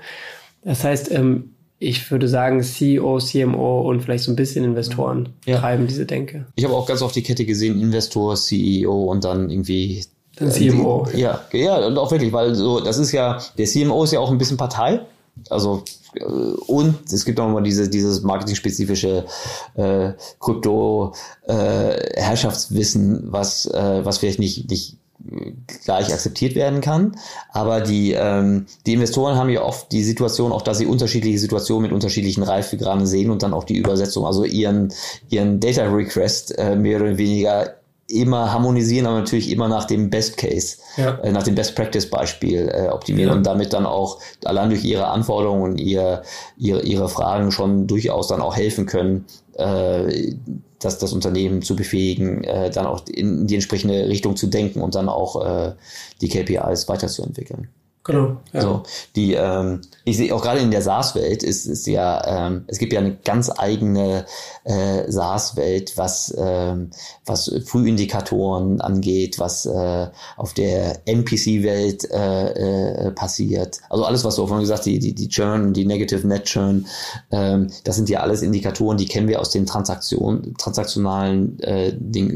Das 0.64 0.84
heißt, 0.84 1.12
ähm, 1.12 1.52
ich 1.78 2.10
würde 2.10 2.28
sagen, 2.28 2.64
CEO, 2.64 3.20
CMO 3.20 3.82
und 3.82 4.02
vielleicht 4.02 4.24
so 4.24 4.32
ein 4.32 4.36
bisschen 4.36 4.64
Investoren 4.64 5.30
ja. 5.46 5.60
treiben 5.60 5.88
diese 5.88 6.06
Denke. 6.06 6.46
Ich 6.56 6.64
habe 6.64 6.74
auch 6.74 6.88
ganz 6.88 7.02
oft 7.02 7.16
die 7.16 7.24
Kette 7.24 7.46
gesehen, 7.46 7.82
Investor, 7.82 8.36
CEO 8.36 9.04
und 9.04 9.24
dann 9.24 9.50
irgendwie 9.50 10.04
der 10.40 10.50
CMO. 10.50 11.08
Die, 11.14 11.20
ja, 11.20 11.42
ja, 11.52 11.86
und 11.86 11.98
auch 11.98 12.12
wirklich, 12.12 12.32
weil 12.34 12.56
so, 12.56 12.80
das 12.80 12.98
ist 12.98 13.12
ja, 13.12 13.40
der 13.58 13.66
CMO 13.66 14.04
ist 14.04 14.12
ja 14.12 14.20
auch 14.20 14.32
ein 14.32 14.38
bisschen 14.38 14.58
Partei. 14.58 15.02
Also 15.50 15.84
äh, 16.16 16.24
und 16.24 17.12
es 17.12 17.26
gibt 17.26 17.40
auch 17.40 17.50
mal 17.50 17.64
diese, 17.64 17.90
dieses 17.90 18.22
marketing-spezifische 18.22 19.26
äh, 19.76 20.12
Krypto-Herrschaftswissen, 20.40 23.16
äh, 23.16 23.32
was, 23.32 23.66
äh, 23.66 24.06
was 24.06 24.20
vielleicht 24.20 24.40
nicht, 24.40 24.70
nicht 24.70 24.98
gleich 25.86 26.14
akzeptiert 26.14 26.56
werden 26.56 26.82
kann. 26.82 27.16
Aber 27.52 27.82
die, 27.82 28.12
ähm, 28.12 28.68
die 28.86 28.94
Investoren 28.94 29.38
haben 29.38 29.50
ja 29.50 29.64
oft 29.64 29.92
die 29.92 30.04
Situation, 30.04 30.52
auch 30.52 30.62
dass 30.62 30.78
sie 30.78 30.86
unterschiedliche 30.86 31.40
Situationen 31.40 31.84
mit 31.84 31.92
unterschiedlichen 31.92 32.44
Reifegraden 32.44 33.08
sehen 33.08 33.32
und 33.32 33.42
dann 33.42 33.54
auch 33.54 33.64
die 33.64 33.78
Übersetzung, 33.78 34.26
also 34.26 34.44
ihren, 34.44 34.94
ihren 35.30 35.60
Data 35.60 35.86
Request 35.86 36.58
äh, 36.58 36.76
mehr 36.76 37.02
oder 37.02 37.18
weniger 37.18 37.76
immer 38.08 38.51
harmonisieren, 38.51 39.08
aber 39.08 39.20
natürlich 39.20 39.51
immer 39.51 39.68
nach 39.68 39.86
dem 39.86 40.10
Best 40.10 40.38
Case, 40.38 40.78
ja. 40.97 41.18
äh, 41.20 41.32
nach 41.32 41.43
dem 41.43 41.56
Best 41.56 41.76
Practice 41.76 42.10
Beispiel 42.10 42.70
äh, 42.72 42.89
optimieren 42.89 43.32
ja. 43.32 43.36
und 43.36 43.45
damit 43.45 43.74
dann 43.74 43.86
auch 43.86 44.20
allein 44.43 44.70
durch 44.70 44.84
ihre 44.84 45.08
Anforderungen 45.08 45.64
und 45.64 45.78
ihr, 45.78 46.22
ihre, 46.58 46.84
ihre 46.84 47.10
Fragen 47.10 47.51
schon 47.51 47.88
durchaus 47.88 48.28
dann 48.28 48.41
auch 48.41 48.56
helfen 48.56 48.86
können, 48.86 49.26
äh, 49.53 50.34
das, 50.80 50.99
das 50.99 51.14
Unternehmen 51.14 51.64
zu 51.64 51.76
befähigen, 51.76 52.43
äh, 52.43 52.70
dann 52.70 52.86
auch 52.86 53.06
in 53.08 53.47
die 53.47 53.56
entsprechende 53.56 54.08
Richtung 54.08 54.36
zu 54.36 54.47
denken 54.47 54.82
und 54.82 54.93
dann 54.93 55.10
auch 55.10 55.43
äh, 55.43 55.74
die 56.22 56.30
KPIs 56.30 56.88
weiterzuentwickeln. 56.88 57.70
Genau. 58.06 58.38
Ja. 58.53 58.62
So, 58.62 58.84
die, 59.16 59.34
ähm, 59.34 59.82
ich 60.03 60.18
sehe 60.18 60.34
auch 60.34 60.43
gerade 60.43 60.60
in 60.60 60.70
der 60.70 60.84
SaaS-Welt 60.84 61.41
ist, 61.41 61.66
ist 61.66 61.88
ja, 61.88 62.47
ähm, 62.47 62.64
es 62.68 62.78
gibt 62.78 62.93
ja 62.93 62.99
eine 62.99 63.16
ganz 63.16 63.49
eigene 63.49 64.26
äh, 64.64 65.12
SaaS-Welt, 65.12 65.93
was, 65.97 66.32
ähm, 66.38 66.91
was 67.26 67.51
Frühindikatoren 67.66 68.80
angeht, 68.80 69.39
was 69.39 69.66
äh, 69.66 70.08
auf 70.38 70.53
der 70.53 71.08
NPC-Welt 71.08 72.12
äh, 72.12 73.08
äh, 73.08 73.12
passiert. 73.12 73.80
Also 73.89 74.06
alles, 74.06 74.24
was 74.24 74.36
du 74.36 74.45
vorhin 74.45 74.62
gesagt 74.62 74.82
hast, 74.82 74.86
die, 74.86 74.99
die, 74.99 75.16
die 75.16 75.30
Churn, 75.30 75.74
die 75.74 75.86
Negative 75.86 76.28
Net 76.28 76.43
Churn, 76.45 76.86
ähm, 77.32 77.72
das 77.86 77.95
sind 77.95 78.08
ja 78.10 78.20
alles 78.20 78.43
Indikatoren, 78.43 78.97
die 78.97 79.08
kennen 79.08 79.28
wir 79.28 79.39
aus 79.39 79.49
den 79.49 79.66
Transaktionen, 79.66 80.53
transaktionalen 80.60 81.60
äh, 81.62 81.91
Dingen 81.97 82.30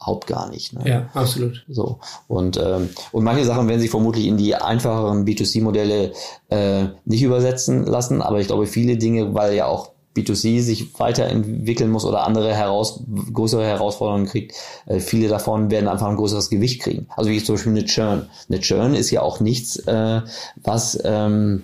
überhaupt 0.00 0.26
gar 0.26 0.48
nicht. 0.48 0.72
Ne? 0.72 0.88
Ja, 0.88 1.08
absolut. 1.14 1.64
So. 1.68 1.98
Und, 2.26 2.56
ähm, 2.56 2.88
und 3.12 3.24
manche 3.24 3.44
Sachen 3.44 3.68
werden 3.68 3.80
sich 3.80 3.90
vermutlich 3.90 4.26
in 4.26 4.36
die 4.36 4.54
einfache 4.54 4.80
einfacheren 4.90 5.24
B2C-Modelle 5.24 6.12
äh, 6.48 6.86
nicht 7.04 7.22
übersetzen 7.22 7.86
lassen, 7.86 8.22
aber 8.22 8.40
ich 8.40 8.46
glaube, 8.46 8.66
viele 8.66 8.96
Dinge, 8.96 9.34
weil 9.34 9.54
ja 9.54 9.66
auch 9.66 9.90
B2C 10.16 10.60
sich 10.60 10.98
weiterentwickeln 10.98 11.90
muss 11.90 12.04
oder 12.04 12.26
andere 12.26 12.52
heraus, 12.52 13.02
größere 13.32 13.64
Herausforderungen 13.64 14.26
kriegt, 14.26 14.54
äh, 14.86 14.98
viele 15.00 15.28
davon 15.28 15.70
werden 15.70 15.88
einfach 15.88 16.08
ein 16.08 16.16
größeres 16.16 16.50
Gewicht 16.50 16.82
kriegen. 16.82 17.06
Also 17.16 17.30
wie 17.30 17.42
zum 17.42 17.54
Beispiel 17.54 17.72
eine 17.72 17.84
Churn. 17.84 18.28
Eine 18.48 18.60
Churn 18.60 18.94
ist 18.94 19.10
ja 19.10 19.22
auch 19.22 19.40
nichts, 19.40 19.76
äh, 19.86 20.22
was 20.62 20.98
ähm, 21.04 21.62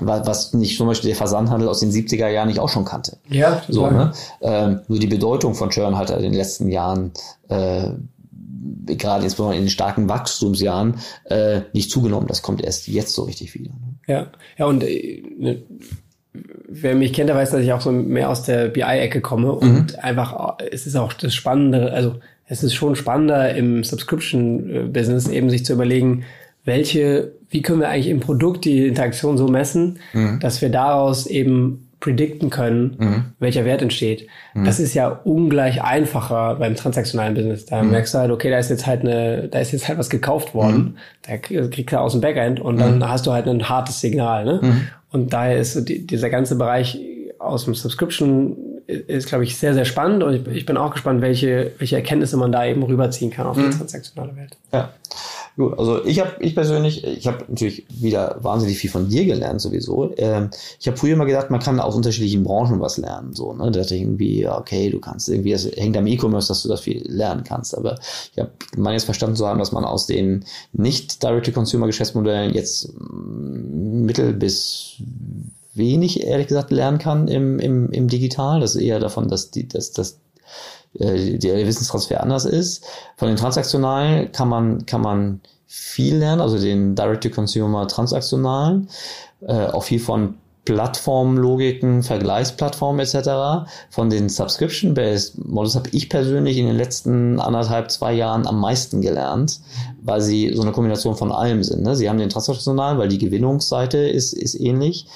was 0.00 0.54
nicht 0.54 0.76
zum 0.76 0.86
Beispiel 0.86 1.08
der 1.08 1.16
Versandhandel 1.16 1.68
aus 1.68 1.80
den 1.80 1.90
70er 1.90 2.28
Jahren 2.28 2.48
nicht 2.48 2.60
auch 2.60 2.68
schon 2.68 2.84
kannte. 2.84 3.18
Ja, 3.28 3.62
so, 3.68 3.88
ne? 3.88 4.12
ähm, 4.40 4.80
nur 4.88 4.98
die 4.98 5.06
Bedeutung 5.06 5.54
von 5.54 5.70
Churn 5.70 5.98
hat 5.98 6.10
in 6.10 6.22
den 6.22 6.34
letzten 6.34 6.68
Jahren 6.68 7.12
äh, 7.48 7.90
gerade 8.86 9.24
insbesondere 9.24 9.58
in 9.58 9.64
den 9.64 9.70
starken 9.70 10.08
Wachstumsjahren 10.08 10.94
äh, 11.24 11.62
nicht 11.72 11.90
zugenommen. 11.90 12.28
Das 12.28 12.42
kommt 12.42 12.62
erst 12.62 12.88
jetzt 12.88 13.14
so 13.14 13.24
richtig 13.24 13.54
wieder. 13.54 13.70
Ne? 13.70 13.94
Ja, 14.06 14.26
ja 14.56 14.66
und 14.66 14.84
äh, 14.84 15.22
ne, 15.36 15.62
wer 16.68 16.94
mich 16.94 17.12
kennt, 17.12 17.28
der 17.28 17.36
weiß, 17.36 17.50
dass 17.50 17.62
ich 17.62 17.72
auch 17.72 17.80
so 17.80 17.90
mehr 17.90 18.30
aus 18.30 18.44
der 18.44 18.68
BI-Ecke 18.68 19.20
komme 19.20 19.52
und 19.52 19.92
mhm. 19.92 19.98
einfach 20.00 20.58
es 20.70 20.86
ist 20.86 20.96
auch 20.96 21.12
das 21.12 21.34
Spannende, 21.34 21.92
also 21.92 22.16
es 22.46 22.62
ist 22.62 22.74
schon 22.74 22.96
spannender 22.96 23.54
im 23.54 23.84
Subscription-Business 23.84 25.28
eben 25.28 25.50
sich 25.50 25.64
zu 25.64 25.74
überlegen, 25.74 26.24
welche, 26.68 27.32
wie 27.50 27.62
können 27.62 27.80
wir 27.80 27.88
eigentlich 27.88 28.08
im 28.08 28.20
Produkt 28.20 28.64
die 28.64 28.86
Interaktion 28.86 29.36
so 29.36 29.48
messen, 29.48 29.98
mhm. 30.12 30.38
dass 30.38 30.62
wir 30.62 30.68
daraus 30.68 31.26
eben 31.26 31.88
predikten 32.00 32.48
können, 32.50 32.96
mhm. 32.98 33.24
welcher 33.40 33.64
Wert 33.64 33.82
entsteht. 33.82 34.28
Mhm. 34.54 34.64
Das 34.64 34.78
ist 34.78 34.94
ja 34.94 35.08
ungleich 35.08 35.82
einfacher 35.82 36.54
beim 36.54 36.76
transaktionalen 36.76 37.34
Business. 37.34 37.66
Da 37.66 37.82
mhm. 37.82 37.90
merkst 37.90 38.14
du 38.14 38.18
halt, 38.18 38.30
okay, 38.30 38.50
da 38.50 38.58
ist 38.58 38.70
jetzt 38.70 38.86
halt 38.86 39.00
eine, 39.00 39.48
da 39.48 39.58
ist 39.58 39.72
jetzt 39.72 39.88
halt 39.88 39.98
was 39.98 40.08
gekauft 40.08 40.54
worden, 40.54 40.76
mhm. 40.76 40.96
da 41.22 41.36
kriegst 41.38 41.92
du 41.92 41.98
aus 41.98 42.12
dem 42.12 42.20
Backend 42.20 42.60
und 42.60 42.78
dann 42.78 42.98
mhm. 42.98 43.08
hast 43.08 43.26
du 43.26 43.32
halt 43.32 43.48
ein 43.48 43.68
hartes 43.68 44.00
Signal. 44.00 44.44
Ne? 44.44 44.60
Mhm. 44.62 44.80
Und 45.10 45.32
daher 45.32 45.58
ist 45.58 45.72
so 45.72 45.80
die, 45.80 46.06
dieser 46.06 46.30
ganze 46.30 46.56
Bereich 46.56 47.00
aus 47.40 47.64
dem 47.64 47.74
Subscription 47.74 48.56
ist, 48.86 49.28
glaube 49.28 49.44
ich, 49.44 49.56
sehr, 49.56 49.74
sehr 49.74 49.84
spannend 49.84 50.22
und 50.22 50.34
ich, 50.34 50.56
ich, 50.56 50.66
bin 50.66 50.76
auch 50.76 50.92
gespannt, 50.92 51.20
welche, 51.20 51.72
welche 51.78 51.96
Erkenntnisse 51.96 52.36
man 52.36 52.52
da 52.52 52.64
eben 52.64 52.82
rüberziehen 52.82 53.30
kann 53.30 53.46
auf 53.46 53.56
die 53.56 53.68
transaktionale 53.70 54.34
Welt. 54.36 54.56
Ja. 54.72 54.90
Gut, 55.58 55.76
also 55.76 56.04
ich 56.04 56.20
habe, 56.20 56.36
ich 56.38 56.54
persönlich, 56.54 57.02
ich 57.02 57.26
habe 57.26 57.38
natürlich 57.48 57.84
wieder 57.90 58.36
wahnsinnig 58.42 58.78
viel 58.78 58.90
von 58.90 59.08
dir 59.08 59.24
gelernt 59.24 59.60
sowieso. 59.60 60.12
Ähm, 60.16 60.50
ich 60.78 60.86
habe 60.86 60.96
früher 60.96 61.14
immer 61.14 61.26
gedacht, 61.26 61.50
man 61.50 61.58
kann 61.58 61.80
aus 61.80 61.96
unterschiedlichen 61.96 62.44
Branchen 62.44 62.80
was 62.80 62.96
lernen. 62.96 63.34
So, 63.34 63.52
ne? 63.52 63.64
Da 63.72 63.80
dachte 63.80 63.96
ich 63.96 64.02
irgendwie, 64.02 64.46
okay, 64.46 64.88
du 64.88 65.00
kannst 65.00 65.28
irgendwie, 65.28 65.50
es 65.50 65.68
hängt 65.68 65.96
am 65.96 66.06
E-Commerce, 66.06 66.46
dass 66.46 66.62
du 66.62 66.68
das 66.68 66.82
viel 66.82 67.02
lernen 67.10 67.42
kannst. 67.42 67.76
Aber 67.76 67.98
ich 68.32 68.38
habe 68.38 68.52
meine 68.76 68.94
jetzt 68.94 69.06
verstanden 69.06 69.34
zu 69.34 69.48
haben, 69.48 69.58
dass 69.58 69.72
man 69.72 69.84
aus 69.84 70.06
den 70.06 70.44
nicht 70.72 71.24
Direct-to-Consumer-Geschäftsmodellen 71.24 72.54
jetzt 72.54 72.92
mm, 72.96 74.02
mittel 74.04 74.34
bis 74.34 75.02
wenig, 75.74 76.22
ehrlich 76.22 76.46
gesagt, 76.46 76.70
lernen 76.70 76.98
kann 76.98 77.26
im, 77.26 77.58
im, 77.58 77.90
im 77.90 78.06
Digital. 78.06 78.60
Das 78.60 78.76
ist 78.76 78.82
eher 78.82 79.00
davon, 79.00 79.26
dass 79.26 79.50
die, 79.50 79.66
dass, 79.66 79.90
dass 79.90 80.20
der 80.94 81.66
Wissenstransfer 81.66 82.22
anders 82.22 82.44
ist. 82.44 82.84
Von 83.16 83.28
den 83.28 83.36
transaktionalen 83.36 84.32
kann 84.32 84.48
man, 84.48 84.86
kann 84.86 85.00
man 85.00 85.40
viel 85.66 86.16
lernen, 86.16 86.40
also 86.40 86.58
den 86.58 86.94
Direct-to-Consumer 86.94 87.86
transaktionalen, 87.88 88.88
äh, 89.42 89.66
auch 89.66 89.82
viel 89.82 90.00
von 90.00 90.34
Plattformlogiken, 90.64 92.02
Vergleichsplattformen 92.02 93.00
etc. 93.00 93.70
Von 93.88 94.10
den 94.10 94.28
Subscription-Based 94.28 95.46
Models 95.46 95.76
habe 95.76 95.88
ich 95.92 96.10
persönlich 96.10 96.58
in 96.58 96.66
den 96.66 96.76
letzten 96.76 97.40
anderthalb, 97.40 97.90
zwei 97.90 98.12
Jahren 98.12 98.46
am 98.46 98.60
meisten 98.60 99.00
gelernt, 99.00 99.60
weil 100.02 100.20
sie 100.20 100.52
so 100.54 100.60
eine 100.60 100.72
Kombination 100.72 101.16
von 101.16 101.32
allem 101.32 101.64
sind. 101.64 101.84
Ne? 101.84 101.96
Sie 101.96 102.08
haben 102.08 102.18
den 102.18 102.28
transaktionalen, 102.28 102.98
weil 102.98 103.08
die 103.08 103.16
Gewinnungsseite 103.16 103.96
ist, 103.96 104.34
ist 104.34 104.60
ähnlich. 104.60 105.06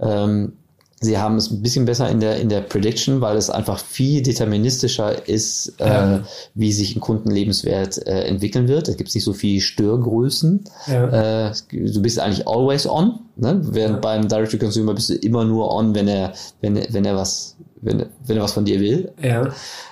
Ähm, 0.00 0.54
Sie 1.02 1.18
haben 1.18 1.36
es 1.36 1.50
ein 1.50 1.62
bisschen 1.62 1.84
besser 1.84 2.08
in 2.08 2.20
der, 2.20 2.36
in 2.36 2.48
der 2.48 2.60
Prediction, 2.60 3.20
weil 3.20 3.36
es 3.36 3.50
einfach 3.50 3.78
viel 3.80 4.22
deterministischer 4.22 5.28
ist, 5.28 5.74
äh, 5.80 5.86
ja. 5.86 6.16
äh, 6.16 6.20
wie 6.54 6.72
sich 6.72 6.94
ein 6.94 7.00
Kundenlebenswert 7.00 8.06
äh, 8.06 8.22
entwickeln 8.22 8.68
wird. 8.68 8.88
Es 8.88 8.96
gibt 8.96 9.12
nicht 9.12 9.24
so 9.24 9.32
viel 9.32 9.60
Störgrößen. 9.60 10.64
Ja. 10.86 11.48
Äh, 11.48 11.52
du 11.72 12.00
bist 12.00 12.20
eigentlich 12.20 12.46
always 12.46 12.86
on, 12.86 13.18
ne? 13.34 13.60
während 13.64 13.96
ja. 13.96 14.00
beim 14.00 14.28
Direct-to-Consumer 14.28 14.94
bist 14.94 15.10
du 15.10 15.14
immer 15.14 15.44
nur 15.44 15.74
on, 15.74 15.92
wenn 15.94 16.06
er, 16.06 16.34
wenn, 16.60 16.80
wenn 16.90 17.04
er 17.04 17.16
was, 17.16 17.56
wenn, 17.80 18.06
wenn 18.24 18.36
er 18.36 18.42
was 18.44 18.52
von 18.52 18.64
dir 18.64 18.78
will. 18.78 19.10
Ja. 19.20 19.48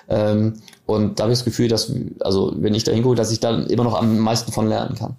Ähm, 0.09 0.55
und 0.87 1.19
da 1.19 1.25
habe 1.25 1.33
ich 1.33 1.41
das 1.41 1.45
Gefühl, 1.45 1.67
dass, 1.67 1.93
also 2.21 2.55
wenn 2.57 2.75
ich 2.75 2.85
da 2.85 2.93
hingucke, 2.93 3.17
dass 3.17 3.33
ich 3.33 3.41
da 3.41 3.59
immer 3.65 3.85
noch 3.85 4.01
am 4.01 4.17
meisten 4.21 4.53
von 4.53 4.69
lernen 4.69 4.95
kann. 4.95 5.17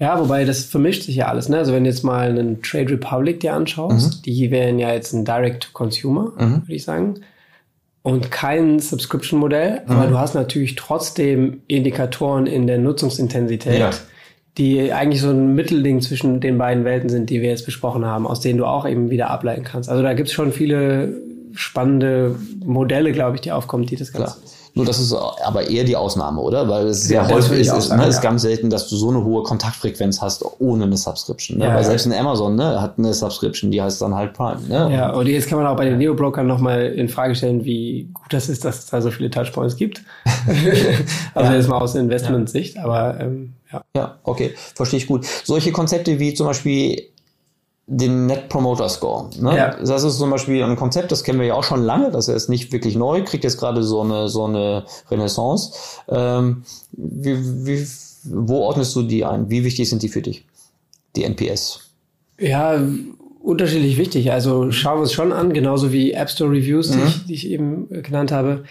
Ja, 0.00 0.18
wobei 0.18 0.46
das 0.46 0.64
vermischt 0.64 1.02
sich 1.02 1.16
ja 1.16 1.26
alles. 1.26 1.50
Ne? 1.50 1.58
Also 1.58 1.74
wenn 1.74 1.84
du 1.84 1.90
jetzt 1.90 2.02
mal 2.02 2.30
einen 2.30 2.62
Trade 2.62 2.90
Republic 2.92 3.40
dir 3.40 3.52
anschaust, 3.52 4.16
mhm. 4.16 4.22
die 4.22 4.50
wären 4.50 4.78
ja 4.78 4.92
jetzt 4.92 5.12
ein 5.12 5.26
Direct-to-Consumer, 5.26 6.32
mhm. 6.38 6.62
würde 6.62 6.74
ich 6.74 6.84
sagen. 6.84 7.20
Und 8.02 8.30
kein 8.30 8.80
Subscription-Modell, 8.80 9.82
mhm. 9.84 9.92
aber 9.92 10.06
du 10.06 10.18
hast 10.18 10.34
natürlich 10.34 10.74
trotzdem 10.74 11.60
Indikatoren 11.66 12.46
in 12.46 12.66
der 12.66 12.78
Nutzungsintensität, 12.78 13.78
ja. 13.78 13.90
die 14.56 14.90
eigentlich 14.90 15.20
so 15.20 15.28
ein 15.28 15.54
Mittelding 15.54 16.00
zwischen 16.00 16.40
den 16.40 16.56
beiden 16.56 16.86
Welten 16.86 17.10
sind, 17.10 17.28
die 17.28 17.42
wir 17.42 17.50
jetzt 17.50 17.66
besprochen 17.66 18.06
haben, 18.06 18.26
aus 18.26 18.40
denen 18.40 18.56
du 18.58 18.64
auch 18.64 18.88
eben 18.88 19.10
wieder 19.10 19.28
ableiten 19.28 19.64
kannst. 19.64 19.90
Also 19.90 20.02
da 20.02 20.14
gibt's 20.14 20.32
schon 20.32 20.50
viele 20.50 21.20
spannende 21.52 22.36
Modelle, 22.64 23.12
glaube 23.12 23.36
ich, 23.36 23.42
die 23.42 23.52
aufkommen, 23.52 23.84
die 23.84 23.96
das 23.96 24.12
Ganze. 24.12 24.38
Klar. 24.38 24.50
Nur 24.74 24.84
das 24.84 24.98
ist 25.00 25.12
aber 25.12 25.68
eher 25.68 25.84
die 25.84 25.96
Ausnahme, 25.96 26.40
oder? 26.40 26.68
Weil 26.68 26.86
es 26.88 27.04
sehr 27.04 27.22
Ja, 27.22 27.28
häufig 27.28 27.60
ist, 27.60 27.72
ist, 27.72 27.88
sagen, 27.88 28.00
ne, 28.00 28.08
ist 28.08 28.16
ja. 28.16 28.22
ganz 28.22 28.42
selten, 28.42 28.70
dass 28.70 28.88
du 28.88 28.96
so 28.96 29.10
eine 29.10 29.24
hohe 29.24 29.42
Kontaktfrequenz 29.42 30.20
hast 30.20 30.44
ohne 30.58 30.84
eine 30.84 30.96
Subscription. 30.96 31.58
Ne? 31.58 31.66
Ja, 31.66 31.74
Weil 31.74 31.84
selbst 31.84 32.06
ein 32.06 32.12
Amazon 32.12 32.54
ne, 32.54 32.80
hat 32.80 32.98
eine 32.98 33.12
Subscription, 33.12 33.70
die 33.70 33.82
heißt 33.82 34.00
dann 34.00 34.14
halt 34.14 34.32
Prime. 34.34 34.60
Ne? 34.68 34.90
Ja, 34.92 35.10
und 35.12 35.26
jetzt 35.26 35.48
kann 35.48 35.58
man 35.58 35.66
auch 35.66 35.76
bei 35.76 35.84
den 35.84 35.98
Neo-Brokern 35.98 36.46
nochmal 36.46 36.86
in 36.86 37.08
Frage 37.08 37.34
stellen, 37.34 37.64
wie 37.64 38.10
gut 38.14 38.32
das 38.32 38.48
ist, 38.48 38.64
dass 38.64 38.78
es 38.80 38.86
da 38.86 39.00
so 39.00 39.10
viele 39.10 39.30
Touchpoints 39.30 39.76
gibt. 39.76 40.02
also 41.34 41.52
jetzt 41.52 41.68
mal 41.68 41.78
aus 41.78 41.94
Investmentsicht, 41.94 42.78
aber 42.78 43.18
ähm, 43.20 43.54
ja. 43.72 43.82
Ja, 43.96 44.18
okay, 44.24 44.54
verstehe 44.74 44.98
ich 44.98 45.06
gut. 45.06 45.26
Solche 45.44 45.72
Konzepte 45.72 46.18
wie 46.18 46.34
zum 46.34 46.46
Beispiel 46.46 47.10
den 47.92 48.26
Net 48.26 48.48
Promoter 48.48 48.88
Score. 48.88 49.30
Ne? 49.40 49.56
Ja. 49.56 49.76
Das 49.84 50.04
ist 50.04 50.18
zum 50.18 50.30
Beispiel 50.30 50.62
ein 50.62 50.76
Konzept, 50.76 51.10
das 51.10 51.24
kennen 51.24 51.40
wir 51.40 51.46
ja 51.48 51.54
auch 51.54 51.64
schon 51.64 51.82
lange, 51.82 52.12
das 52.12 52.28
ist 52.28 52.48
nicht 52.48 52.72
wirklich 52.72 52.94
neu, 52.94 53.24
kriegt 53.24 53.42
jetzt 53.42 53.58
gerade 53.58 53.82
so 53.82 54.00
eine, 54.02 54.28
so 54.28 54.44
eine 54.44 54.84
Renaissance. 55.10 55.72
Ähm, 56.08 56.62
wie, 56.92 57.36
wie, 57.66 57.86
wo 58.24 58.58
ordnest 58.60 58.94
du 58.94 59.02
die 59.02 59.24
ein? 59.24 59.50
Wie 59.50 59.64
wichtig 59.64 59.90
sind 59.90 60.04
die 60.04 60.08
für 60.08 60.22
dich? 60.22 60.46
Die 61.16 61.24
NPS. 61.24 61.80
Ja, 62.38 62.80
unterschiedlich 63.42 63.98
wichtig. 63.98 64.30
Also 64.30 64.70
schauen 64.70 65.00
wir 65.00 65.04
es 65.04 65.12
schon 65.12 65.32
an, 65.32 65.52
genauso 65.52 65.92
wie 65.92 66.12
App 66.12 66.30
Store 66.30 66.50
Reviews, 66.50 66.92
die, 66.92 67.00
ich, 67.00 67.26
die 67.26 67.34
ich 67.34 67.50
eben 67.50 67.88
äh, 67.90 68.02
genannt 68.02 68.30
habe. 68.30 68.62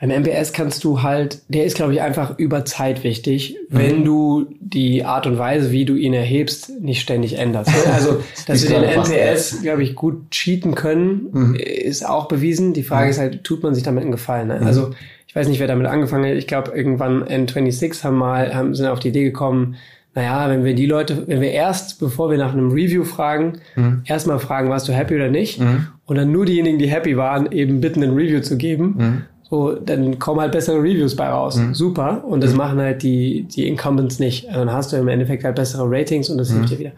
Beim 0.00 0.22
MPS 0.22 0.54
kannst 0.54 0.82
du 0.84 1.02
halt, 1.02 1.42
der 1.48 1.66
ist, 1.66 1.76
glaube 1.76 1.92
ich, 1.92 2.00
einfach 2.00 2.38
über 2.38 2.64
Zeit 2.64 3.04
wichtig, 3.04 3.58
wenn 3.68 4.02
du 4.02 4.46
die 4.58 5.04
Art 5.04 5.26
und 5.26 5.36
Weise, 5.36 5.72
wie 5.72 5.84
du 5.84 5.94
ihn 5.94 6.14
erhebst, 6.14 6.80
nicht 6.80 7.02
ständig 7.02 7.38
änderst. 7.38 7.70
Also, 7.92 8.22
dass 8.46 8.62
wir 8.66 8.80
den 8.80 8.84
NPS, 8.84 9.60
glaube 9.62 9.82
ich, 9.82 9.94
gut 9.94 10.30
cheaten 10.30 10.74
können, 10.74 11.54
ist 11.56 12.08
auch 12.08 12.28
bewiesen. 12.28 12.72
Die 12.72 12.82
Frage 12.82 13.10
ist 13.10 13.18
halt, 13.18 13.44
tut 13.44 13.62
man 13.62 13.74
sich 13.74 13.82
damit 13.82 14.02
einen 14.02 14.12
Gefallen? 14.12 14.48
Ne? 14.48 14.60
Also, 14.64 14.92
ich 15.26 15.36
weiß 15.36 15.48
nicht, 15.48 15.60
wer 15.60 15.66
damit 15.66 15.86
angefangen 15.86 16.30
hat. 16.30 16.38
Ich 16.38 16.46
glaube, 16.46 16.72
irgendwann 16.74 17.22
N26 17.24 18.02
haben 18.02 18.16
mal, 18.16 18.54
haben, 18.54 18.74
sind 18.74 18.86
auf 18.86 19.00
die 19.00 19.08
Idee 19.08 19.24
gekommen, 19.24 19.76
naja, 20.14 20.48
wenn 20.48 20.64
wir 20.64 20.74
die 20.74 20.86
Leute, 20.86 21.28
wenn 21.28 21.40
wir 21.40 21.50
erst, 21.52 22.00
bevor 22.00 22.30
wir 22.30 22.38
nach 22.38 22.52
einem 22.52 22.70
Review 22.70 23.04
fragen, 23.04 23.60
erstmal 24.06 24.38
fragen, 24.38 24.70
warst 24.70 24.88
du 24.88 24.92
happy 24.92 25.14
oder 25.14 25.28
nicht? 25.28 25.60
Und 26.06 26.16
dann 26.16 26.32
nur 26.32 26.46
diejenigen, 26.46 26.78
die 26.78 26.88
happy 26.88 27.16
waren, 27.16 27.52
eben 27.52 27.80
bitten, 27.80 28.02
ein 28.02 28.14
Review 28.14 28.40
zu 28.40 28.56
geben. 28.56 29.26
So, 29.50 29.72
dann 29.74 30.18
kommen 30.20 30.40
halt 30.40 30.52
bessere 30.52 30.78
Reviews 30.78 31.16
bei 31.16 31.28
raus. 31.28 31.58
Super. 31.72 32.24
Und 32.24 32.42
das 32.44 32.54
machen 32.54 32.78
halt 32.78 33.02
die, 33.02 33.42
die 33.42 33.66
Incumbents 33.66 34.20
nicht. 34.20 34.46
Also 34.48 34.60
dann 34.60 34.72
hast 34.72 34.92
du 34.92 34.96
im 34.96 35.08
Endeffekt 35.08 35.42
halt 35.42 35.56
bessere 35.56 35.84
Ratings 35.90 36.30
und 36.30 36.38
das 36.38 36.50
hilft 36.52 36.70
dir 36.70 36.78
wieder. 36.78 36.92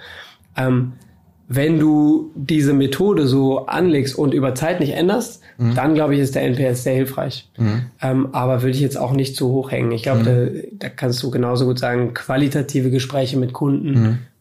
Ähm, 0.57 0.93
wenn 1.49 1.79
du 1.79 2.31
diese 2.35 2.73
Methode 2.73 3.27
so 3.27 3.67
anlegst 3.67 4.17
und 4.17 4.33
über 4.33 4.55
Zeit 4.55 4.81
nicht 4.81 4.93
änderst, 4.95 5.41
dann 5.75 5.95
glaube 5.95 6.15
ich, 6.15 6.21
ist 6.21 6.35
der 6.35 6.43
NPS 6.43 6.83
sehr 6.83 6.95
hilfreich. 6.95 7.49
Ähm, 8.03 8.29
aber 8.33 8.63
würde 8.63 8.75
ich 8.75 8.81
jetzt 8.81 8.97
auch 8.99 9.13
nicht 9.13 9.37
zu 9.37 9.49
hoch 9.49 9.71
hängen. 9.71 9.93
Ich 9.93 10.03
glaube, 10.03 10.23
da, 10.25 10.87
da 10.89 10.89
kannst 10.89 11.23
du 11.23 11.31
genauso 11.31 11.67
gut 11.67 11.79
sagen, 11.79 12.15
qualitative 12.15 12.91
Gespräche 12.91 13.37
mit 13.39 13.53
Kunden 13.53 13.95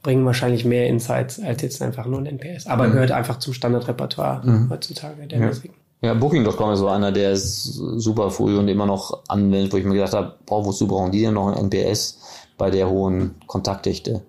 bringen 0.03 0.26
wahrscheinlich 0.26 0.66
mehr 0.66 0.88
Insights 0.88 1.39
als 1.41 1.62
jetzt 1.62 1.82
einfach 1.82 2.07
nur 2.07 2.20
ein 2.20 2.26
NPS. 2.26 2.66
Aber 2.68 2.86
gehört 2.93 3.12
einfach 3.12 3.39
zum 3.39 3.53
Standardrepertoire 3.53 4.41
heutzutage 4.70 5.28
der 5.28 5.39
Musiken. 5.47 5.76
Ja, 6.04 6.16
Booking.com 6.16 6.72
ist 6.74 6.80
so 6.80 6.88
einer, 6.88 7.12
der 7.12 7.32
ist 7.34 7.64
super 7.74 8.32
früh 8.32 8.58
und 8.58 8.68
immer 8.68 8.88
noch 8.88 9.22
anwendet, 9.28 9.72
wo 9.72 9.78
ich 9.78 9.86
mir 9.86 9.93
gedacht 9.93 10.14
habe, 10.14 10.34
boah, 10.47 10.66
wozu 10.66 10.88
brauchen 10.88 11.12
die 11.12 11.22
denn 11.22 11.36
noch 11.36 11.56
ein 11.56 11.70
NPS 11.70 12.20
bei 12.58 12.72
der 12.72 12.89
hohen 12.89 13.36
Kontaktdichte? 13.45 14.22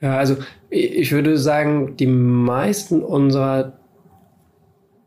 Ja, 0.00 0.16
also 0.16 0.36
ich 0.68 1.12
würde 1.12 1.38
sagen, 1.38 1.96
die 1.96 2.06
meisten 2.06 3.02
unserer 3.02 3.74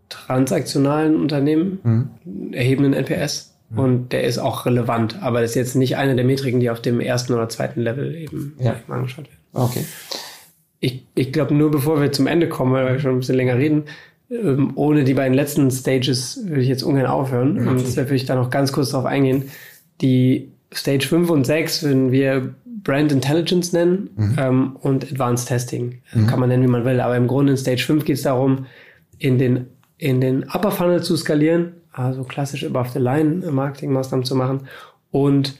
transaktionalen 0.08 1.16
Unternehmen 1.16 2.10
erheben 2.54 2.86
einen 2.86 2.93
NPS 2.93 3.54
und 3.76 4.12
der 4.14 4.24
ist 4.24 4.39
auch 4.39 4.66
relevant, 4.66 5.22
aber 5.22 5.41
das 5.41 5.52
ist 5.52 5.56
jetzt 5.56 5.76
nicht 5.76 5.97
eine 5.97 6.16
der 6.16 6.26
Metriken, 6.26 6.60
die 6.60 6.72
auf 6.72 6.82
dem 6.82 7.00
ersten 7.00 7.34
oder 7.34 7.50
zweiten 7.50 7.82
Level 7.82 8.16
eben, 8.16 8.56
Ja. 8.60 8.72
eben 8.84 8.91
angeschaut 8.91 9.26
werden. 9.26 9.39
Okay. 9.54 9.86
Ich, 10.80 11.06
ich 11.14 11.32
glaube, 11.34 11.54
nur 11.54 11.70
bevor 11.70 12.02
wir 12.02 12.12
zum 12.12 12.26
Ende 12.26 12.50
kommen, 12.50 12.72
weil 12.74 12.93
wir 12.93 13.00
schon 13.00 13.12
ein 13.12 13.20
bisschen 13.20 13.36
länger 13.36 13.58
reden, 13.58 13.84
ähm, 14.30 14.72
ohne 14.76 15.04
die 15.04 15.14
beiden 15.14 15.34
letzten 15.34 15.70
Stages 15.72 16.42
würde 16.46 16.62
ich 16.62 16.68
jetzt 16.68 16.84
ungern 16.84 17.08
aufhören. 17.08 17.58
Und 17.68 17.82
deshalb 17.82 18.08
würde 18.08 18.16
ich 18.16 18.26
da 18.26 18.36
noch 18.36 18.50
ganz 18.50 18.72
kurz 18.72 18.92
drauf 18.92 19.06
eingehen. 19.06 19.46
Die 20.02 20.52
Stage 20.74 21.08
5 21.08 21.30
und 21.30 21.46
6 21.46 21.84
würden 21.84 22.12
wir 22.12 22.54
Brand 22.84 23.12
Intelligence 23.12 23.74
nennen 23.74 24.10
ähm, 24.38 24.76
und 24.82 25.04
Advanced 25.12 25.48
Testing. 25.48 26.02
Kann 26.28 26.40
man 26.40 26.50
nennen, 26.50 26.64
wie 26.64 26.68
man 26.68 26.86
will. 26.86 27.02
Aber 27.02 27.18
im 27.18 27.28
Grunde 27.28 27.52
in 27.54 27.58
Stage 27.58 27.84
5 27.84 28.06
geht 28.06 28.18
es 28.18 28.22
darum, 28.24 28.66
in 29.18 29.38
den, 29.38 29.68
in 29.98 30.22
den 30.22 30.44
Upper 30.44 30.72
Funnel 30.72 31.04
zu 31.04 31.18
skalieren, 31.18 31.74
also 31.92 32.24
klassisch 32.24 32.64
above 32.66 32.90
the 32.94 33.00
line 33.00 33.46
äh, 33.46 33.52
Marketingmaßnahmen 33.52 34.26
zu 34.26 34.36
machen 34.36 34.62
und 35.12 35.56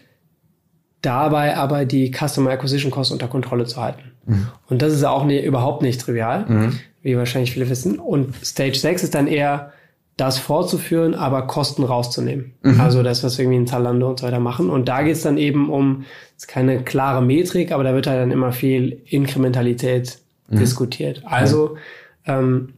dabei 1.02 1.58
aber 1.58 1.86
die 1.86 2.12
Customer 2.12 2.52
Acquisition 2.52 2.92
Costs 2.92 3.12
unter 3.12 3.28
Kontrolle 3.28 3.66
zu 3.66 3.82
halten. 3.82 4.12
Und 4.70 4.82
das 4.82 4.94
ist 4.94 5.04
auch 5.04 5.26
nie, 5.26 5.40
überhaupt 5.44 5.82
nicht 5.82 6.00
trivial, 6.02 6.46
wie 7.02 7.18
wahrscheinlich 7.18 7.52
viele 7.52 7.70
wissen. 7.70 8.00
Und 8.00 8.36
Stage 8.44 8.78
6 8.78 9.04
ist 9.04 9.16
dann 9.16 9.28
eher 9.28 9.74
das 10.18 10.38
fortzuführen, 10.38 11.16
aber 11.16 11.44
Kosten 11.44 11.84
rauszunehmen. 11.84 12.54
Also 12.80 13.04
das, 13.04 13.24
was 13.24 13.38
wir 13.38 13.46
irgendwie 13.46 13.60
in 13.60 13.68
Zalando 13.68 14.10
und 14.10 14.20
so 14.20 14.28
weiter 14.28 14.40
machen. 14.40 14.70
Und 14.70 14.90
da 14.90 15.02
geht 15.02 15.16
es 15.16 15.22
dann 15.22 15.38
eben 15.38 15.70
um, 15.70 16.04
ist 16.36 16.48
keine 16.48 16.84
klare 16.84 17.22
Metrik, 17.22 17.72
aber 17.72 17.84
da 17.84 17.94
wird 17.94 18.08
halt 18.08 18.20
dann 18.20 18.32
immer 18.32 18.52
viel 18.52 19.02
Inkrementalität 19.06 20.20
diskutiert. 20.52 21.22
Also 21.26 21.78
ähm, 22.26 22.74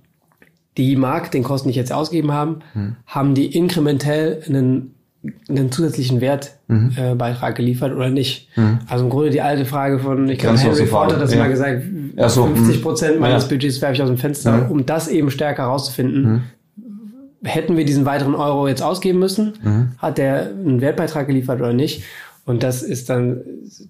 die 0.77 0.95
Marketingkosten, 0.95 1.69
die 1.69 1.71
ich 1.71 1.77
jetzt 1.77 1.91
ausgegeben 1.91 2.31
haben, 2.31 2.59
haben 3.05 3.33
die 3.33 3.55
inkrementell 3.55 4.43
einen, 4.45 4.95
einen 5.49 5.71
zusätzlichen 5.71 6.19
Wertbeitrag 6.21 6.97
äh, 6.97 7.15
Beitrag 7.15 7.55
geliefert 7.55 7.93
oder 7.93 8.09
nicht? 8.09 8.49
Also 8.87 9.03
im 9.03 9.09
Grunde 9.09 9.29
die 9.29 9.41
alte 9.41 9.65
Frage 9.65 9.99
von, 9.99 10.27
ich 10.29 10.39
glaube, 10.39 10.57
Henry 10.57 10.87
Ford 10.87 11.13
hat 11.13 11.21
das 11.21 11.33
ja. 11.33 11.39
mal 11.39 11.49
gesagt, 11.49 11.83
Ach 12.17 12.29
so, 12.29 12.45
50 12.47 12.81
Prozent 12.81 13.15
mhm. 13.15 13.21
meines 13.21 13.43
Ja. 13.43 13.49
Budgets 13.49 13.81
werfe 13.81 13.95
ich 13.95 14.01
aus 14.01 14.09
dem 14.09 14.17
Fenster, 14.17 14.69
um 14.69 14.85
das 14.85 15.07
eben 15.07 15.29
stärker 15.29 15.63
herauszufinden. 15.63 16.43
Hätten 17.43 17.75
wir 17.77 17.85
diesen 17.85 18.05
weiteren 18.05 18.35
Euro 18.35 18.67
jetzt 18.67 18.81
ausgeben 18.81 19.19
müssen? 19.19 19.53
Hat 19.97 20.17
der 20.17 20.47
einen 20.47 20.81
Wertbeitrag 20.81 21.27
geliefert 21.27 21.59
oder 21.59 21.73
nicht? 21.73 22.03
Und 22.45 22.63
das 22.63 22.81
ist 22.81 23.09
dann, 23.09 23.41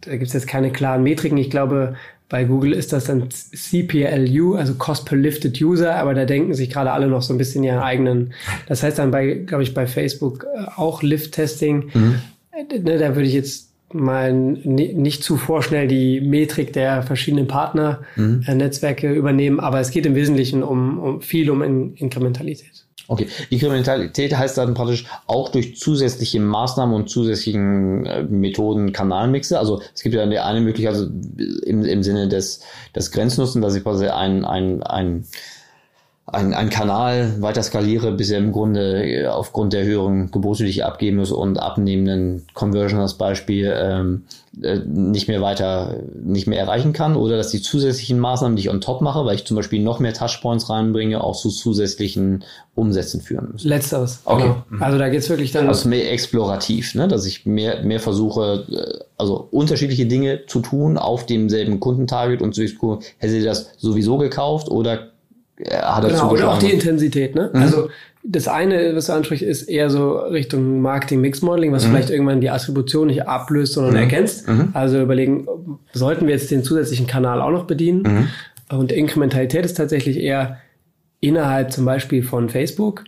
da 0.01 0.11
gibt 0.11 0.27
es 0.27 0.33
jetzt 0.33 0.47
keine 0.47 0.71
klaren 0.71 1.03
Metriken. 1.03 1.37
Ich 1.37 1.49
glaube, 1.49 1.95
bei 2.31 2.45
Google 2.45 2.71
ist 2.73 2.93
das 2.93 3.03
dann 3.05 3.29
CPLU, 3.29 4.55
also 4.55 4.73
Cost 4.75 5.05
per 5.05 5.17
Lifted 5.17 5.61
User, 5.61 5.95
aber 5.97 6.13
da 6.13 6.25
denken 6.25 6.53
sich 6.53 6.69
gerade 6.69 6.91
alle 6.91 7.07
noch 7.07 7.21
so 7.21 7.33
ein 7.33 7.37
bisschen 7.37 7.63
ihren 7.63 7.79
eigenen. 7.79 8.33
Das 8.67 8.81
heißt 8.83 8.97
dann 8.99 9.11
bei, 9.11 9.33
glaube 9.33 9.63
ich, 9.63 9.73
bei 9.73 9.85
Facebook 9.85 10.45
äh, 10.55 10.63
auch 10.77 11.03
Lift-Testing. 11.03 11.89
Äh, 11.89 12.79
Ne, 12.79 12.97
da 12.99 13.15
würde 13.15 13.27
ich 13.27 13.33
jetzt 13.33 13.69
mal 13.91 14.31
ni- 14.33 14.93
nicht 14.93 15.23
zu 15.23 15.35
vorschnell 15.35 15.87
die 15.87 16.21
Metrik 16.21 16.71
der 16.73 17.01
verschiedenen 17.03 17.47
Partner-Netzwerke 17.47 19.11
übernehmen, 19.13 19.59
aber 19.59 19.79
es 19.79 19.91
geht 19.91 20.05
im 20.05 20.15
Wesentlichen 20.15 20.63
um, 20.63 20.99
um 20.99 21.21
viel 21.21 21.49
um 21.49 21.61
In 21.63 21.95
Inkrementalität. 21.95 22.85
Okay. 23.07 23.27
Inkrementalität 23.49 24.37
heißt 24.37 24.57
dann 24.57 24.73
praktisch 24.73 25.05
auch 25.27 25.49
durch 25.49 25.77
zusätzliche 25.77 26.39
Maßnahmen 26.39 26.95
und 26.95 27.09
zusätzlichen 27.09 28.05
äh, 28.05 28.23
Methoden 28.23 28.93
Kanalmixe. 28.93 29.59
Also 29.59 29.81
es 29.93 30.01
gibt 30.01 30.15
ja 30.15 30.23
eine, 30.23 30.43
eine 30.43 30.61
Möglichkeit 30.61 30.93
also 30.93 31.07
im, 31.65 31.83
im 31.83 32.03
Sinne 32.03 32.27
des, 32.27 32.61
des 32.95 33.11
Grenznutzen, 33.11 33.61
dass 33.61 33.75
ich 33.75 33.83
quasi 33.83 34.07
ein, 34.07 34.45
ein, 34.45 34.83
ein 34.83 35.25
ein, 36.31 36.53
ein 36.53 36.69
Kanal 36.69 37.41
weiter 37.41 37.61
skaliere, 37.61 38.11
bis 38.13 38.29
er 38.29 38.39
im 38.39 38.51
Grunde 38.51 39.03
äh, 39.03 39.27
aufgrund 39.27 39.73
der 39.73 39.83
höheren 39.83 40.31
Gebote, 40.31 40.63
die 40.63 40.69
ich 40.69 40.85
abgeben 40.85 41.17
muss 41.17 41.31
und 41.31 41.57
abnehmenden 41.57 42.47
Conversion 42.53 43.01
als 43.01 43.15
Beispiel 43.15 43.73
ähm, 43.75 44.23
äh, 44.61 44.79
nicht 44.85 45.27
mehr 45.27 45.41
weiter, 45.41 45.97
nicht 46.23 46.47
mehr 46.47 46.59
erreichen 46.59 46.93
kann 46.93 47.15
oder 47.15 47.37
dass 47.37 47.51
die 47.51 47.61
zusätzlichen 47.61 48.19
Maßnahmen, 48.19 48.55
die 48.55 48.61
ich 48.61 48.69
on 48.69 48.81
top 48.81 49.01
mache, 49.01 49.25
weil 49.25 49.35
ich 49.35 49.45
zum 49.45 49.57
Beispiel 49.57 49.81
noch 49.81 49.99
mehr 49.99 50.13
Touchpoints 50.13 50.69
reinbringe, 50.69 51.21
auch 51.21 51.35
zu 51.35 51.49
zusätzlichen 51.49 52.43
Umsätzen 52.75 53.19
führen 53.21 53.49
müssen. 53.51 53.67
Letzteres. 53.67 54.21
Okay. 54.23 54.53
Genau. 54.69 54.83
Also 54.83 54.97
da 54.97 55.09
geht's 55.09 55.29
wirklich 55.29 55.51
dann. 55.51 55.67
Also 55.67 55.89
mehr 55.89 56.11
explorativ, 56.11 56.95
ne? 56.95 57.09
dass 57.09 57.25
ich 57.25 57.45
mehr, 57.45 57.83
mehr 57.83 57.99
versuche, 57.99 58.65
äh, 58.71 59.03
also 59.17 59.47
unterschiedliche 59.51 60.05
Dinge 60.05 60.45
zu 60.47 60.61
tun 60.61 60.97
auf 60.97 61.25
demselben 61.25 61.79
Kundentarget 61.81 62.41
und 62.41 62.55
zu 62.55 62.61
hätte 62.61 63.33
sie 63.33 63.43
das 63.43 63.71
sowieso 63.77 64.17
gekauft 64.17 64.69
oder 64.69 65.10
hat 65.69 66.03
er 66.03 66.09
Genau, 66.09 66.21
und 66.23 66.41
auch 66.41 66.59
zugeschlagen? 66.59 66.59
die 66.61 66.71
Intensität, 66.71 67.35
ne? 67.35 67.49
Also 67.53 67.89
das 68.23 68.47
eine, 68.47 68.95
was 68.95 69.07
du 69.07 69.13
ansprichst, 69.13 69.43
ist 69.43 69.63
eher 69.63 69.89
so 69.89 70.17
Richtung 70.17 70.81
Marketing-Mix-Modeling, 70.81 71.71
was 71.71 71.85
vielleicht 71.85 72.09
irgendwann 72.11 72.39
die 72.39 72.49
Attribution 72.51 73.07
nicht 73.07 73.27
ablöst, 73.27 73.73
sondern 73.73 73.95
ergänzt. 73.95 74.47
Also 74.73 75.01
überlegen, 75.01 75.47
sollten 75.93 76.27
wir 76.27 76.33
jetzt 76.35 76.51
den 76.51 76.63
zusätzlichen 76.63 77.07
Kanal 77.07 77.41
auch 77.41 77.49
noch 77.51 77.65
bedienen? 77.65 78.29
Und 78.69 78.91
Inkrementalität 78.91 79.65
ist 79.65 79.75
tatsächlich 79.77 80.17
eher 80.17 80.57
innerhalb 81.19 81.71
zum 81.71 81.85
Beispiel 81.85 82.21
von 82.23 82.49
Facebook. 82.49 83.03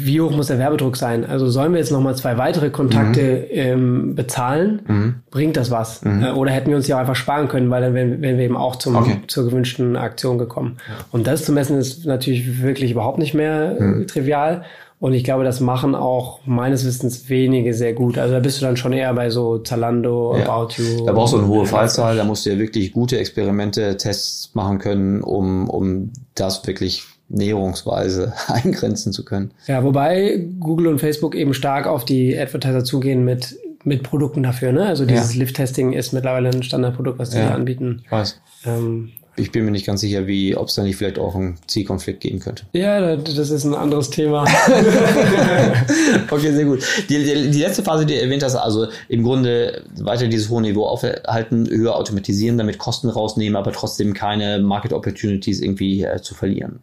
Wie 0.00 0.20
hoch 0.20 0.30
muss 0.30 0.46
der 0.46 0.60
Werbedruck 0.60 0.96
sein? 0.96 1.24
Also 1.24 1.50
sollen 1.50 1.72
wir 1.72 1.80
jetzt 1.80 1.90
nochmal 1.90 2.14
zwei 2.14 2.38
weitere 2.38 2.70
Kontakte 2.70 3.20
ähm, 3.50 4.14
bezahlen? 4.14 5.22
Bringt 5.32 5.56
das 5.56 5.72
was? 5.72 6.02
Äh, 6.04 6.30
oder 6.36 6.52
hätten 6.52 6.70
wir 6.70 6.76
uns 6.76 6.86
ja 6.86 6.94
auch 6.96 7.00
einfach 7.00 7.16
sparen 7.16 7.48
können, 7.48 7.68
weil 7.68 7.82
dann 7.82 7.94
wären, 7.94 8.22
wären 8.22 8.38
wir 8.38 8.44
eben 8.44 8.56
auch 8.56 8.76
zum, 8.76 8.94
Okay. 8.94 9.16
zur 9.26 9.46
gewünschten 9.46 9.96
Aktion 9.96 10.38
gekommen. 10.38 10.76
Und 11.10 11.26
das 11.26 11.44
zu 11.44 11.52
messen 11.52 11.76
ist 11.78 12.06
natürlich 12.06 12.62
wirklich 12.62 12.92
überhaupt 12.92 13.18
nicht 13.18 13.34
mehr 13.34 13.76
äh, 13.80 14.04
trivial. 14.06 14.62
Und 15.00 15.14
ich 15.14 15.24
glaube, 15.24 15.42
das 15.44 15.58
machen 15.60 15.94
auch 15.96 16.40
meines 16.44 16.84
Wissens 16.84 17.28
wenige 17.28 17.74
sehr 17.74 17.92
gut. 17.92 18.18
Also 18.18 18.34
da 18.34 18.40
bist 18.40 18.60
du 18.60 18.66
dann 18.66 18.76
schon 18.76 18.92
eher 18.92 19.12
bei 19.14 19.30
so 19.30 19.58
Zalando, 19.58 20.36
ja. 20.36 20.44
About 20.48 20.74
You. 20.76 21.06
Da 21.06 21.12
brauchst 21.12 21.34
du 21.34 21.38
eine 21.38 21.46
hohe 21.48 21.66
Fallzahl, 21.66 22.16
da 22.16 22.24
musst 22.24 22.46
du 22.46 22.50
ja 22.50 22.58
wirklich 22.58 22.92
gute 22.92 23.18
Experimente, 23.18 23.96
Tests 23.96 24.50
machen 24.54 24.78
können, 24.78 25.22
um, 25.22 25.68
um 25.68 26.12
das 26.34 26.66
wirklich 26.66 27.04
näherungsweise 27.28 28.32
eingrenzen 28.48 29.12
zu 29.12 29.24
können. 29.24 29.52
Ja, 29.66 29.84
wobei 29.84 30.40
Google 30.60 30.88
und 30.88 30.98
Facebook 30.98 31.34
eben 31.34 31.54
stark 31.54 31.86
auf 31.86 32.04
die 32.04 32.38
Advertiser 32.38 32.84
zugehen 32.84 33.24
mit, 33.24 33.56
mit 33.84 34.02
Produkten 34.02 34.42
dafür. 34.42 34.72
Ne? 34.72 34.86
Also 34.86 35.04
dieses 35.04 35.34
ja. 35.34 35.40
Lift-Testing 35.40 35.92
ist 35.92 36.12
mittlerweile 36.12 36.50
ein 36.50 36.62
Standardprodukt, 36.62 37.18
was 37.18 37.30
die 37.30 37.38
ja, 37.38 37.50
anbieten. 37.50 38.02
Ich 38.04 38.10
weiß. 38.12 38.40
Ähm, 38.66 39.10
ich 39.38 39.52
bin 39.52 39.64
mir 39.64 39.70
nicht 39.70 39.86
ganz 39.86 40.00
sicher, 40.00 40.26
wie, 40.26 40.56
ob 40.56 40.68
es 40.68 40.74
da 40.74 40.82
nicht 40.82 40.96
vielleicht 40.96 41.18
auch 41.18 41.34
einen 41.34 41.58
Zielkonflikt 41.66 42.20
geben 42.20 42.40
könnte. 42.40 42.64
Ja, 42.72 43.16
das 43.16 43.50
ist 43.50 43.64
ein 43.64 43.74
anderes 43.74 44.10
Thema. 44.10 44.44
okay, 46.30 46.52
sehr 46.52 46.64
gut. 46.64 46.82
Die, 47.08 47.18
die, 47.22 47.50
die, 47.50 47.60
letzte 47.60 47.82
Phase, 47.82 48.04
die 48.04 48.14
du 48.14 48.20
erwähnt 48.20 48.42
hast, 48.42 48.56
also 48.56 48.88
im 49.08 49.22
Grunde 49.22 49.84
weiter 50.00 50.26
dieses 50.26 50.48
hohe 50.48 50.62
Niveau 50.62 50.86
aufhalten, 50.86 51.68
höher 51.70 51.94
automatisieren, 51.94 52.58
damit 52.58 52.78
Kosten 52.78 53.08
rausnehmen, 53.08 53.56
aber 53.56 53.72
trotzdem 53.72 54.12
keine 54.12 54.58
Market 54.58 54.92
Opportunities 54.92 55.60
irgendwie 55.60 56.02
äh, 56.02 56.20
zu 56.20 56.34
verlieren. 56.34 56.80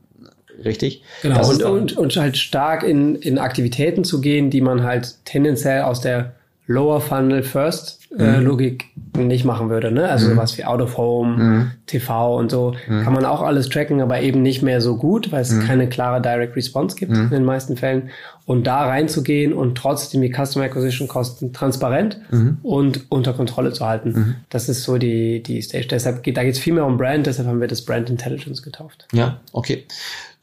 Richtig? 0.64 1.03
Genau, 1.22 1.49
und, 1.49 1.64
und, 1.64 1.97
und 1.97 2.16
halt 2.16 2.38
stark 2.38 2.84
in, 2.84 3.16
in 3.16 3.38
Aktivitäten 3.38 4.03
zu 4.03 4.22
gehen, 4.22 4.49
die 4.49 4.62
man 4.62 4.84
halt 4.84 5.16
tendenziell 5.26 5.84
aus 5.84 6.01
der 6.01 6.34
Lower 6.68 6.99
Funnel 6.99 7.43
First 7.43 8.06
äh, 8.18 8.39
mhm. 8.39 8.45
Logik 8.45 8.86
nicht 9.18 9.45
machen 9.45 9.70
würde. 9.70 9.91
Ne? 9.91 10.10
Also 10.10 10.28
mhm. 10.28 10.32
sowas 10.32 10.58
wie 10.58 10.66
Out 10.66 10.82
of 10.82 10.97
Home, 10.97 11.38
mhm. 11.38 11.72
TV 11.86 12.38
und 12.38 12.49
so 12.51 12.74
mhm. 12.88 13.03
kann 13.03 13.14
man 13.14 13.26
auch 13.26 13.41
alles 13.41 13.70
tracken, 13.70 14.01
aber 14.01 14.22
eben 14.22 14.41
nicht 14.41 14.62
mehr 14.62 14.82
so 14.82 14.97
gut, 14.97 15.32
weil 15.32 15.41
es 15.41 15.51
mhm. 15.51 15.62
keine 15.62 15.88
klare 15.88 16.22
Direct 16.22 16.56
Response 16.56 16.95
gibt 16.95 17.12
mhm. 17.12 17.26
in 17.26 17.30
den 17.30 17.45
meisten 17.45 17.78
Fällen. 17.78 18.10
Und 18.46 18.66
da 18.68 18.86
reinzugehen 18.86 19.54
und 19.54 19.76
trotzdem 19.76 20.22
die 20.22 20.32
Customer 20.32 20.66
Acquisition 20.66 21.08
Kosten 21.08 21.52
transparent 21.52 22.20
und 22.62 23.10
unter 23.10 23.34
Kontrolle 23.34 23.74
zu 23.74 23.86
halten. 23.86 24.36
Das 24.50 24.70
ist 24.70 24.84
so 24.84 24.98
die, 24.98 25.41
die 25.41 25.62
Stage. 25.64 25.88
Deshalb 25.88 26.22
geht, 26.22 26.38
da 26.38 26.43
geht 26.43 26.54
es 26.54 26.60
viel 26.60 26.74
mehr 26.74 26.86
um 26.86 26.98
Brand, 26.98 27.26
deshalb 27.26 27.48
haben 27.48 27.60
wir 27.60 27.68
das 27.68 27.84
Brand 27.84 28.10
Intelligence 28.10 28.62
getauft. 28.62 29.08
Ja, 29.14 29.39
okay. 29.52 29.86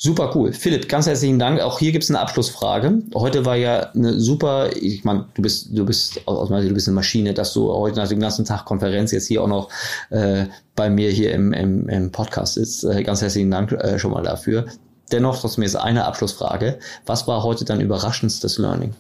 Super 0.04 0.32
cool. 0.34 0.52
Philipp, 0.52 0.88
ganz 0.88 1.06
herzlichen 1.06 1.38
Dank. 1.38 1.60
Auch 1.60 1.78
hier 1.78 1.92
gibt 1.92 2.02
es 2.02 2.10
eine 2.10 2.18
Abschlussfrage. 2.18 3.02
Heute 3.14 3.46
war 3.46 3.54
ja 3.54 3.92
eine 3.94 4.18
super, 4.18 4.70
ich 4.74 5.04
meine, 5.04 5.26
du 5.34 5.42
bist, 5.42 5.68
du 5.70 5.86
bist 5.86 6.26
aus 6.26 6.50
meiner 6.50 6.62
Sicht, 6.62 6.72
du 6.72 6.74
bist 6.74 6.88
eine 6.88 6.96
Maschine, 6.96 7.34
dass 7.34 7.52
du 7.52 7.72
heute 7.72 8.00
nach 8.00 8.08
dem 8.08 8.18
ganzen 8.18 8.44
Tag 8.44 8.64
Konferenz 8.64 9.12
jetzt 9.12 9.28
hier 9.28 9.40
auch 9.44 9.46
noch 9.46 9.68
äh, 10.10 10.46
bei 10.74 10.90
mir 10.90 11.08
hier 11.10 11.32
im, 11.32 11.52
im, 11.52 11.88
im 11.88 12.10
Podcast 12.10 12.54
sitzt. 12.54 12.82
Äh, 12.82 13.04
ganz 13.04 13.22
herzlichen 13.22 13.52
Dank 13.52 13.70
äh, 13.70 13.96
schon 14.00 14.10
mal 14.10 14.24
dafür. 14.24 14.66
Dennoch, 15.10 15.40
trotzdem 15.40 15.64
ist 15.64 15.76
eine 15.76 16.04
Abschlussfrage. 16.04 16.78
Was 17.04 17.26
war 17.26 17.42
heute 17.42 17.64
dein 17.64 17.80
überraschendstes 17.80 18.58
Learning? 18.58 18.94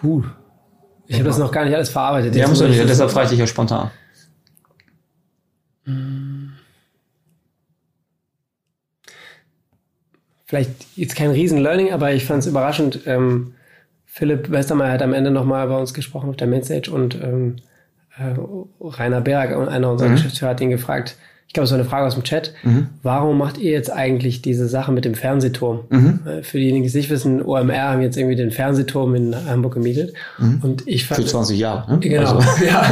Puh. 0.00 0.24
Ich 1.06 1.16
habe 1.16 1.24
das 1.24 1.38
noch 1.38 1.52
gar 1.52 1.64
nicht 1.64 1.74
alles 1.74 1.88
verarbeitet. 1.88 2.34
Ja, 2.34 2.48
muss 2.48 2.60
nicht, 2.60 2.78
deshalb 2.78 3.10
frage 3.10 3.26
ich 3.26 3.30
dich 3.30 3.40
ja 3.40 3.46
spontan. 3.46 3.90
Hm. 5.84 6.22
vielleicht 10.52 10.70
jetzt 10.96 11.16
kein 11.16 11.30
Riesen-Learning, 11.30 11.94
aber 11.94 12.12
ich 12.12 12.26
fand 12.26 12.40
es 12.40 12.46
überraschend. 12.46 13.00
Ähm, 13.06 13.54
Philipp 14.04 14.50
Westermeier 14.50 14.92
hat 14.92 15.00
am 15.00 15.14
Ende 15.14 15.30
nochmal 15.30 15.66
bei 15.66 15.78
uns 15.78 15.94
gesprochen 15.94 16.28
auf 16.28 16.36
der 16.36 16.46
Mainstage 16.46 16.90
und 16.90 17.14
ähm, 17.14 17.56
äh, 18.18 18.34
Rainer 18.78 19.22
Berg, 19.22 19.56
einer 19.56 19.90
unserer 19.90 20.10
mhm. 20.10 20.16
Geschäftsführer, 20.16 20.50
hat 20.50 20.60
ihn 20.60 20.68
gefragt, 20.68 21.16
ich 21.46 21.54
glaube, 21.54 21.66
es 21.66 21.70
war 21.70 21.78
eine 21.78 21.86
Frage 21.86 22.06
aus 22.06 22.14
dem 22.14 22.22
Chat. 22.22 22.54
Mhm. 22.62 22.86
Warum 23.02 23.36
macht 23.36 23.58
ihr 23.58 23.72
jetzt 23.72 23.92
eigentlich 23.92 24.40
diese 24.40 24.68
Sache 24.68 24.90
mit 24.90 25.04
dem 25.04 25.14
Fernsehturm? 25.14 25.80
Mhm. 25.90 26.20
Äh, 26.24 26.42
für 26.42 26.56
diejenigen, 26.56 26.84
die 26.84 26.88
es 26.88 26.94
nicht 26.94 27.10
wissen, 27.10 27.42
OMR 27.42 27.90
haben 27.90 28.00
jetzt 28.00 28.16
irgendwie 28.16 28.36
den 28.36 28.50
Fernsehturm 28.50 29.14
in 29.14 29.36
Hamburg 29.46 29.74
gemietet. 29.74 30.14
Mhm. 30.38 30.60
Und 30.62 30.88
ich 30.88 31.06
fand, 31.06 31.20
Für 31.20 31.26
20 31.26 31.58
Jahre, 31.58 31.92
ne? 31.92 31.98
Genau, 32.00 32.36
also. 32.36 32.64
ja. 32.66 32.90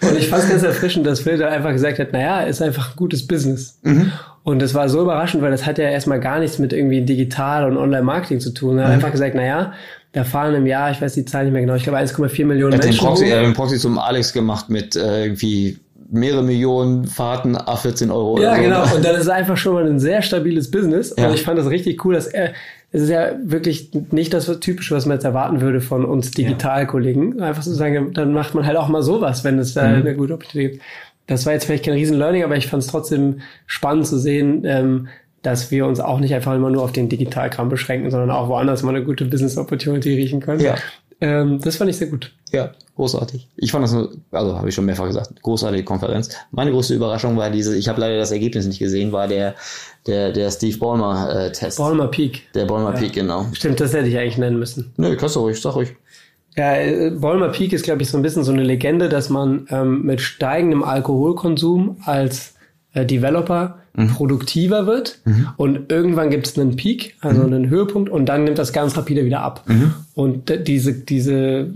Und 0.00 0.18
ich 0.18 0.28
fand 0.28 0.42
es 0.42 0.50
ganz 0.50 0.62
erfrischend, 0.64 1.06
dass 1.06 1.20
Phil 1.20 1.38
da 1.38 1.48
einfach 1.48 1.70
gesagt 1.70 2.00
hat, 2.00 2.12
naja, 2.12 2.40
ist 2.40 2.60
einfach 2.60 2.90
ein 2.90 2.96
gutes 2.96 3.26
Business. 3.28 3.78
Mhm. 3.82 4.10
Und 4.42 4.60
das 4.60 4.74
war 4.74 4.88
so 4.88 5.00
überraschend, 5.00 5.42
weil 5.42 5.52
das 5.52 5.64
hat 5.64 5.78
ja 5.78 5.88
erstmal 5.88 6.18
gar 6.18 6.40
nichts 6.40 6.58
mit 6.58 6.72
irgendwie 6.72 7.02
Digital- 7.02 7.70
und 7.70 7.76
Online-Marketing 7.76 8.40
zu 8.40 8.50
tun. 8.50 8.78
Er 8.78 8.84
hat 8.84 8.90
mhm. 8.90 8.94
einfach 8.96 9.12
gesagt, 9.12 9.36
naja, 9.36 9.72
da 10.14 10.24
fahren 10.24 10.54
im 10.54 10.66
Jahr, 10.66 10.90
ich 10.90 11.00
weiß 11.00 11.14
die 11.14 11.24
Zahl 11.24 11.44
nicht 11.44 11.52
mehr 11.52 11.62
genau, 11.62 11.74
ich 11.74 11.84
glaube 11.84 11.98
1,4 11.98 12.44
Millionen 12.44 12.72
er 12.72 12.78
hat 12.78 12.84
Menschen. 12.84 13.00
Den 13.00 13.06
Proxy, 13.06 13.24
er 13.26 13.38
hat 13.38 13.46
den 13.46 13.54
Proxy 13.54 13.78
zum 13.78 13.98
Alex 13.98 14.32
gemacht 14.32 14.68
mit 14.68 14.96
äh, 14.96 15.24
irgendwie 15.24 15.78
mehrere 16.10 16.42
Millionen 16.42 17.06
Fahrten 17.06 17.56
a 17.56 17.76
14 17.76 18.10
Euro. 18.10 18.40
Ja, 18.40 18.56
genau. 18.56 18.82
Und 18.94 19.04
dann 19.04 19.14
ist 19.16 19.22
es 19.22 19.28
einfach 19.28 19.56
schon 19.56 19.74
mal 19.74 19.86
ein 19.86 19.98
sehr 19.98 20.22
stabiles 20.22 20.70
Business. 20.70 21.14
Ja. 21.16 21.28
Und 21.28 21.34
ich 21.34 21.42
fand 21.42 21.58
das 21.58 21.70
richtig 21.70 22.04
cool, 22.04 22.14
dass 22.14 22.26
er, 22.26 22.52
es 22.92 23.02
ist 23.02 23.10
ja 23.10 23.32
wirklich 23.42 23.90
nicht 24.10 24.32
das 24.32 24.46
Typische, 24.60 24.94
was 24.94 25.06
man 25.06 25.16
jetzt 25.16 25.24
erwarten 25.24 25.60
würde 25.60 25.80
von 25.80 26.04
uns 26.04 26.30
Digitalkollegen. 26.30 27.40
Einfach 27.40 27.62
zu 27.62 27.74
sagen, 27.74 28.12
dann 28.12 28.32
macht 28.32 28.54
man 28.54 28.66
halt 28.66 28.76
auch 28.76 28.88
mal 28.88 29.02
sowas, 29.02 29.44
wenn 29.44 29.58
es 29.58 29.74
da 29.74 29.88
mhm. 29.88 29.94
eine 29.96 30.14
gute 30.14 30.34
Opportunität 30.34 30.72
gibt. 30.72 30.84
Das 31.26 31.46
war 31.46 31.54
jetzt 31.54 31.64
vielleicht 31.64 31.86
kein 31.86 31.94
Riesen-Learning, 31.94 32.44
aber 32.44 32.56
ich 32.56 32.66
fand 32.66 32.82
es 32.82 32.88
trotzdem 32.88 33.40
spannend 33.66 34.06
zu 34.06 34.18
sehen, 34.18 34.62
ähm, 34.64 35.08
dass 35.44 35.70
wir 35.70 35.86
uns 35.86 36.00
auch 36.00 36.20
nicht 36.20 36.34
einfach 36.34 36.54
immer 36.54 36.70
nur 36.70 36.82
auf 36.82 36.92
den 36.92 37.08
Digitalkram 37.08 37.68
beschränken, 37.68 38.10
sondern 38.10 38.30
auch 38.30 38.48
woanders 38.48 38.82
mal 38.82 38.94
eine 38.94 39.04
gute 39.04 39.26
Business 39.26 39.58
Opportunity 39.58 40.14
riechen 40.14 40.40
können. 40.40 40.60
Ja. 40.60 40.76
Ähm, 41.24 41.58
das 41.58 41.76
fand 41.76 41.88
ich 41.88 41.96
sehr 41.96 42.08
gut. 42.08 42.32
Ja, 42.52 42.72
großartig. 42.96 43.48
Ich 43.56 43.72
fand 43.72 43.84
das, 43.84 43.94
also 44.30 44.58
habe 44.58 44.68
ich 44.68 44.74
schon 44.74 44.84
mehrfach 44.84 45.06
gesagt, 45.06 45.40
großartige 45.42 45.82
Konferenz. 45.82 46.28
Meine 46.50 46.70
größte 46.70 46.92
Überraschung 46.92 47.38
war 47.38 47.50
diese, 47.50 47.74
ich 47.78 47.88
habe 47.88 47.98
leider 47.98 48.18
das 48.18 48.30
Ergebnis 48.30 48.66
nicht 48.66 48.78
gesehen, 48.78 49.10
war 49.10 49.26
der 49.26 49.54
der 50.06 50.32
der 50.32 50.50
Steve 50.50 50.76
Ballmer 50.76 51.34
äh, 51.34 51.52
Test. 51.52 51.78
Ballmer 51.78 52.08
Peak. 52.08 52.52
Der 52.52 52.66
Ballmer 52.66 52.92
ja. 52.92 53.00
Peak, 53.00 53.14
genau. 53.14 53.46
Stimmt, 53.54 53.80
das 53.80 53.94
hätte 53.94 54.08
ich 54.08 54.18
eigentlich 54.18 54.36
nennen 54.36 54.58
müssen. 54.58 54.92
Nö, 54.98 55.16
kannst 55.16 55.36
du 55.36 55.40
ruhig, 55.40 55.58
sag 55.58 55.76
ruhig. 55.76 55.96
Ja, 56.56 56.76
äh, 56.76 57.10
Ballmer 57.10 57.48
Peak 57.48 57.72
ist, 57.72 57.84
glaube 57.84 58.02
ich, 58.02 58.10
so 58.10 58.18
ein 58.18 58.22
bisschen 58.22 58.44
so 58.44 58.52
eine 58.52 58.62
Legende, 58.62 59.08
dass 59.08 59.30
man 59.30 59.66
ähm, 59.70 60.02
mit 60.02 60.20
steigendem 60.20 60.84
Alkoholkonsum 60.84 61.96
als 62.04 62.54
äh, 62.92 63.06
Developer 63.06 63.78
mhm. 63.94 64.08
produktiver 64.08 64.86
wird 64.86 65.18
mhm. 65.24 65.48
und 65.56 65.92
irgendwann 65.92 66.30
gibt 66.30 66.46
es 66.46 66.58
einen 66.58 66.76
Peak, 66.76 67.16
also 67.20 67.42
mhm. 67.42 67.52
einen 67.52 67.68
Höhepunkt 67.70 68.10
und 68.10 68.26
dann 68.26 68.44
nimmt 68.44 68.58
das 68.58 68.72
ganz 68.72 68.96
rapide 68.96 69.24
wieder 69.24 69.40
ab. 69.40 69.64
Mhm. 69.66 69.94
Und 70.14 70.68
diese, 70.68 70.92
diese 70.92 71.72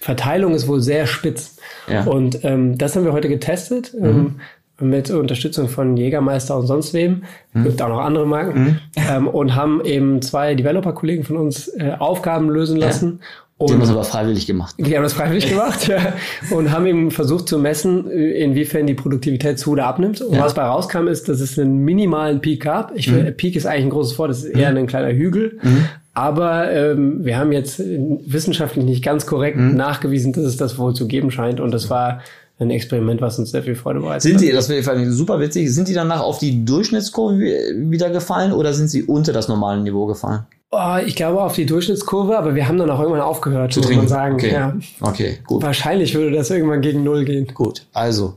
Verteilung 0.00 0.54
ist 0.54 0.68
wohl 0.68 0.80
sehr 0.80 1.06
spitz. 1.06 1.56
Ja. 1.88 2.04
Und 2.04 2.44
ähm, 2.44 2.78
das 2.78 2.96
haben 2.96 3.04
wir 3.04 3.12
heute 3.12 3.28
getestet. 3.28 3.94
Mhm. 3.98 4.06
Ähm, 4.06 4.34
mit 4.78 5.10
Unterstützung 5.10 5.68
von 5.68 5.96
Jägermeister 5.96 6.56
und 6.56 6.66
sonst 6.66 6.92
wem, 6.92 7.22
mhm. 7.54 7.64
gibt 7.64 7.80
auch 7.80 7.88
noch 7.88 8.00
andere 8.00 8.26
Marken, 8.26 8.62
mhm. 8.62 8.78
ähm, 8.94 9.28
und 9.28 9.54
haben 9.54 9.82
eben 9.84 10.20
zwei 10.20 10.54
Developer-Kollegen 10.54 11.24
von 11.24 11.38
uns 11.38 11.68
äh, 11.68 11.92
Aufgaben 11.98 12.50
lösen 12.50 12.76
lassen 12.76 13.20
ja. 13.20 13.26
Und 13.58 13.70
die 13.70 13.74
haben 13.74 13.80
das 13.80 13.90
aber 13.90 14.04
freiwillig 14.04 14.46
gemacht. 14.46 14.74
Die 14.78 14.94
haben 14.94 15.02
das 15.02 15.14
freiwillig 15.14 15.48
gemacht, 15.48 15.88
ja. 15.88 16.12
Und 16.50 16.72
haben 16.72 16.86
eben 16.86 17.10
versucht 17.10 17.48
zu 17.48 17.58
messen, 17.58 18.10
inwiefern 18.10 18.86
die 18.86 18.92
Produktivität 18.92 19.58
zu 19.58 19.70
oder 19.70 19.86
abnimmt. 19.86 20.20
Und 20.20 20.34
ja. 20.34 20.42
was 20.42 20.52
bei 20.52 20.62
rauskam, 20.62 21.08
ist, 21.08 21.28
dass 21.28 21.40
es 21.40 21.58
einen 21.58 21.78
minimalen 21.78 22.42
Peak 22.42 22.64
gab. 22.64 22.94
Ich 22.94 23.10
mhm. 23.10 23.34
Peak 23.34 23.56
ist 23.56 23.64
eigentlich 23.64 23.84
ein 23.84 23.90
großes 23.90 24.18
Wort, 24.18 24.30
das 24.30 24.44
ist 24.44 24.54
eher 24.54 24.70
mhm. 24.72 24.78
ein 24.78 24.86
kleiner 24.86 25.12
Hügel. 25.12 25.58
Mhm. 25.62 25.86
Aber 26.12 26.70
ähm, 26.70 27.24
wir 27.24 27.38
haben 27.38 27.52
jetzt 27.52 27.78
wissenschaftlich 27.78 28.84
nicht 28.84 29.02
ganz 29.02 29.26
korrekt 29.26 29.56
mhm. 29.56 29.74
nachgewiesen, 29.74 30.34
dass 30.34 30.44
es 30.44 30.58
das 30.58 30.78
wohl 30.78 30.92
zu 30.92 31.06
geben 31.06 31.30
scheint. 31.30 31.58
Und 31.58 31.72
das 31.72 31.88
war 31.88 32.20
ein 32.58 32.70
Experiment, 32.70 33.22
was 33.22 33.38
uns 33.38 33.50
sehr 33.50 33.62
viel 33.62 33.74
Freude 33.74 34.00
bereitet. 34.00 34.22
Sind 34.22 34.40
die, 34.40 34.50
das 34.50 34.68
wäre 34.68 35.10
super 35.10 35.40
witzig, 35.40 35.72
sind 35.74 35.88
die 35.88 35.94
danach 35.94 36.20
auf 36.20 36.38
die 36.38 36.64
Durchschnittskurve 36.64 37.38
wieder 37.38 38.10
gefallen 38.10 38.52
oder 38.52 38.74
sind 38.74 38.88
sie 38.88 39.02
unter 39.02 39.32
das 39.32 39.48
normale 39.48 39.82
Niveau 39.82 40.06
gefallen? 40.06 40.46
Oh, 40.78 40.98
ich 41.06 41.16
glaube 41.16 41.42
auf 41.42 41.54
die 41.54 41.64
Durchschnittskurve, 41.64 42.36
aber 42.36 42.54
wir 42.54 42.68
haben 42.68 42.76
dann 42.76 42.90
auch 42.90 43.00
irgendwann 43.00 43.22
aufgehört, 43.22 43.72
zu 43.72 43.80
muss 43.80 43.94
man 43.94 44.08
sagen. 44.08 44.34
Okay. 44.34 44.52
Ja. 44.52 44.76
okay, 45.00 45.38
gut. 45.46 45.62
Wahrscheinlich 45.62 46.14
würde 46.14 46.36
das 46.36 46.50
irgendwann 46.50 46.82
gegen 46.82 47.02
Null 47.02 47.24
gehen. 47.24 47.46
Gut, 47.54 47.86
also 47.94 48.34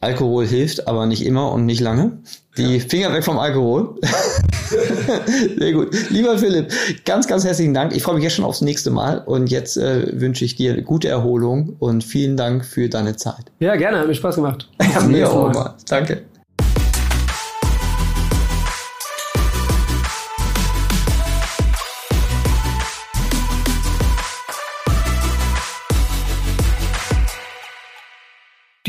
Alkohol 0.00 0.46
hilft, 0.46 0.88
aber 0.88 1.06
nicht 1.06 1.24
immer 1.24 1.52
und 1.52 1.64
nicht 1.64 1.80
lange. 1.80 2.18
Die 2.58 2.78
ja. 2.78 2.80
Finger 2.80 3.12
weg 3.12 3.22
vom 3.22 3.38
Alkohol. 3.38 4.00
Sehr 5.58 5.72
gut. 5.72 5.94
Lieber 6.10 6.38
Philipp, 6.38 6.72
ganz, 7.04 7.28
ganz 7.28 7.44
herzlichen 7.44 7.72
Dank. 7.72 7.94
Ich 7.94 8.02
freue 8.02 8.16
mich 8.16 8.24
jetzt 8.24 8.34
schon 8.34 8.44
aufs 8.44 8.62
nächste 8.62 8.90
Mal 8.90 9.18
und 9.18 9.50
jetzt 9.50 9.76
äh, 9.76 10.20
wünsche 10.20 10.44
ich 10.44 10.56
dir 10.56 10.82
gute 10.82 11.08
Erholung 11.08 11.76
und 11.78 12.02
vielen 12.02 12.36
Dank 12.36 12.64
für 12.64 12.88
deine 12.88 13.16
Zeit. 13.16 13.46
Ja, 13.60 13.76
gerne. 13.76 14.00
Hat 14.00 14.08
mir 14.08 14.14
Spaß 14.14 14.34
gemacht. 14.34 14.68
Ja, 14.92 15.02
mir 15.02 15.30
auch 15.30 15.52
mal. 15.52 15.74
Danke. 15.88 16.22